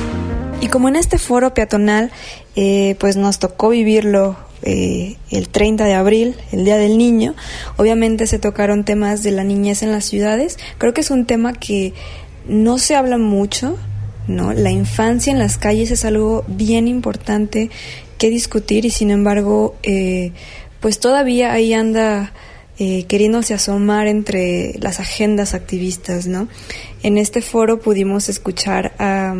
Y 0.60 0.68
como 0.68 0.88
en 0.88 0.96
este 0.96 1.18
foro 1.18 1.54
peatonal, 1.54 2.10
eh, 2.56 2.96
pues 2.98 3.16
nos 3.16 3.38
tocó 3.38 3.68
vivirlo 3.68 4.36
eh, 4.62 5.16
el 5.30 5.48
30 5.48 5.84
de 5.84 5.94
abril, 5.94 6.36
el 6.50 6.64
Día 6.64 6.76
del 6.76 6.98
Niño, 6.98 7.34
obviamente 7.76 8.26
se 8.26 8.40
tocaron 8.40 8.84
temas 8.84 9.22
de 9.22 9.30
la 9.30 9.44
niñez 9.44 9.82
en 9.82 9.92
las 9.92 10.04
ciudades. 10.04 10.58
Creo 10.78 10.92
que 10.92 11.00
es 11.00 11.10
un 11.10 11.26
tema 11.26 11.52
que 11.52 11.94
no 12.48 12.78
se 12.78 12.96
habla 12.96 13.18
mucho, 13.18 13.78
¿no? 14.26 14.52
La 14.52 14.70
infancia 14.70 15.32
en 15.32 15.38
las 15.38 15.58
calles 15.58 15.92
es 15.92 16.04
algo 16.04 16.44
bien 16.48 16.88
importante 16.88 17.70
que 18.18 18.30
discutir 18.30 18.84
y 18.84 18.90
sin 18.90 19.10
embargo, 19.10 19.76
eh, 19.84 20.32
pues 20.80 20.98
todavía 20.98 21.52
ahí 21.52 21.72
anda 21.72 22.32
eh, 22.80 23.04
queriéndose 23.04 23.54
asomar 23.54 24.08
entre 24.08 24.74
las 24.80 24.98
agendas 24.98 25.54
activistas, 25.54 26.26
¿no? 26.26 26.48
En 27.04 27.16
este 27.16 27.42
foro 27.42 27.80
pudimos 27.80 28.28
escuchar 28.28 28.92
a, 28.98 29.34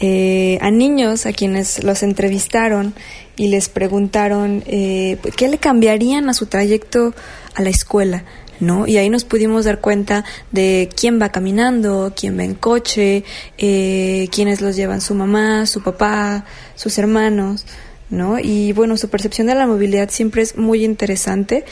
eh, 0.00 0.58
a 0.62 0.70
niños 0.70 1.26
a 1.26 1.32
quienes 1.32 1.84
los 1.84 2.02
entrevistaron 2.02 2.94
y 3.36 3.48
les 3.48 3.68
preguntaron 3.68 4.64
eh, 4.66 5.18
qué 5.36 5.48
le 5.48 5.58
cambiarían 5.58 6.30
a 6.30 6.34
su 6.34 6.46
trayecto 6.46 7.14
a 7.54 7.60
la 7.60 7.68
escuela, 7.68 8.24
¿no? 8.60 8.86
Y 8.86 8.96
ahí 8.96 9.10
nos 9.10 9.24
pudimos 9.24 9.66
dar 9.66 9.80
cuenta 9.80 10.24
de 10.52 10.88
quién 10.94 11.20
va 11.20 11.28
caminando, 11.28 12.14
quién 12.16 12.38
va 12.38 12.44
en 12.44 12.54
coche, 12.54 13.24
eh, 13.58 14.28
quiénes 14.32 14.62
los 14.62 14.74
llevan 14.74 15.02
su 15.02 15.14
mamá, 15.14 15.66
su 15.66 15.82
papá, 15.82 16.46
sus 16.76 16.96
hermanos, 16.96 17.66
¿no? 18.08 18.38
Y 18.38 18.72
bueno, 18.72 18.96
su 18.96 19.10
percepción 19.10 19.48
de 19.48 19.54
la 19.54 19.66
movilidad 19.66 20.08
siempre 20.08 20.40
es 20.40 20.56
muy 20.56 20.82
interesante 20.82 21.64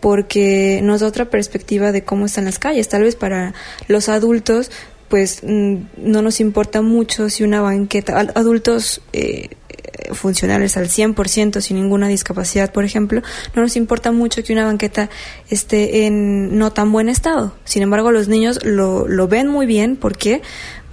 porque 0.00 0.80
nos 0.82 1.00
da 1.00 1.06
otra 1.06 1.30
perspectiva 1.30 1.90
de 1.90 2.04
cómo 2.04 2.26
están 2.26 2.44
las 2.44 2.58
calles. 2.58 2.90
Tal 2.90 3.04
vez 3.04 3.16
para 3.16 3.54
los 3.88 4.10
adultos, 4.10 4.70
pues 5.08 5.40
mm, 5.42 5.76
no 5.98 6.22
nos 6.22 6.40
importa 6.40 6.82
mucho 6.82 7.28
si 7.30 7.44
una 7.44 7.60
banqueta, 7.60 8.18
adultos 8.34 9.00
eh, 9.12 9.50
funcionales 10.12 10.76
al 10.76 10.88
100% 10.88 11.60
sin 11.60 11.76
ninguna 11.76 12.08
discapacidad, 12.08 12.72
por 12.72 12.84
ejemplo, 12.84 13.22
no 13.54 13.62
nos 13.62 13.76
importa 13.76 14.12
mucho 14.12 14.42
que 14.42 14.52
una 14.52 14.64
banqueta 14.66 15.10
esté 15.48 16.06
en 16.06 16.58
no 16.58 16.72
tan 16.72 16.92
buen 16.92 17.08
estado. 17.08 17.54
Sin 17.64 17.82
embargo, 17.82 18.12
los 18.12 18.28
niños 18.28 18.64
lo, 18.64 19.08
lo 19.08 19.28
ven 19.28 19.48
muy 19.48 19.66
bien. 19.66 19.96
¿Por 19.96 20.16
qué? 20.16 20.42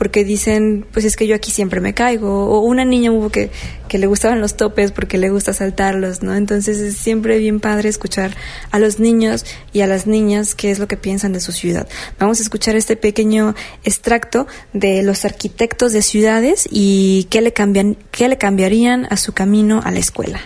Porque 0.02 0.26
dicen, 0.26 0.84
pues 0.92 1.06
es 1.06 1.16
que 1.16 1.28
yo 1.28 1.36
aquí 1.36 1.52
siempre 1.52 1.80
me 1.80 1.94
caigo, 1.94 2.48
o 2.50 2.62
una 2.62 2.84
niña 2.84 3.12
hubo 3.12 3.30
que, 3.30 3.52
que 3.88 4.00
le 4.00 4.08
gustaban 4.08 4.42
los 4.42 4.58
topes 4.58 4.92
porque 4.92 5.20
le 5.20 5.30
gusta 5.30 5.54
saltarlos, 5.54 6.24
¿no? 6.24 6.34
Entonces 6.34 6.80
es 6.80 6.98
siempre 6.98 7.38
bien 7.38 7.60
padre 7.60 7.88
escuchar 7.88 8.36
a 8.72 8.80
los 8.80 9.00
niños 9.00 9.46
y 9.74 9.82
a 9.82 9.86
las 9.86 10.08
niñas 10.08 10.56
qué 10.56 10.72
es 10.72 10.80
lo 10.80 10.88
que 10.88 10.98
piensan 10.98 11.34
de 11.34 11.40
su 11.40 11.52
ciudad. 11.52 11.88
Vamos 12.18 12.40
a 12.40 12.42
escuchar 12.42 12.76
este 12.76 12.96
pequeño 12.96 13.54
extracto 13.84 14.48
de 14.74 15.04
los 15.04 15.24
arquitectos 15.24 15.94
de 15.94 16.02
ciudades 16.02 16.68
y 16.72 17.28
qué 17.30 17.42
le, 17.42 17.54
cambian, 17.54 17.96
qué 18.10 18.28
le 18.28 18.40
cambiarían 18.40 19.06
a 19.12 19.18
su 19.18 19.34
camino 19.34 19.82
a 19.86 19.92
la 19.92 20.00
escuela. 20.00 20.42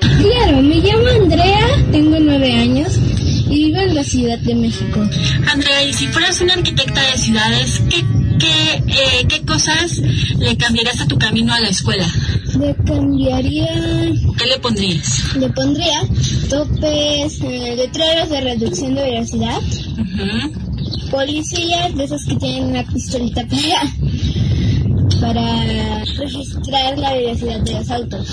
Claro, 0.00 0.62
me 0.62 0.76
llamo 0.76 1.06
Andrea, 1.08 1.66
tengo 1.92 2.18
nueve 2.18 2.52
años 2.52 2.99
y 3.50 3.64
vivo 3.64 3.80
en 3.80 3.94
la 3.94 4.04
Ciudad 4.04 4.38
de 4.38 4.54
México. 4.54 5.00
Andrea, 5.50 5.82
y 5.82 5.92
si 5.92 6.06
fueras 6.06 6.40
una 6.40 6.54
arquitecta 6.54 7.00
de 7.02 7.18
ciudades, 7.18 7.82
¿qué, 7.90 8.04
qué, 8.38 8.74
eh, 8.86 9.26
qué 9.28 9.42
cosas 9.44 9.98
le 10.38 10.56
cambiarías 10.56 11.00
a 11.00 11.06
tu 11.06 11.18
camino 11.18 11.52
a 11.52 11.60
la 11.60 11.68
escuela? 11.68 12.06
Le 12.58 12.74
cambiaría... 12.84 13.68
¿Qué 14.38 14.46
le 14.46 14.58
pondrías? 14.60 15.34
Le 15.36 15.50
pondría 15.50 16.00
topes, 16.48 17.40
eh, 17.42 17.74
letreros 17.76 18.30
de 18.30 18.40
reducción 18.40 18.94
de 18.94 19.02
velocidad, 19.02 19.60
policías 21.10 21.94
de 21.96 22.04
esos 22.04 22.24
que 22.24 22.36
tienen 22.36 22.64
una 22.70 22.84
pistolita 22.84 23.44
para, 23.46 23.82
para 25.20 26.04
registrar 26.04 26.98
la 26.98 27.14
velocidad 27.14 27.60
de 27.60 27.72
los 27.72 27.90
autos. 27.90 28.28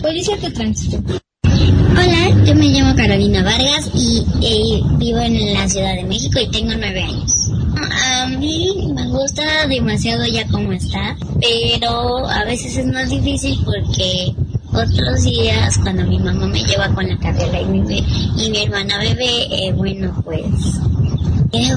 Policías 0.00 0.40
de 0.40 0.50
tránsito. 0.50 1.20
Hola, 1.60 2.44
yo 2.46 2.54
me 2.54 2.68
llamo 2.68 2.94
Carolina 2.94 3.42
Vargas 3.42 3.90
y, 3.94 4.24
eh, 4.42 4.82
vivo 4.96 5.18
en 5.18 5.52
la 5.52 5.68
Ciudad 5.68 5.94
de 5.94 6.04
México 6.04 6.40
y 6.40 6.48
tengo 6.48 6.72
nueve 6.74 7.02
años. 7.02 7.50
A 8.02 8.26
mí 8.28 8.90
me 8.94 9.06
gusta 9.08 9.66
demasiado 9.68 10.24
ya 10.24 10.46
como 10.48 10.72
está, 10.72 11.18
pero 11.38 12.26
a 12.26 12.44
veces 12.44 12.78
es 12.78 12.86
más 12.86 13.10
difícil 13.10 13.58
porque 13.64 14.32
otros 14.72 15.22
días 15.22 15.76
cuando 15.82 16.04
mi 16.04 16.18
mamá 16.18 16.46
me 16.46 16.64
lleva 16.64 16.88
con 16.94 17.06
la 17.06 17.18
carrera 17.18 17.60
y 17.60 17.66
mi, 17.66 17.98
y 18.38 18.50
mi 18.50 18.62
hermana 18.62 18.96
bebé, 18.98 19.46
eh, 19.50 19.72
bueno 19.72 20.18
pues 20.24 20.46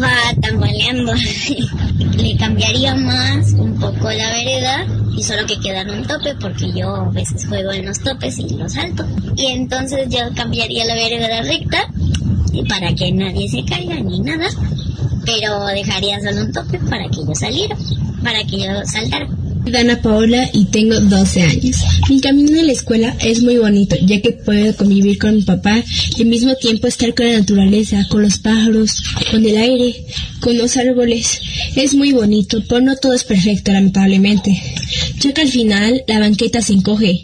va 0.02 0.42
tambaleando. 0.42 1.14
Le 2.18 2.38
cambiaría 2.38 2.96
más 2.96 3.52
un 3.54 3.78
poco 3.80 4.10
la 4.12 4.30
vereda 4.30 4.86
y 5.16 5.24
solo 5.24 5.45
que 5.45 5.59
queda 5.59 5.84
un 5.84 6.05
tope 6.05 6.36
porque 6.36 6.72
yo 6.74 6.95
a 6.95 7.09
veces 7.09 7.45
juego 7.47 7.72
en 7.72 7.86
los 7.86 7.99
topes 7.99 8.39
y 8.39 8.49
los 8.55 8.74
salto. 8.74 9.05
Y 9.36 9.47
entonces 9.47 10.07
yo 10.09 10.20
cambiaría 10.36 10.86
la 10.86 10.95
vereda 10.95 11.41
recta 11.41 11.88
para 12.70 12.93
que 12.93 13.11
nadie 13.11 13.49
se 13.49 13.64
caiga 13.66 13.95
ni 13.95 14.20
nada, 14.20 14.47
pero 15.26 15.66
dejaría 15.68 16.20
solo 16.20 16.41
un 16.45 16.51
tope 16.51 16.80
para 16.89 17.07
que 17.09 17.26
yo 17.28 17.36
saliera, 17.36 17.76
para 18.24 18.43
que 18.43 18.59
yo 18.59 18.86
saltara. 18.86 19.28
Soy 19.64 19.72
Dana 19.72 20.01
Paola 20.01 20.49
y 20.53 20.66
tengo 20.66 20.99
12 20.99 21.41
años. 21.41 21.78
Mi 22.09 22.20
camino 22.20 22.59
a 22.59 22.64
la 22.64 22.74
escuela 22.74 23.16
es 23.22 23.41
muy 23.41 23.57
bonito, 23.57 23.95
ya 24.05 24.22
que 24.22 24.34
puedo 24.34 24.76
convivir 24.76 25.18
con 25.18 25.36
mi 25.36 25.41
papá 25.43 25.82
y 26.18 26.22
al 26.22 26.28
mismo 26.28 26.53
tiempo 26.55 26.88
estar 26.88 27.14
con 27.14 27.28
la 27.28 27.39
naturaleza, 27.39 28.05
con 28.09 28.24
los 28.24 28.39
pájaros, 28.39 29.01
con 29.32 29.45
el 29.45 29.55
aire, 29.55 30.05
con 30.41 30.57
los 30.57 30.76
árboles. 30.76 31.39
Es 31.76 31.93
muy 31.93 32.11
bonito, 32.11 32.61
pero 32.68 32.82
no 32.82 32.97
todo 32.97 33.14
es 33.14 33.24
perfecto, 33.24 33.72
lamentablemente, 33.72 34.61
ya 35.20 35.34
que 35.34 35.41
al 35.41 35.49
final 35.49 36.03
la 36.07 36.20
banqueta 36.20 36.61
se 36.61 36.74
encoge 36.74 37.24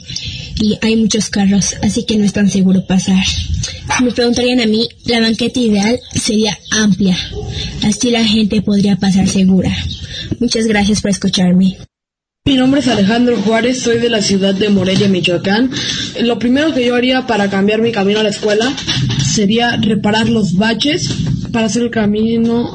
y 0.61 0.77
hay 0.81 0.95
muchos 0.95 1.29
carros, 1.29 1.75
así 1.81 2.05
que 2.05 2.17
no 2.17 2.23
es 2.23 2.33
tan 2.33 2.49
seguro 2.49 2.85
pasar. 2.87 3.23
Si 3.97 4.03
me 4.03 4.11
preguntarían 4.11 4.61
a 4.61 4.65
mí, 4.65 4.87
la 5.05 5.19
banqueta 5.19 5.59
ideal 5.59 5.99
sería 6.15 6.57
amplia, 6.71 7.17
así 7.83 8.11
la 8.11 8.23
gente 8.23 8.61
podría 8.61 8.95
pasar 8.95 9.27
segura. 9.27 9.75
Muchas 10.39 10.67
gracias 10.67 11.01
por 11.01 11.11
escucharme. 11.11 11.77
Mi 12.45 12.55
nombre 12.55 12.79
es 12.79 12.87
Alejandro 12.87 13.37
Juárez, 13.37 13.79
soy 13.79 13.99
de 13.99 14.09
la 14.09 14.23
ciudad 14.23 14.55
de 14.55 14.69
Morelia, 14.69 15.07
Michoacán. 15.07 15.69
Lo 16.21 16.39
primero 16.39 16.73
que 16.73 16.83
yo 16.83 16.95
haría 16.95 17.27
para 17.27 17.47
cambiar 17.49 17.79
mi 17.79 17.91
camino 17.91 18.21
a 18.21 18.23
la 18.23 18.29
escuela 18.29 18.73
sería 19.23 19.77
reparar 19.77 20.29
los 20.29 20.55
baches 20.55 21.09
para 21.51 21.67
hacer 21.67 21.83
el 21.83 21.91
camino 21.91 22.73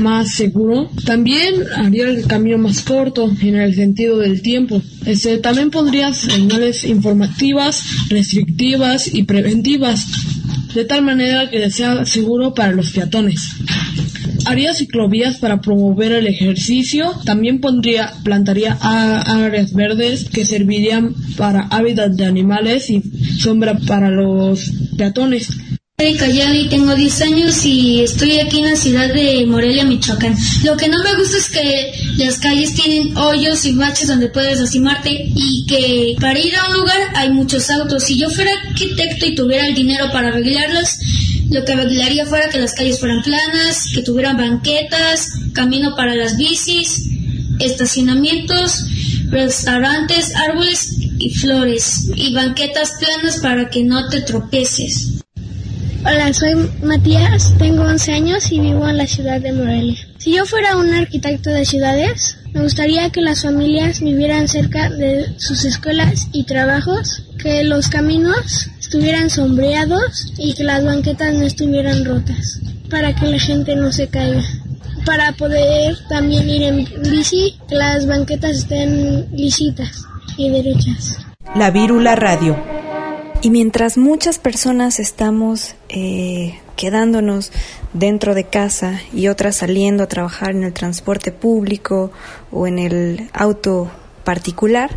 más 0.00 0.34
seguro. 0.34 0.90
También 1.04 1.54
haría 1.76 2.08
el 2.08 2.26
camino 2.26 2.56
más 2.56 2.80
corto 2.80 3.30
en 3.42 3.56
el 3.56 3.74
sentido 3.74 4.16
del 4.18 4.40
tiempo. 4.40 4.80
Este, 5.04 5.36
también 5.36 5.70
pondría 5.70 6.14
señales 6.14 6.84
informativas, 6.84 7.82
restrictivas 8.08 9.12
y 9.12 9.24
preventivas, 9.24 10.06
de 10.74 10.86
tal 10.86 11.02
manera 11.02 11.50
que 11.50 11.70
sea 11.70 12.06
seguro 12.06 12.54
para 12.54 12.72
los 12.72 12.90
peatones. 12.92 13.50
Haría 14.50 14.74
ciclovías 14.74 15.36
para 15.36 15.60
promover 15.60 16.10
el 16.10 16.26
ejercicio. 16.26 17.14
También 17.24 17.60
pondría, 17.60 18.12
plantaría 18.24 18.76
áreas 18.80 19.72
verdes 19.72 20.28
que 20.28 20.44
servirían 20.44 21.14
para 21.36 21.68
hábitat 21.68 22.10
de 22.10 22.26
animales 22.26 22.90
y 22.90 23.00
sombra 23.38 23.78
para 23.86 24.10
los 24.10 24.72
peatones. 24.98 25.50
Soy 26.00 26.14
Cayali, 26.14 26.68
tengo 26.68 26.96
10 26.96 27.20
años 27.22 27.64
y 27.64 28.00
estoy 28.00 28.40
aquí 28.40 28.58
en 28.58 28.70
la 28.70 28.74
ciudad 28.74 29.14
de 29.14 29.46
Morelia, 29.46 29.84
Michoacán. 29.84 30.34
Lo 30.64 30.76
que 30.76 30.88
no 30.88 30.96
me 31.04 31.14
gusta 31.14 31.36
es 31.36 31.48
que 31.50 31.92
las 32.16 32.38
calles 32.38 32.74
tienen 32.74 33.16
hoyos 33.16 33.64
y 33.66 33.74
baches 33.76 34.08
donde 34.08 34.30
puedes 34.30 34.58
lastimarte 34.58 35.10
y 35.12 35.64
que 35.68 36.16
para 36.20 36.40
ir 36.40 36.56
a 36.56 36.70
un 36.70 36.76
lugar 36.78 36.98
hay 37.14 37.30
muchos 37.30 37.70
autos. 37.70 38.02
Si 38.02 38.18
yo 38.18 38.28
fuera 38.30 38.50
arquitecto 38.66 39.26
y 39.26 39.36
tuviera 39.36 39.68
el 39.68 39.74
dinero 39.74 40.06
para 40.10 40.28
arreglarlos, 40.28 40.88
lo 41.50 41.64
que 41.64 41.72
arreglaría 41.72 42.26
fuera 42.26 42.48
que 42.48 42.58
las 42.58 42.74
calles 42.74 43.00
fueran 43.00 43.22
planas, 43.22 43.90
que 43.92 44.02
tuvieran 44.02 44.36
banquetas, 44.36 45.28
camino 45.52 45.96
para 45.96 46.14
las 46.14 46.36
bicis, 46.36 47.08
estacionamientos, 47.58 48.84
restaurantes, 49.30 50.34
árboles 50.36 50.96
y 51.18 51.30
flores 51.30 52.10
y 52.14 52.32
banquetas 52.32 52.92
planas 53.00 53.40
para 53.40 53.68
que 53.68 53.82
no 53.82 54.08
te 54.08 54.22
tropeces. 54.22 55.20
Hola, 56.02 56.32
soy 56.32 56.54
Matías, 56.82 57.52
tengo 57.58 57.82
11 57.82 58.12
años 58.12 58.50
y 58.52 58.60
vivo 58.60 58.88
en 58.88 58.96
la 58.96 59.06
ciudad 59.06 59.40
de 59.40 59.52
Morelia. 59.52 59.98
Si 60.18 60.34
yo 60.34 60.46
fuera 60.46 60.76
un 60.76 60.94
arquitecto 60.94 61.50
de 61.50 61.66
ciudades, 61.66 62.38
me 62.54 62.62
gustaría 62.62 63.10
que 63.10 63.20
las 63.20 63.42
familias 63.42 64.00
vivieran 64.00 64.48
cerca 64.48 64.88
de 64.88 65.34
sus 65.38 65.64
escuelas 65.64 66.28
y 66.32 66.44
trabajos, 66.44 67.22
que 67.38 67.64
los 67.64 67.88
caminos 67.88 68.70
estuvieran 68.90 69.30
sombreados 69.30 70.32
y 70.36 70.52
que 70.52 70.64
las 70.64 70.84
banquetas 70.84 71.32
no 71.34 71.44
estuvieran 71.44 72.04
rotas, 72.04 72.60
para 72.90 73.14
que 73.14 73.28
la 73.28 73.38
gente 73.38 73.76
no 73.76 73.92
se 73.92 74.08
caiga. 74.08 74.42
Para 75.06 75.30
poder 75.30 75.96
también 76.08 76.50
ir 76.50 76.62
en 76.64 76.88
bici, 77.08 77.56
que 77.68 77.76
las 77.76 78.04
banquetas 78.08 78.58
estén 78.58 79.28
lisitas 79.30 80.02
y 80.36 80.50
derechas. 80.50 81.18
La 81.54 81.70
Vírula 81.70 82.16
Radio 82.16 82.58
y 83.42 83.50
mientras 83.50 83.96
muchas 83.96 84.40
personas 84.40 84.98
estamos 84.98 85.76
eh, 85.88 86.58
quedándonos 86.74 87.52
dentro 87.92 88.34
de 88.34 88.42
casa 88.42 89.00
y 89.12 89.28
otras 89.28 89.54
saliendo 89.54 90.02
a 90.02 90.08
trabajar 90.08 90.50
en 90.50 90.64
el 90.64 90.72
transporte 90.72 91.30
público 91.30 92.10
o 92.50 92.66
en 92.66 92.80
el 92.80 93.30
auto 93.32 93.88
particular, 94.24 94.90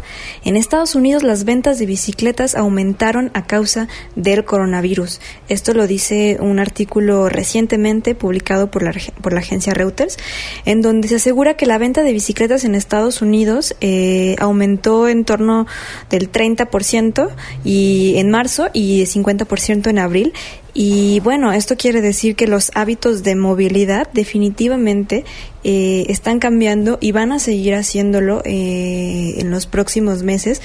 en 0.43 0.55
Estados 0.55 0.95
Unidos 0.95 1.23
las 1.23 1.43
ventas 1.45 1.79
de 1.79 1.85
bicicletas 1.85 2.55
aumentaron 2.55 3.31
a 3.33 3.45
causa 3.45 3.87
del 4.15 4.45
coronavirus. 4.45 5.19
Esto 5.49 5.73
lo 5.73 5.87
dice 5.87 6.37
un 6.39 6.59
artículo 6.59 7.29
recientemente 7.29 8.15
publicado 8.15 8.69
por 8.69 8.83
la, 8.83 8.93
por 9.21 9.33
la 9.33 9.39
agencia 9.39 9.73
Reuters, 9.73 10.17
en 10.65 10.81
donde 10.81 11.07
se 11.07 11.15
asegura 11.15 11.55
que 11.55 11.65
la 11.65 11.77
venta 11.77 12.03
de 12.03 12.13
bicicletas 12.13 12.63
en 12.63 12.75
Estados 12.75 13.21
Unidos 13.21 13.75
eh, 13.81 14.35
aumentó 14.39 15.07
en 15.07 15.25
torno 15.25 15.67
del 16.09 16.31
30% 16.31 17.29
y 17.63 18.15
en 18.17 18.29
marzo 18.29 18.69
y 18.73 19.03
50% 19.03 19.89
en 19.89 19.99
abril 19.99 20.33
y 20.73 21.19
bueno, 21.19 21.53
esto 21.53 21.77
quiere 21.77 22.01
decir 22.01 22.35
que 22.35 22.47
los 22.47 22.71
hábitos 22.73 23.21
de 23.21 23.35
movilidad 23.35 24.09
definitivamente 24.11 25.23
eh, 25.63 26.05
están 26.09 26.39
cambiando 26.39 26.97
y 26.99 27.11
van 27.11 27.31
a 27.31 27.37
seguir 27.37 27.75
haciéndolo 27.75 28.41
eh, 28.43 29.35
en 29.37 29.51
los 29.51 29.67
próximos 29.67 30.23
meses 30.23 30.61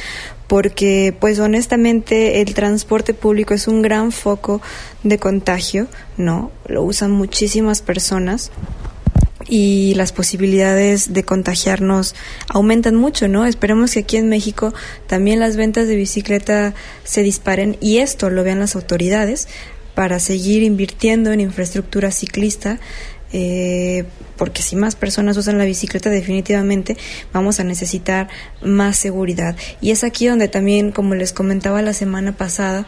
porque 0.47 1.15
pues 1.21 1.39
honestamente 1.41 2.41
el 2.41 2.55
transporte 2.55 3.13
público 3.13 3.53
es 3.53 3.69
un 3.69 3.83
gran 3.83 4.11
foco 4.11 4.63
de 5.03 5.19
contagio, 5.19 5.89
¿no? 6.17 6.51
Lo 6.67 6.83
usan 6.85 7.11
muchísimas 7.11 7.83
personas 7.83 8.51
y 9.47 9.95
las 9.95 10.13
posibilidades 10.13 11.13
de 11.13 11.23
contagiarnos 11.23 12.15
aumentan 12.49 12.97
mucho, 12.97 13.29
¿no? 13.29 13.47
Esperemos 13.47 13.93
que 13.93 14.01
aquí 14.01 14.17
en 14.17 14.31
México 14.31 14.73
también 15.07 15.39
las 15.39 15.57
ventas 15.57 15.87
de 15.87 15.97
bicicleta 15.97 16.75
se 17.05 17.23
disparen 17.23 17.77
y 17.81 17.99
esto 17.99 18.31
lo 18.31 18.43
vean 18.43 18.59
las 18.59 18.75
autoridades 18.75 19.49
para 19.99 20.21
seguir 20.21 20.63
invirtiendo 20.63 21.33
en 21.33 21.41
infraestructura 21.41 22.13
ciclista 22.13 22.79
eh, 23.33 24.05
porque 24.37 24.63
si 24.63 24.77
más 24.77 24.95
personas 24.95 25.37
usan 25.37 25.59
la 25.59 25.65
bicicleta 25.65 26.09
definitivamente 26.09 26.97
vamos 27.33 27.59
a 27.59 27.65
necesitar 27.65 28.29
más 28.63 28.97
seguridad. 28.97 29.57
Y 29.81 29.91
es 29.91 30.05
aquí 30.05 30.29
donde 30.29 30.47
también, 30.47 30.93
como 30.93 31.17
les 31.17 31.33
comentaba 31.33 31.83
la 31.83 31.95
semana 31.95 32.37
pasada, 32.37 32.87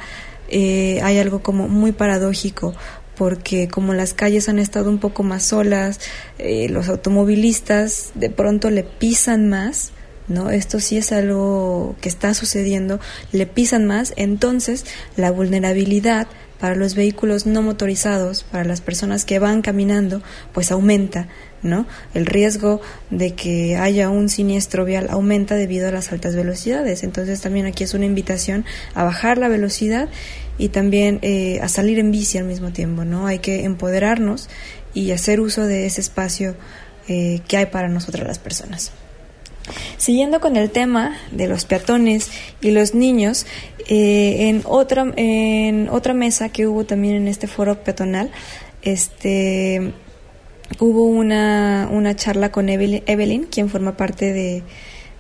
eh, 0.50 1.00
hay 1.02 1.18
algo 1.18 1.42
como 1.42 1.66
muy 1.66 1.90
paradójico 1.90 2.74
porque 3.16 3.66
como 3.66 3.92
las 3.92 4.14
calles 4.14 4.48
han 4.48 4.60
estado 4.60 4.88
un 4.88 4.98
poco 4.98 5.24
más 5.24 5.42
solas, 5.42 5.98
eh, 6.38 6.68
los 6.68 6.88
automovilistas 6.88 8.12
de 8.14 8.30
pronto 8.30 8.70
le 8.70 8.84
pisan 8.84 9.48
más, 9.48 9.90
¿no? 10.28 10.50
Esto 10.50 10.78
sí 10.78 10.96
es 10.96 11.10
algo 11.10 11.96
que 12.00 12.08
está 12.08 12.34
sucediendo, 12.34 13.00
le 13.32 13.46
pisan 13.46 13.84
más, 13.84 14.12
entonces 14.14 14.86
la 15.16 15.32
vulnerabilidad 15.32 16.28
para 16.60 16.74
los 16.76 16.94
vehículos 16.94 17.46
no 17.46 17.62
motorizados, 17.62 18.44
para 18.44 18.64
las 18.64 18.80
personas 18.80 19.24
que 19.24 19.38
van 19.38 19.62
caminando, 19.62 20.22
pues 20.52 20.70
aumenta, 20.70 21.28
¿no? 21.62 21.86
El 22.14 22.26
riesgo 22.26 22.80
de 23.10 23.34
que 23.34 23.76
haya 23.76 24.10
un 24.10 24.28
siniestro 24.28 24.84
vial 24.84 25.08
aumenta 25.10 25.54
debido 25.54 25.88
a 25.88 25.92
las 25.92 26.12
altas 26.12 26.36
velocidades. 26.36 27.02
Entonces 27.02 27.40
también 27.40 27.66
aquí 27.66 27.84
es 27.84 27.94
una 27.94 28.04
invitación 28.04 28.64
a 28.94 29.04
bajar 29.04 29.38
la 29.38 29.48
velocidad 29.48 30.08
y 30.58 30.68
también 30.68 31.18
eh, 31.22 31.58
a 31.62 31.68
salir 31.68 31.98
en 31.98 32.10
bici 32.10 32.38
al 32.38 32.44
mismo 32.44 32.72
tiempo, 32.72 33.04
¿no? 33.04 33.26
Hay 33.26 33.38
que 33.38 33.64
empoderarnos 33.64 34.48
y 34.92 35.12
hacer 35.12 35.40
uso 35.40 35.66
de 35.66 35.86
ese 35.86 36.00
espacio 36.00 36.56
eh, 37.08 37.40
que 37.48 37.56
hay 37.56 37.66
para 37.66 37.88
nosotras 37.88 38.26
las 38.26 38.38
personas. 38.38 38.92
Siguiendo 39.96 40.40
con 40.40 40.56
el 40.56 40.70
tema 40.70 41.16
de 41.30 41.48
los 41.48 41.64
peatones 41.64 42.30
y 42.60 42.70
los 42.70 42.94
niños, 42.94 43.46
eh, 43.88 44.48
en, 44.48 44.62
otra, 44.64 45.12
en 45.16 45.88
otra 45.88 46.14
mesa 46.14 46.48
que 46.48 46.66
hubo 46.66 46.84
también 46.84 47.14
en 47.14 47.28
este 47.28 47.46
foro 47.46 47.82
peatonal, 47.82 48.30
este, 48.82 49.92
hubo 50.78 51.04
una, 51.04 51.88
una 51.90 52.14
charla 52.16 52.52
con 52.52 52.68
Evelyn, 52.68 53.44
quien 53.44 53.68
forma 53.68 53.96
parte 53.96 54.32
de, 54.32 54.62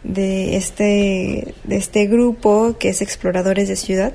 de 0.02 0.56
este, 0.56 1.54
de 1.64 1.76
este 1.76 2.06
grupo 2.06 2.76
que 2.78 2.88
es 2.88 3.02
Exploradores 3.02 3.68
de 3.68 3.76
Ciudad. 3.76 4.12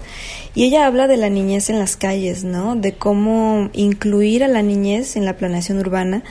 Y 0.56 0.64
ella 0.64 0.86
habla 0.86 1.08
de 1.08 1.18
la 1.18 1.30
niñez 1.30 1.70
en 1.70 1.80
las 1.80 1.96
calles, 1.98 2.44
¿no? 2.44 2.76
De 2.76 2.94
cómo 2.94 3.70
incluir 3.74 4.44
a 4.44 4.48
la 4.48 4.62
niñez 4.62 5.16
en 5.16 5.26
la 5.26 5.38
planeación 5.38 5.80
urbana. 5.80 6.24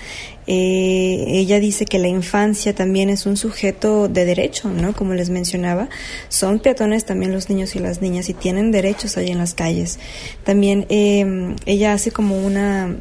Eh, 0.47 1.25
ella 1.29 1.61
dice 1.61 1.85
que 1.85 1.99
la 1.99 2.09
infancia 2.09 2.75
también 2.75 3.11
es 3.11 3.27
un 3.27 3.37
sujeto 3.37 4.09
de 4.09 4.25
derecho, 4.25 4.71
¿no? 4.71 4.95
Como 4.95 5.15
les 5.15 5.31
mencionaba, 5.31 5.89
son 6.29 6.59
peatones 6.59 7.05
también 7.05 7.33
los 7.33 7.49
niños 7.49 7.77
y 7.77 7.79
las 7.79 8.03
niñas 8.03 8.29
y 8.29 8.35
tienen 8.35 8.73
derechos 8.73 9.17
ahí 9.17 9.31
en 9.31 9.39
las 9.39 9.55
calles. 9.55 9.99
También 10.43 10.87
eh, 10.89 11.55
ella 11.67 11.93
hace 11.93 12.11
como 12.11 12.39
una 12.39 12.97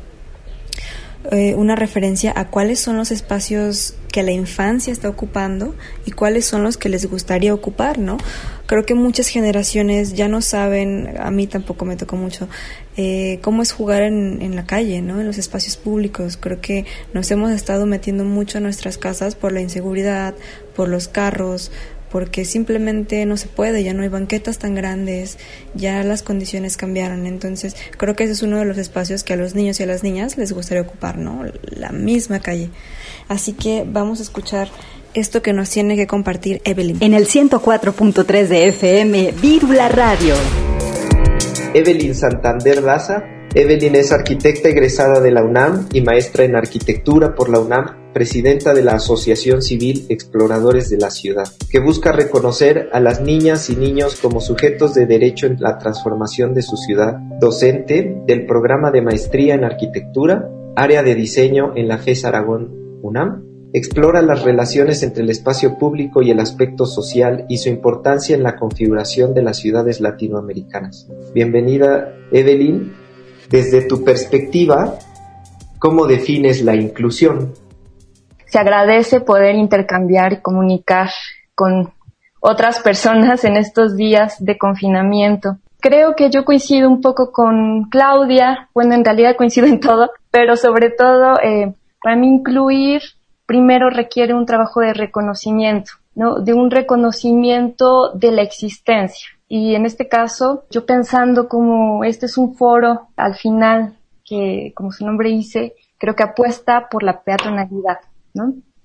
eh, 1.32 1.56
una 1.56 1.76
referencia 1.76 2.34
a 2.36 2.50
cuáles 2.50 2.80
son 2.80 2.98
los 2.98 3.10
espacios 3.12 3.96
que 4.12 4.24
la 4.24 4.32
infancia 4.32 4.92
está 4.92 5.10
ocupando 5.10 5.74
y 6.06 6.12
cuáles 6.12 6.46
son 6.46 6.64
los 6.64 6.78
que 6.78 6.90
les 6.90 7.10
gustaría 7.10 7.54
ocupar, 7.54 7.98
¿no? 7.98 8.18
Creo 8.66 8.86
que 8.86 8.94
muchas 8.94 9.28
generaciones 9.28 10.14
ya 10.14 10.28
no 10.28 10.42
saben, 10.42 11.16
a 11.20 11.32
mí 11.32 11.48
tampoco 11.48 11.86
me 11.86 11.96
tocó 11.96 12.18
mucho, 12.18 12.48
eh, 12.98 13.40
cómo 13.42 13.62
es 13.64 13.72
jugar 13.72 14.04
en, 14.04 14.42
en 14.42 14.56
la 14.56 14.66
calle, 14.66 15.02
¿no? 15.02 15.20
En 15.20 15.26
los 15.26 15.38
espacios 15.38 15.78
públicos. 15.78 16.38
Creo 16.38 16.62
que 16.62 16.86
nos 17.14 17.32
hemos 17.32 17.52
estado 17.52 17.86
metiendo 17.86 18.26
mucho 18.26 18.58
en 18.58 18.66
nuestras 18.66 18.98
casas 18.98 19.36
por 19.36 19.52
la 19.52 19.62
inseguridad, 19.62 20.36
por 20.76 20.90
los 20.90 21.08
carros, 21.08 21.72
porque 22.14 22.46
simplemente 22.46 23.26
no 23.26 23.38
se 23.38 23.48
puede, 23.48 23.84
ya 23.84 23.96
no 23.96 24.04
hay 24.04 24.08
banquetas 24.08 24.60
tan 24.60 24.76
grandes, 24.76 25.40
ya 25.74 26.04
las 26.04 26.22
condiciones 26.22 26.78
cambiaron. 26.78 27.26
Entonces, 27.26 27.76
creo 27.98 28.16
que 28.16 28.26
ese 28.26 28.34
es 28.34 28.44
uno 28.44 28.60
de 28.60 28.66
los 28.66 28.78
espacios 28.78 29.24
que 29.24 29.34
a 29.34 29.36
los 29.36 29.56
niños 29.56 29.80
y 29.80 29.84
a 29.84 29.88
las 29.88 30.04
niñas 30.04 30.38
les 30.38 30.54
gustaría 30.54 30.84
ocupar, 30.84 31.18
¿no? 31.18 31.44
La 31.72 31.90
misma 31.90 32.40
calle. 32.40 32.70
Así 33.30 33.54
que 33.54 33.84
vamos 33.84 34.20
a 34.20 34.22
escuchar 34.22 34.70
esto 35.16 35.42
que 35.42 35.54
nos 35.54 35.72
tiene 35.72 35.96
que 35.96 36.06
compartir 36.06 36.62
Evelyn. 36.66 36.98
En 37.00 37.16
el 37.16 37.26
104.3 37.26 38.48
de 38.48 38.68
FM, 38.68 39.34
Vírula 39.42 39.90
Radio. 39.90 40.36
Evelyn 41.74 42.14
Santander 42.14 42.84
Daza. 42.84 43.24
Evelyn 43.56 43.96
es 43.96 44.12
arquitecta 44.12 44.70
egresada 44.70 45.20
de 45.20 45.32
la 45.32 45.44
UNAM 45.44 45.90
y 45.92 46.02
maestra 46.02 46.44
en 46.44 46.56
arquitectura 46.56 47.34
por 47.34 47.50
la 47.50 47.60
UNAM 47.60 48.03
presidenta 48.14 48.74
de 48.74 48.84
la 48.84 48.94
Asociación 48.94 49.62
Civil 49.62 50.06
Exploradores 50.10 50.90
de 50.90 50.98
la 50.98 51.10
Ciudad, 51.10 51.52
que 51.70 51.80
busca 51.80 52.12
reconocer 52.12 52.90
a 52.94 53.00
las 53.00 53.22
niñas 53.22 53.70
y 53.70 53.76
niños 53.76 54.18
como 54.22 54.40
sujetos 54.40 54.94
de 54.94 55.06
derecho 55.06 55.48
en 55.48 55.58
la 55.60 55.78
transformación 55.78 56.54
de 56.54 56.62
su 56.62 56.78
ciudad, 56.78 57.18
docente 57.40 58.16
del 58.28 58.46
programa 58.46 58.92
de 58.92 59.02
maestría 59.02 59.56
en 59.56 59.64
arquitectura, 59.64 60.50
área 60.76 61.04
de 61.04 61.16
diseño 61.16 61.74
en 61.76 61.88
la 61.88 61.98
FES 61.98 62.26
Aragón 62.26 63.00
UNAM, 63.02 63.44
explora 63.74 64.22
las 64.22 64.44
relaciones 64.44 65.02
entre 65.02 65.24
el 65.24 65.32
espacio 65.32 65.78
público 65.80 66.22
y 66.22 66.30
el 66.30 66.40
aspecto 66.40 66.86
social 66.86 67.46
y 67.50 67.58
su 67.58 67.70
importancia 67.70 68.36
en 68.36 68.44
la 68.44 68.56
configuración 68.56 69.34
de 69.34 69.42
las 69.42 69.58
ciudades 69.58 70.00
latinoamericanas. 70.00 71.10
Bienvenida, 71.34 72.14
Evelyn. 72.32 72.94
Desde 73.50 73.82
tu 73.82 74.04
perspectiva, 74.04 74.98
¿cómo 75.80 76.08
defines 76.08 76.64
la 76.64 76.76
inclusión? 76.76 77.54
Se 78.54 78.60
agradece 78.60 79.20
poder 79.20 79.56
intercambiar 79.56 80.34
y 80.34 80.42
comunicar 80.42 81.10
con 81.56 81.92
otras 82.40 82.80
personas 82.82 83.44
en 83.46 83.58
estos 83.58 83.98
días 83.98 84.36
de 84.46 84.60
confinamiento. 84.60 85.58
Creo 85.80 86.16
que 86.16 86.30
yo 86.30 86.46
coincido 86.46 86.88
un 86.88 87.02
poco 87.02 87.32
con 87.32 87.86
Claudia, 87.90 88.70
bueno, 88.76 88.94
en 88.94 89.04
realidad 89.04 89.36
coincido 89.36 89.66
en 89.66 89.80
todo, 89.80 90.12
pero 90.30 90.56
sobre 90.56 90.92
todo, 90.92 91.40
eh, 91.42 91.74
para 92.04 92.16
mí 92.16 92.28
incluir 92.28 93.02
primero 93.48 93.90
requiere 93.90 94.36
un 94.36 94.46
trabajo 94.46 94.82
de 94.82 94.94
reconocimiento, 94.94 95.94
¿no? 96.14 96.36
De 96.36 96.54
un 96.54 96.70
reconocimiento 96.70 98.12
de 98.14 98.34
la 98.34 98.44
existencia. 98.44 99.30
Y 99.48 99.74
en 99.74 99.88
este 99.88 100.08
caso, 100.08 100.66
yo 100.70 100.86
pensando 100.86 101.48
como 101.48 102.04
este 102.04 102.28
es 102.28 102.38
un 102.38 102.54
foro 102.54 103.08
al 103.16 103.34
final 103.34 103.98
que, 104.24 104.74
como 104.76 104.92
su 104.92 105.08
nombre 105.08 105.30
dice, 105.30 105.74
creo 105.98 106.16
que 106.16 106.22
apuesta 106.22 106.88
por 106.88 107.02
la 107.02 107.24
peatonalidad. 107.24 107.98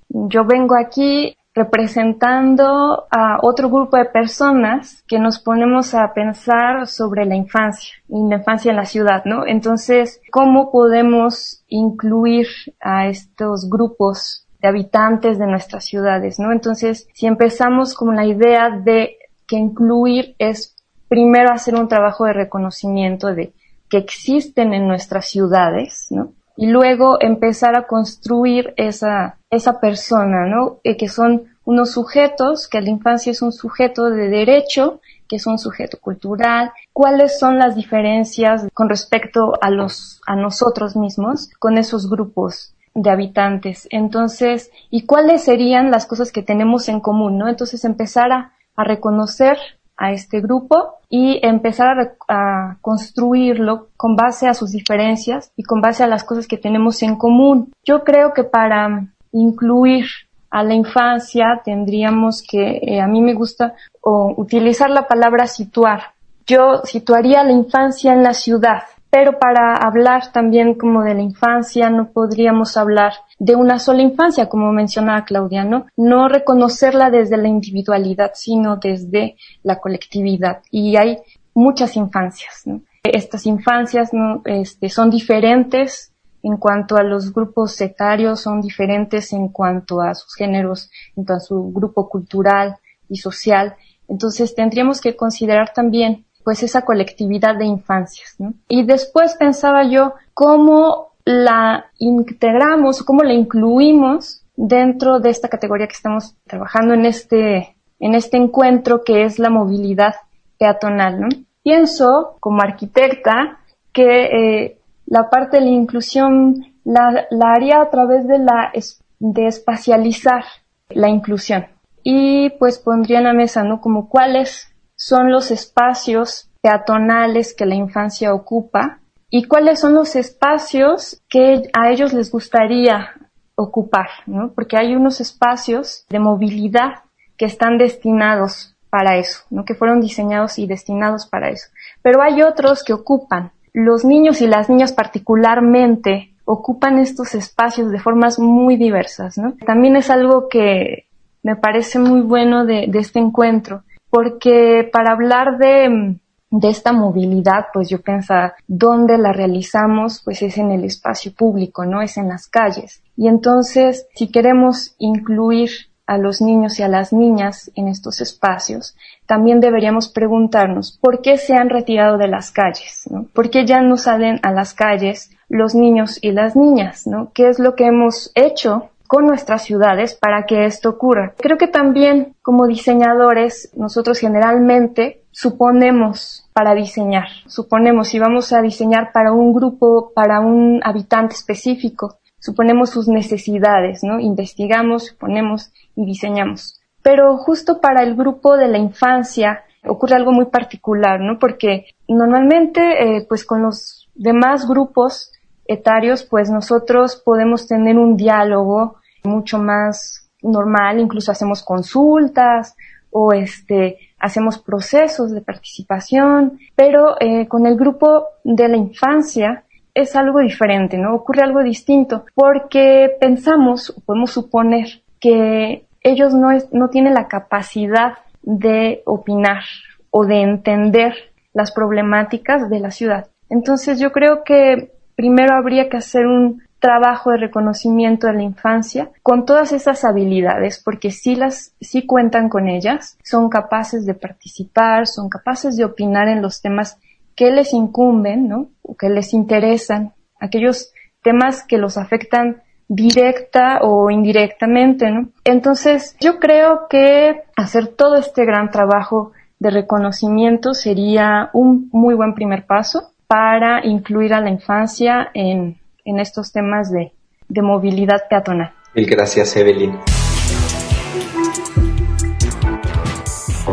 Yo 0.09 0.45
vengo 0.45 0.77
aquí 0.77 1.37
representando 1.55 3.07
a 3.11 3.39
otro 3.43 3.69
grupo 3.69 3.97
de 3.97 4.05
personas 4.05 5.03
que 5.09 5.19
nos 5.19 5.41
ponemos 5.41 5.93
a 5.95 6.13
pensar 6.15 6.87
sobre 6.87 7.25
la 7.25 7.35
infancia 7.35 7.95
y 8.09 8.29
la 8.29 8.37
infancia 8.37 8.71
en 8.71 8.77
la 8.77 8.85
ciudad, 8.85 9.25
¿no? 9.25 9.45
Entonces, 9.47 10.21
¿cómo 10.31 10.71
podemos 10.71 11.65
incluir 11.67 12.47
a 12.81 13.09
estos 13.09 13.69
grupos 13.69 14.47
de 14.61 14.69
habitantes 14.69 15.39
de 15.39 15.47
nuestras 15.47 15.85
ciudades, 15.85 16.39
¿no? 16.39 16.53
Entonces, 16.53 17.09
si 17.13 17.27
empezamos 17.27 17.95
con 17.95 18.15
la 18.15 18.25
idea 18.25 18.71
de 18.71 19.17
que 19.47 19.57
incluir 19.57 20.37
es 20.39 20.77
primero 21.09 21.51
hacer 21.51 21.75
un 21.75 21.89
trabajo 21.89 22.25
de 22.27 22.35
reconocimiento 22.35 23.35
de 23.35 23.53
que 23.89 23.99
existen 23.99 24.75
en 24.75 24.87
nuestras 24.87 25.29
ciudades, 25.29 26.09
¿no? 26.11 26.33
Y 26.59 26.67
luego 26.67 27.19
empezar 27.21 27.77
a 27.77 27.87
construir 27.87 28.75
esa, 28.77 29.39
esa 29.49 29.79
persona, 29.79 30.45
¿no? 30.45 30.81
Eh, 30.83 30.97
que 30.97 31.09
son 31.09 31.45
unos 31.65 31.93
sujetos, 31.93 32.67
que 32.67 32.81
la 32.81 32.91
infancia 32.91 33.31
es 33.31 33.43
un 33.43 33.53
sujeto 33.53 34.11
de 34.11 34.29
derecho, 34.29 35.01
que 35.29 35.37
es 35.37 35.47
un 35.47 35.61
sujeto 35.61 35.99
cultural, 36.01 36.73
cuáles 36.93 37.39
son 37.39 37.61
las 37.61 37.77
diferencias 37.77 38.67
con 38.75 38.89
respecto 38.89 39.53
a 39.61 39.71
los, 39.71 40.21
a 40.27 40.35
nosotros 40.35 40.97
mismos 40.97 41.49
con 41.61 41.79
esos 41.79 42.11
grupos 42.11 42.75
de 42.93 43.11
habitantes. 43.11 43.87
Entonces, 43.93 44.73
y 44.91 45.07
cuáles 45.07 45.45
serían 45.45 45.93
las 45.93 46.07
cosas 46.07 46.33
que 46.33 46.43
tenemos 46.43 46.89
en 46.89 46.99
común, 46.99 47.39
¿no? 47.39 47.49
Entonces 47.49 47.85
empezar 47.85 48.33
a, 48.33 48.53
a 48.75 48.83
reconocer 48.83 49.59
a 49.99 50.13
este 50.13 50.41
grupo 50.41 50.95
y 51.11 51.41
empezar 51.43 52.17
a, 52.29 52.77
construirlo 52.81 53.89
con 53.97 54.15
base 54.15 54.47
a 54.47 54.55
sus 54.55 54.71
diferencias 54.71 55.51
y 55.57 55.63
con 55.65 55.81
base 55.81 56.05
a 56.05 56.07
las 56.07 56.25
cosas 56.25 56.47
que 56.47 56.57
tenemos 56.57 57.03
en 57.03 57.17
común. 57.17 57.73
Yo 57.85 58.05
creo 58.05 58.33
que 58.33 58.45
para 58.45 59.07
incluir 59.33 60.07
a 60.51 60.63
la 60.63 60.75
infancia 60.75 61.61
tendríamos 61.65 62.43
que, 62.49 62.79
eh, 62.83 63.01
a 63.01 63.07
mí 63.07 63.21
me 63.21 63.35
gusta 63.35 63.75
utilizar 64.03 64.89
la 64.89 65.07
palabra 65.07 65.47
situar. 65.47 66.15
Yo 66.47 66.81
situaría 66.85 67.41
a 67.41 67.45
la 67.45 67.53
infancia 67.53 68.15
en 68.15 68.23
la 68.23 68.33
ciudad, 68.33 68.85
pero 69.11 69.39
para 69.39 69.75
hablar 69.77 70.33
también 70.33 70.75
como 70.75 71.03
de 71.03 71.15
la 71.15 71.23
infancia 71.23 71.89
no 71.91 72.13
podríamos 72.13 72.77
hablar 72.77 73.13
de 73.39 73.57
una 73.57 73.79
sola 73.79 74.03
infancia, 74.03 74.49
como 74.49 74.73
mencionaba 74.73 75.25
Claudia, 75.25 75.65
¿no? 75.65 75.87
No 75.97 76.29
reconocerla 76.29 77.11
desde 77.11 77.37
la 77.39 77.49
individualidad, 77.49 78.33
sino 78.35 78.77
desde 78.77 79.37
la 79.63 79.81
colectividad. 79.81 80.63
Y 80.71 80.97
hay 80.97 81.19
muchas 81.55 81.97
infancias, 81.97 82.63
¿no? 82.67 82.83
Estas 83.03 83.47
infancias 83.47 84.13
¿no? 84.13 84.43
este, 84.45 84.89
son 84.91 85.09
diferentes 85.11 86.13
en 86.43 86.57
cuanto 86.57 86.97
a 86.97 87.03
los 87.03 87.33
grupos 87.33 87.81
etarios, 87.81 88.41
son 88.41 88.61
diferentes 88.61 89.33
en 89.33 89.49
cuanto 89.49 90.01
a 90.01 90.15
sus 90.15 90.35
géneros, 90.35 90.91
en 91.17 91.25
cuanto 91.25 91.35
a 91.35 91.41
su 91.41 91.73
grupo 91.73 92.09
cultural 92.09 92.77
y 93.09 93.17
social. 93.17 93.77
Entonces 94.07 94.55
tendríamos 94.55 95.01
que 95.01 95.17
considerar 95.17 95.73
también 95.73 96.27
pues 96.49 96.63
esa 96.63 96.81
colectividad 96.81 97.57
de 97.57 97.67
infancias. 97.67 98.39
Y 98.69 98.87
después 98.87 99.37
pensaba 99.37 99.87
yo 99.87 100.15
cómo 100.33 101.09
la 101.27 101.91
integramos, 101.99 103.03
cómo 103.03 103.23
la 103.23 103.35
incluimos 103.35 104.47
dentro 104.57 105.21
de 105.21 105.29
esta 105.29 105.51
categoría 105.51 105.89
que 105.89 105.93
estamos 105.93 106.37
trabajando 106.47 106.95
en 106.95 107.05
este, 107.05 107.77
en 108.01 108.15
este 108.15 108.39
encuentro 108.39 109.05
que 109.05 109.25
es 109.25 109.39
la 109.39 109.51
movilidad 109.51 110.15
peatonal. 110.59 111.21
¿no? 111.21 111.29
Pienso 111.63 112.39
como 112.41 112.63
arquitecta 112.63 113.59
que 113.93 114.23
eh, 114.25 114.79
la 115.05 115.29
parte 115.29 115.59
de 115.59 115.67
la 115.67 115.71
inclusión 115.71 116.65
la, 116.83 117.27
la 117.31 117.53
haría 117.53 117.83
a 117.83 117.91
través 117.91 118.27
de 118.27 118.39
la 118.39 118.73
de 119.19 119.47
espacializar 119.49 120.45
la 120.89 121.11
inclusión 121.11 121.67
y 122.03 122.49
pues 122.59 122.79
pondría 122.79 123.19
en 123.19 123.25
la 123.25 123.35
mesa 123.35 123.65
no 123.65 123.83
como 123.83 124.09
cuáles 124.09 124.68
son 124.99 125.31
los 125.31 125.53
espacios 125.53 126.51
peatonales 126.61 127.55
que 127.55 127.67
la 127.67 127.77
infancia 127.77 128.35
ocupa 128.35 128.99
y 129.31 129.45
cuáles 129.45 129.79
son 129.79 129.95
los 129.95 130.17
espacios 130.17 131.23
que 131.29 131.71
a 131.73 131.91
ellos 131.91 132.13
les 132.13 132.33
gustaría 132.33 133.13
ocupar, 133.55 134.09
¿no? 134.27 134.53
Porque 134.55 134.77
hay 134.77 134.97
unos 134.97 135.21
espacios 135.21 136.05
de 136.11 136.19
movilidad 136.19 137.03
que 137.37 137.45
están 137.45 137.79
destinados 137.79 138.75
para 138.91 139.17
eso, 139.17 139.45
¿no? 139.51 139.65
Que 139.65 139.75
fueron 139.75 140.01
diseñados 140.01 140.59
y 140.59 140.67
destinados 140.67 141.27
para 141.27 141.51
eso. 141.51 141.69
Pero 142.03 142.21
hay 142.21 142.43
otros 142.43 142.83
que 142.83 142.93
ocupan. 142.93 143.53
Los 143.73 144.05
niños 144.05 144.41
y 144.41 144.49
las 144.49 144.69
niñas 144.69 144.93
particularmente 144.93 146.35
ocupan 146.45 146.99
estos 146.99 147.37
espacios 147.37 147.93
de 147.93 148.01
formas 148.01 148.41
muy 148.41 148.77
diversas, 148.77 149.39
¿no? 149.39 149.55
También 149.65 149.95
es 149.95 150.11
algo 150.11 150.49
que 150.49 151.07
me 151.45 151.55
parece 151.55 152.01
muy 152.01 152.23
bueno 152.23 152.65
de, 152.65 152.87
de 152.89 152.99
este 152.99 153.21
encuentro, 153.21 153.85
porque 154.11 154.89
para 154.93 155.13
hablar 155.13 155.59
de 155.59 156.19
de 156.51 156.69
esta 156.69 156.93
movilidad, 156.93 157.67
pues 157.73 157.89
yo 157.89 158.01
pensaba, 158.01 158.55
¿dónde 158.67 159.19
la 159.19 159.33
realizamos? 159.33 160.23
Pues 160.25 160.43
es 160.43 160.57
en 160.59 160.71
el 160.71 160.85
espacio 160.85 161.33
público, 161.33 161.85
¿no? 161.85 162.01
Es 162.01 162.17
en 162.17 162.29
las 162.29 162.47
calles. 162.47 163.03
Y 163.17 163.29
entonces, 163.29 164.07
si 164.15 164.31
queremos 164.31 164.95
incluir 164.99 165.71
a 166.07 166.17
los 166.17 166.41
niños 166.41 166.79
y 166.79 166.83
a 166.83 166.89
las 166.89 167.13
niñas 167.13 167.71
en 167.75 167.89
estos 167.89 168.23
espacios, 168.23 168.97
también 169.27 169.61
deberíamos 169.61 170.09
preguntarnos 170.09 170.99
por 171.03 171.21
qué 171.21 171.37
se 171.37 171.55
han 171.55 171.69
retirado 171.69 172.17
de 172.17 172.29
las 172.29 172.51
calles, 172.51 173.07
¿no? 173.11 173.27
¿Por 173.35 173.51
qué 173.51 173.67
ya 173.67 173.83
no 173.83 173.99
salen 173.99 174.41
a 174.43 174.51
las 174.51 174.73
calles 174.73 175.31
los 175.51 175.75
niños 175.75 176.19
y 176.23 176.33
las 176.33 176.57
niñas, 176.57 177.07
¿no? 177.07 177.31
¿Qué 177.35 177.49
es 177.49 177.59
lo 177.59 177.75
que 177.75 177.87
hemos 177.87 178.33
hecho 178.35 178.89
con 179.09 179.27
nuestras 179.27 179.65
ciudades 179.65 180.15
para 180.15 180.45
que 180.45 180.67
esto 180.67 180.91
ocurra. 180.91 181.35
Creo 181.39 181.57
que 181.57 181.67
también 181.67 182.37
como 182.43 182.67
diseñadores 182.67 183.73
nosotros 183.75 184.19
generalmente 184.19 185.25
suponemos 185.33 186.49
para 186.53 186.75
diseñar, 186.75 187.29
suponemos 187.47 188.09
si 188.09 188.19
vamos 188.19 188.53
a 188.53 188.61
diseñar 188.61 189.11
para 189.13 189.33
un 189.33 189.53
grupo, 189.55 190.13
para 190.15 190.41
un 190.41 190.81
habitante 190.85 191.35
específico, 191.35 192.19
suponemos 192.39 192.91
sus 192.91 193.09
necesidades, 193.09 194.05
¿no? 194.05 194.21
Investigamos, 194.21 195.07
suponemos 195.07 195.73
y 195.97 196.05
diseñamos. 196.05 196.81
Pero 197.03 197.39
justo 197.39 197.81
para 197.81 198.03
el 198.03 198.15
grupo 198.15 198.57
de 198.57 198.69
la 198.69 198.79
infancia 198.79 199.65
ocurre 199.87 200.17
algo 200.17 200.33
muy 200.33 200.47
particular, 200.47 201.21
¿no? 201.21 201.39
Porque 201.39 201.87
normalmente, 202.09 202.81
eh, 203.17 203.27
pues 203.27 203.45
con 203.45 203.63
los 203.63 204.09
demás 204.15 204.69
grupos 204.69 205.33
etarios, 205.69 206.25
pues 206.25 206.51
nosotros 206.51 207.23
podemos 207.25 207.69
tener 207.69 207.97
un 207.97 208.17
diálogo 208.17 208.97
mucho 209.23 209.59
más 209.59 210.31
normal, 210.43 210.99
incluso 210.99 211.31
hacemos 211.31 211.63
consultas 211.63 212.75
o 213.11 213.33
este, 213.33 213.99
hacemos 214.19 214.59
procesos 214.59 215.31
de 215.31 215.43
participación, 215.43 216.59
pero 216.75 217.17
eh, 217.21 217.47
con 217.47 217.67
el 217.67 217.77
grupo 217.77 218.25
de 218.43 218.69
la 218.69 218.77
infancia 218.77 219.65
es 219.95 220.17
algo 220.17 220.41
diferente, 220.41 220.97
¿no? 220.97 221.15
Ocurre 221.15 221.43
algo 221.43 221.63
distinto 221.63 222.25
porque 222.35 223.11
pensamos, 223.21 223.95
podemos 224.07 224.31
suponer 224.31 225.03
que 225.21 225.87
ellos 226.03 226.35
no, 226.35 226.51
es, 226.51 226.73
no 226.73 226.89
tienen 226.89 227.15
la 227.15 227.29
capacidad 227.29 228.19
de 228.43 229.03
opinar 229.05 229.63
o 230.11 230.25
de 230.25 230.41
entender 230.41 231.15
las 231.53 231.73
problemáticas 231.73 232.71
de 232.71 232.81
la 232.81 232.91
ciudad. 232.91 233.27
Entonces 233.51 233.99
yo 233.99 234.13
creo 234.13 234.45
que 234.45 234.93
primero 235.19 235.57
habría 235.57 235.89
que 235.89 235.97
hacer 235.97 236.29
un 236.29 236.63
trabajo 236.79 237.33
de 237.33 237.39
reconocimiento 237.39 238.29
de 238.29 238.35
la 238.35 238.45
infancia 238.45 239.11
con 239.25 239.47
todas 239.47 239.73
esas 239.73 240.05
habilidades, 240.05 240.81
porque 240.85 241.11
si 241.11 241.35
las, 241.35 241.75
sí 241.81 242.07
cuentan 242.07 242.49
con 242.49 242.69
ellas, 242.69 243.19
son 243.25 243.49
capaces 243.49 244.07
de 244.07 244.15
participar, 244.15 245.09
son 245.09 245.29
capaces 245.29 245.77
de 245.77 245.85
opinar 245.85 246.29
en 246.29 246.41
los 246.41 246.63
temas 246.63 247.01
que 247.35 247.51
les 247.51 247.75
incumben, 247.75 248.47
¿no? 248.47 248.69
O 248.83 248.95
que 248.95 249.09
les 249.09 249.35
interesan, 249.35 250.13
aquellos 250.39 250.93
temas 251.21 251.65
que 251.67 251.79
los 251.79 251.99
afectan 251.99 252.63
directa 252.87 253.81
o 253.83 254.13
indirectamente, 254.13 255.11
¿no? 255.11 255.31
Entonces, 255.43 256.17
yo 256.21 256.39
creo 256.39 256.87
que 256.89 257.43
hacer 257.57 257.89
todo 257.89 258.15
este 258.15 258.45
gran 258.45 258.71
trabajo 258.71 259.33
de 259.59 259.71
reconocimiento 259.71 260.75
sería 260.75 261.51
un 261.55 261.89
muy 261.91 262.15
buen 262.15 262.35
primer 262.35 262.67
paso 262.67 263.11
para 263.29 263.85
incluir 263.85 264.33
a 264.33 264.41
la 264.41 264.49
infancia 264.49 265.31
en, 265.35 265.79
en 266.05 266.19
estos 266.19 266.51
temas 266.51 266.91
de, 266.91 267.13
de 267.49 267.63
movilidad 267.63 268.23
peatonal. 268.29 268.73
Mil 268.95 269.07
gracias, 269.07 269.55
Evelyn. 269.55 269.97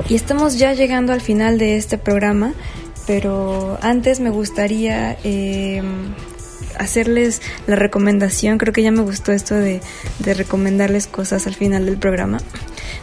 Y 0.09 0.15
estamos 0.15 0.59
ya 0.59 0.73
llegando 0.73 1.13
al 1.13 1.21
final 1.21 1.57
de 1.57 1.77
este 1.77 1.97
programa, 1.97 2.53
pero 3.07 3.79
antes 3.81 4.19
me 4.19 4.29
gustaría 4.29 5.17
eh, 5.23 5.81
hacerles 6.77 7.41
la 7.65 7.77
recomendación, 7.77 8.57
creo 8.57 8.73
que 8.73 8.83
ya 8.83 8.91
me 8.91 9.01
gustó 9.01 9.31
esto 9.31 9.55
de, 9.55 9.79
de 10.19 10.33
recomendarles 10.33 11.07
cosas 11.07 11.47
al 11.47 11.55
final 11.55 11.85
del 11.85 11.97
programa. 11.97 12.39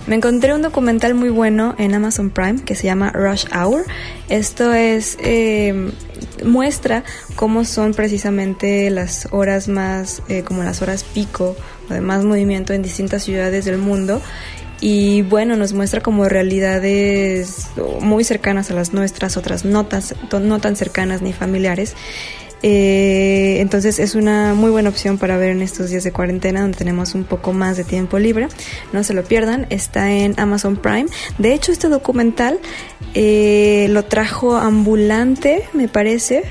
Me 0.07 0.17
encontré 0.17 0.53
un 0.55 0.63
documental 0.63 1.15
muy 1.15 1.31
bueno 1.31 1.75
en 1.79 1.95
Amazon 1.95 2.31
Prime 2.31 2.63
que 2.63 2.75
se 2.75 2.85
llama 2.85 3.11
Rush 3.13 3.47
Hour. 3.55 3.85
Esto 4.29 4.75
es 4.75 5.17
eh, 5.23 5.93
muestra 6.45 7.05
cómo 7.37 7.65
son 7.65 7.95
precisamente 7.95 8.91
las 8.91 9.29
horas 9.31 9.69
más, 9.69 10.23
eh, 10.29 10.43
como 10.43 10.63
las 10.63 10.83
horas 10.83 11.05
pico 11.05 11.57
o 11.89 11.95
de 11.95 12.01
más 12.01 12.25
movimiento 12.25 12.73
en 12.73 12.83
distintas 12.83 13.23
ciudades 13.25 13.65
del 13.65 13.79
mundo. 13.79 14.21
Y 14.81 15.23
bueno, 15.23 15.55
nos 15.57 15.75
muestra 15.75 16.01
como 16.01 16.29
realidades 16.29 17.69
muy 18.01 18.25
cercanas 18.25 18.71
a 18.73 18.75
las 18.75 18.93
nuestras, 18.93 19.37
otras 19.37 19.65
notas, 19.65 20.17
no 20.33 20.59
tan 20.61 20.75
cercanas 20.75 21.23
ni 21.23 21.33
familiares. 21.33 21.95
Eh, 22.63 23.57
entonces 23.61 23.99
es 23.99 24.15
una 24.15 24.55
muy 24.55 24.71
buena 24.71 24.89
opción 24.89 25.19
para 25.19 25.37
ver 25.37 25.51
en 25.51 25.63
estos 25.63 25.91
días 25.91 26.05
de 26.05 26.13
cuarentena 26.13 26.61
donde 26.63 26.79
tenemos 26.79 27.15
un 27.15 27.25
poco 27.25 27.53
más 27.53 27.77
de 27.77 27.85
tiempo 27.85 28.19
libre. 28.19 28.49
No 28.93 29.03
se 29.03 29.15
lo 29.15 29.25
pierdan, 29.25 29.67
está 29.71 30.13
en 30.13 30.39
Amazon 30.39 30.77
Prime. 30.77 31.07
De 31.39 31.53
hecho, 31.53 31.73
este 31.73 31.89
documental 31.89 32.61
eh, 33.15 33.87
lo 33.91 34.05
trajo 34.05 34.57
Ambulante, 34.57 35.65
me 35.73 35.89
parece, 35.89 36.45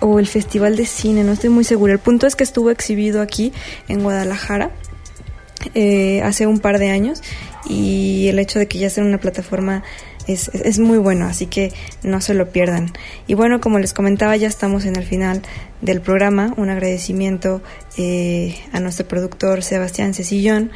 o 0.00 0.18
el 0.18 0.26
Festival 0.26 0.76
de 0.76 0.86
Cine, 0.86 1.22
no 1.22 1.32
estoy 1.32 1.50
muy 1.50 1.64
segura. 1.64 1.92
El 1.92 2.00
punto 2.00 2.26
es 2.26 2.34
que 2.34 2.44
estuvo 2.44 2.70
exhibido 2.70 3.22
aquí 3.22 3.52
en 3.88 4.02
Guadalajara 4.02 4.72
eh, 5.74 6.22
hace 6.22 6.46
un 6.46 6.58
par 6.58 6.78
de 6.78 6.90
años 6.90 7.22
y 7.68 8.28
el 8.28 8.38
hecho 8.38 8.58
de 8.58 8.68
que 8.68 8.78
ya 8.78 8.90
sea 8.90 9.04
una 9.04 9.18
plataforma 9.18 9.82
es, 10.26 10.48
es, 10.48 10.78
muy 10.78 10.98
bueno, 10.98 11.26
así 11.26 11.46
que 11.46 11.72
no 12.02 12.20
se 12.20 12.34
lo 12.34 12.50
pierdan. 12.50 12.92
Y 13.26 13.34
bueno, 13.34 13.60
como 13.60 13.78
les 13.78 13.92
comentaba, 13.92 14.36
ya 14.36 14.48
estamos 14.48 14.84
en 14.84 14.96
el 14.96 15.04
final 15.04 15.42
del 15.80 16.00
programa. 16.00 16.54
Un 16.56 16.70
agradecimiento 16.70 17.62
eh, 17.96 18.56
a 18.72 18.80
nuestro 18.80 19.06
productor 19.06 19.62
Sebastián 19.62 20.14
Cecillón 20.14 20.70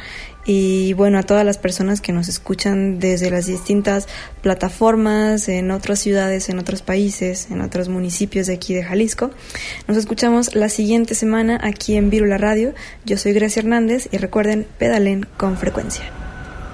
y 0.45 0.93
bueno, 0.93 1.19
a 1.19 1.23
todas 1.23 1.45
las 1.45 1.57
personas 1.57 2.01
que 2.01 2.13
nos 2.13 2.27
escuchan 2.27 2.99
desde 2.99 3.29
las 3.29 3.45
distintas 3.45 4.07
plataformas, 4.41 5.47
en 5.49 5.69
otras 5.71 5.99
ciudades, 5.99 6.49
en 6.49 6.57
otros 6.57 6.81
países, 6.81 7.49
en 7.51 7.61
otros 7.61 7.89
municipios 7.89 8.47
de 8.47 8.53
aquí 8.53 8.73
de 8.73 8.83
Jalisco. 8.83 9.31
Nos 9.87 9.97
escuchamos 9.97 10.55
la 10.55 10.69
siguiente 10.69 11.13
semana 11.13 11.59
aquí 11.61 11.95
en 11.95 12.09
Virula 12.09 12.37
Radio. 12.37 12.73
Yo 13.05 13.17
soy 13.17 13.33
Gracia 13.33 13.59
Hernández 13.61 14.09
y 14.11 14.17
recuerden, 14.17 14.65
pedalen 14.79 15.27
con 15.37 15.57
frecuencia. 15.57 16.30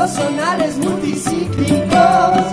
los 0.00 0.10
sonares 0.12 0.78
multicíclicos. 0.78 2.49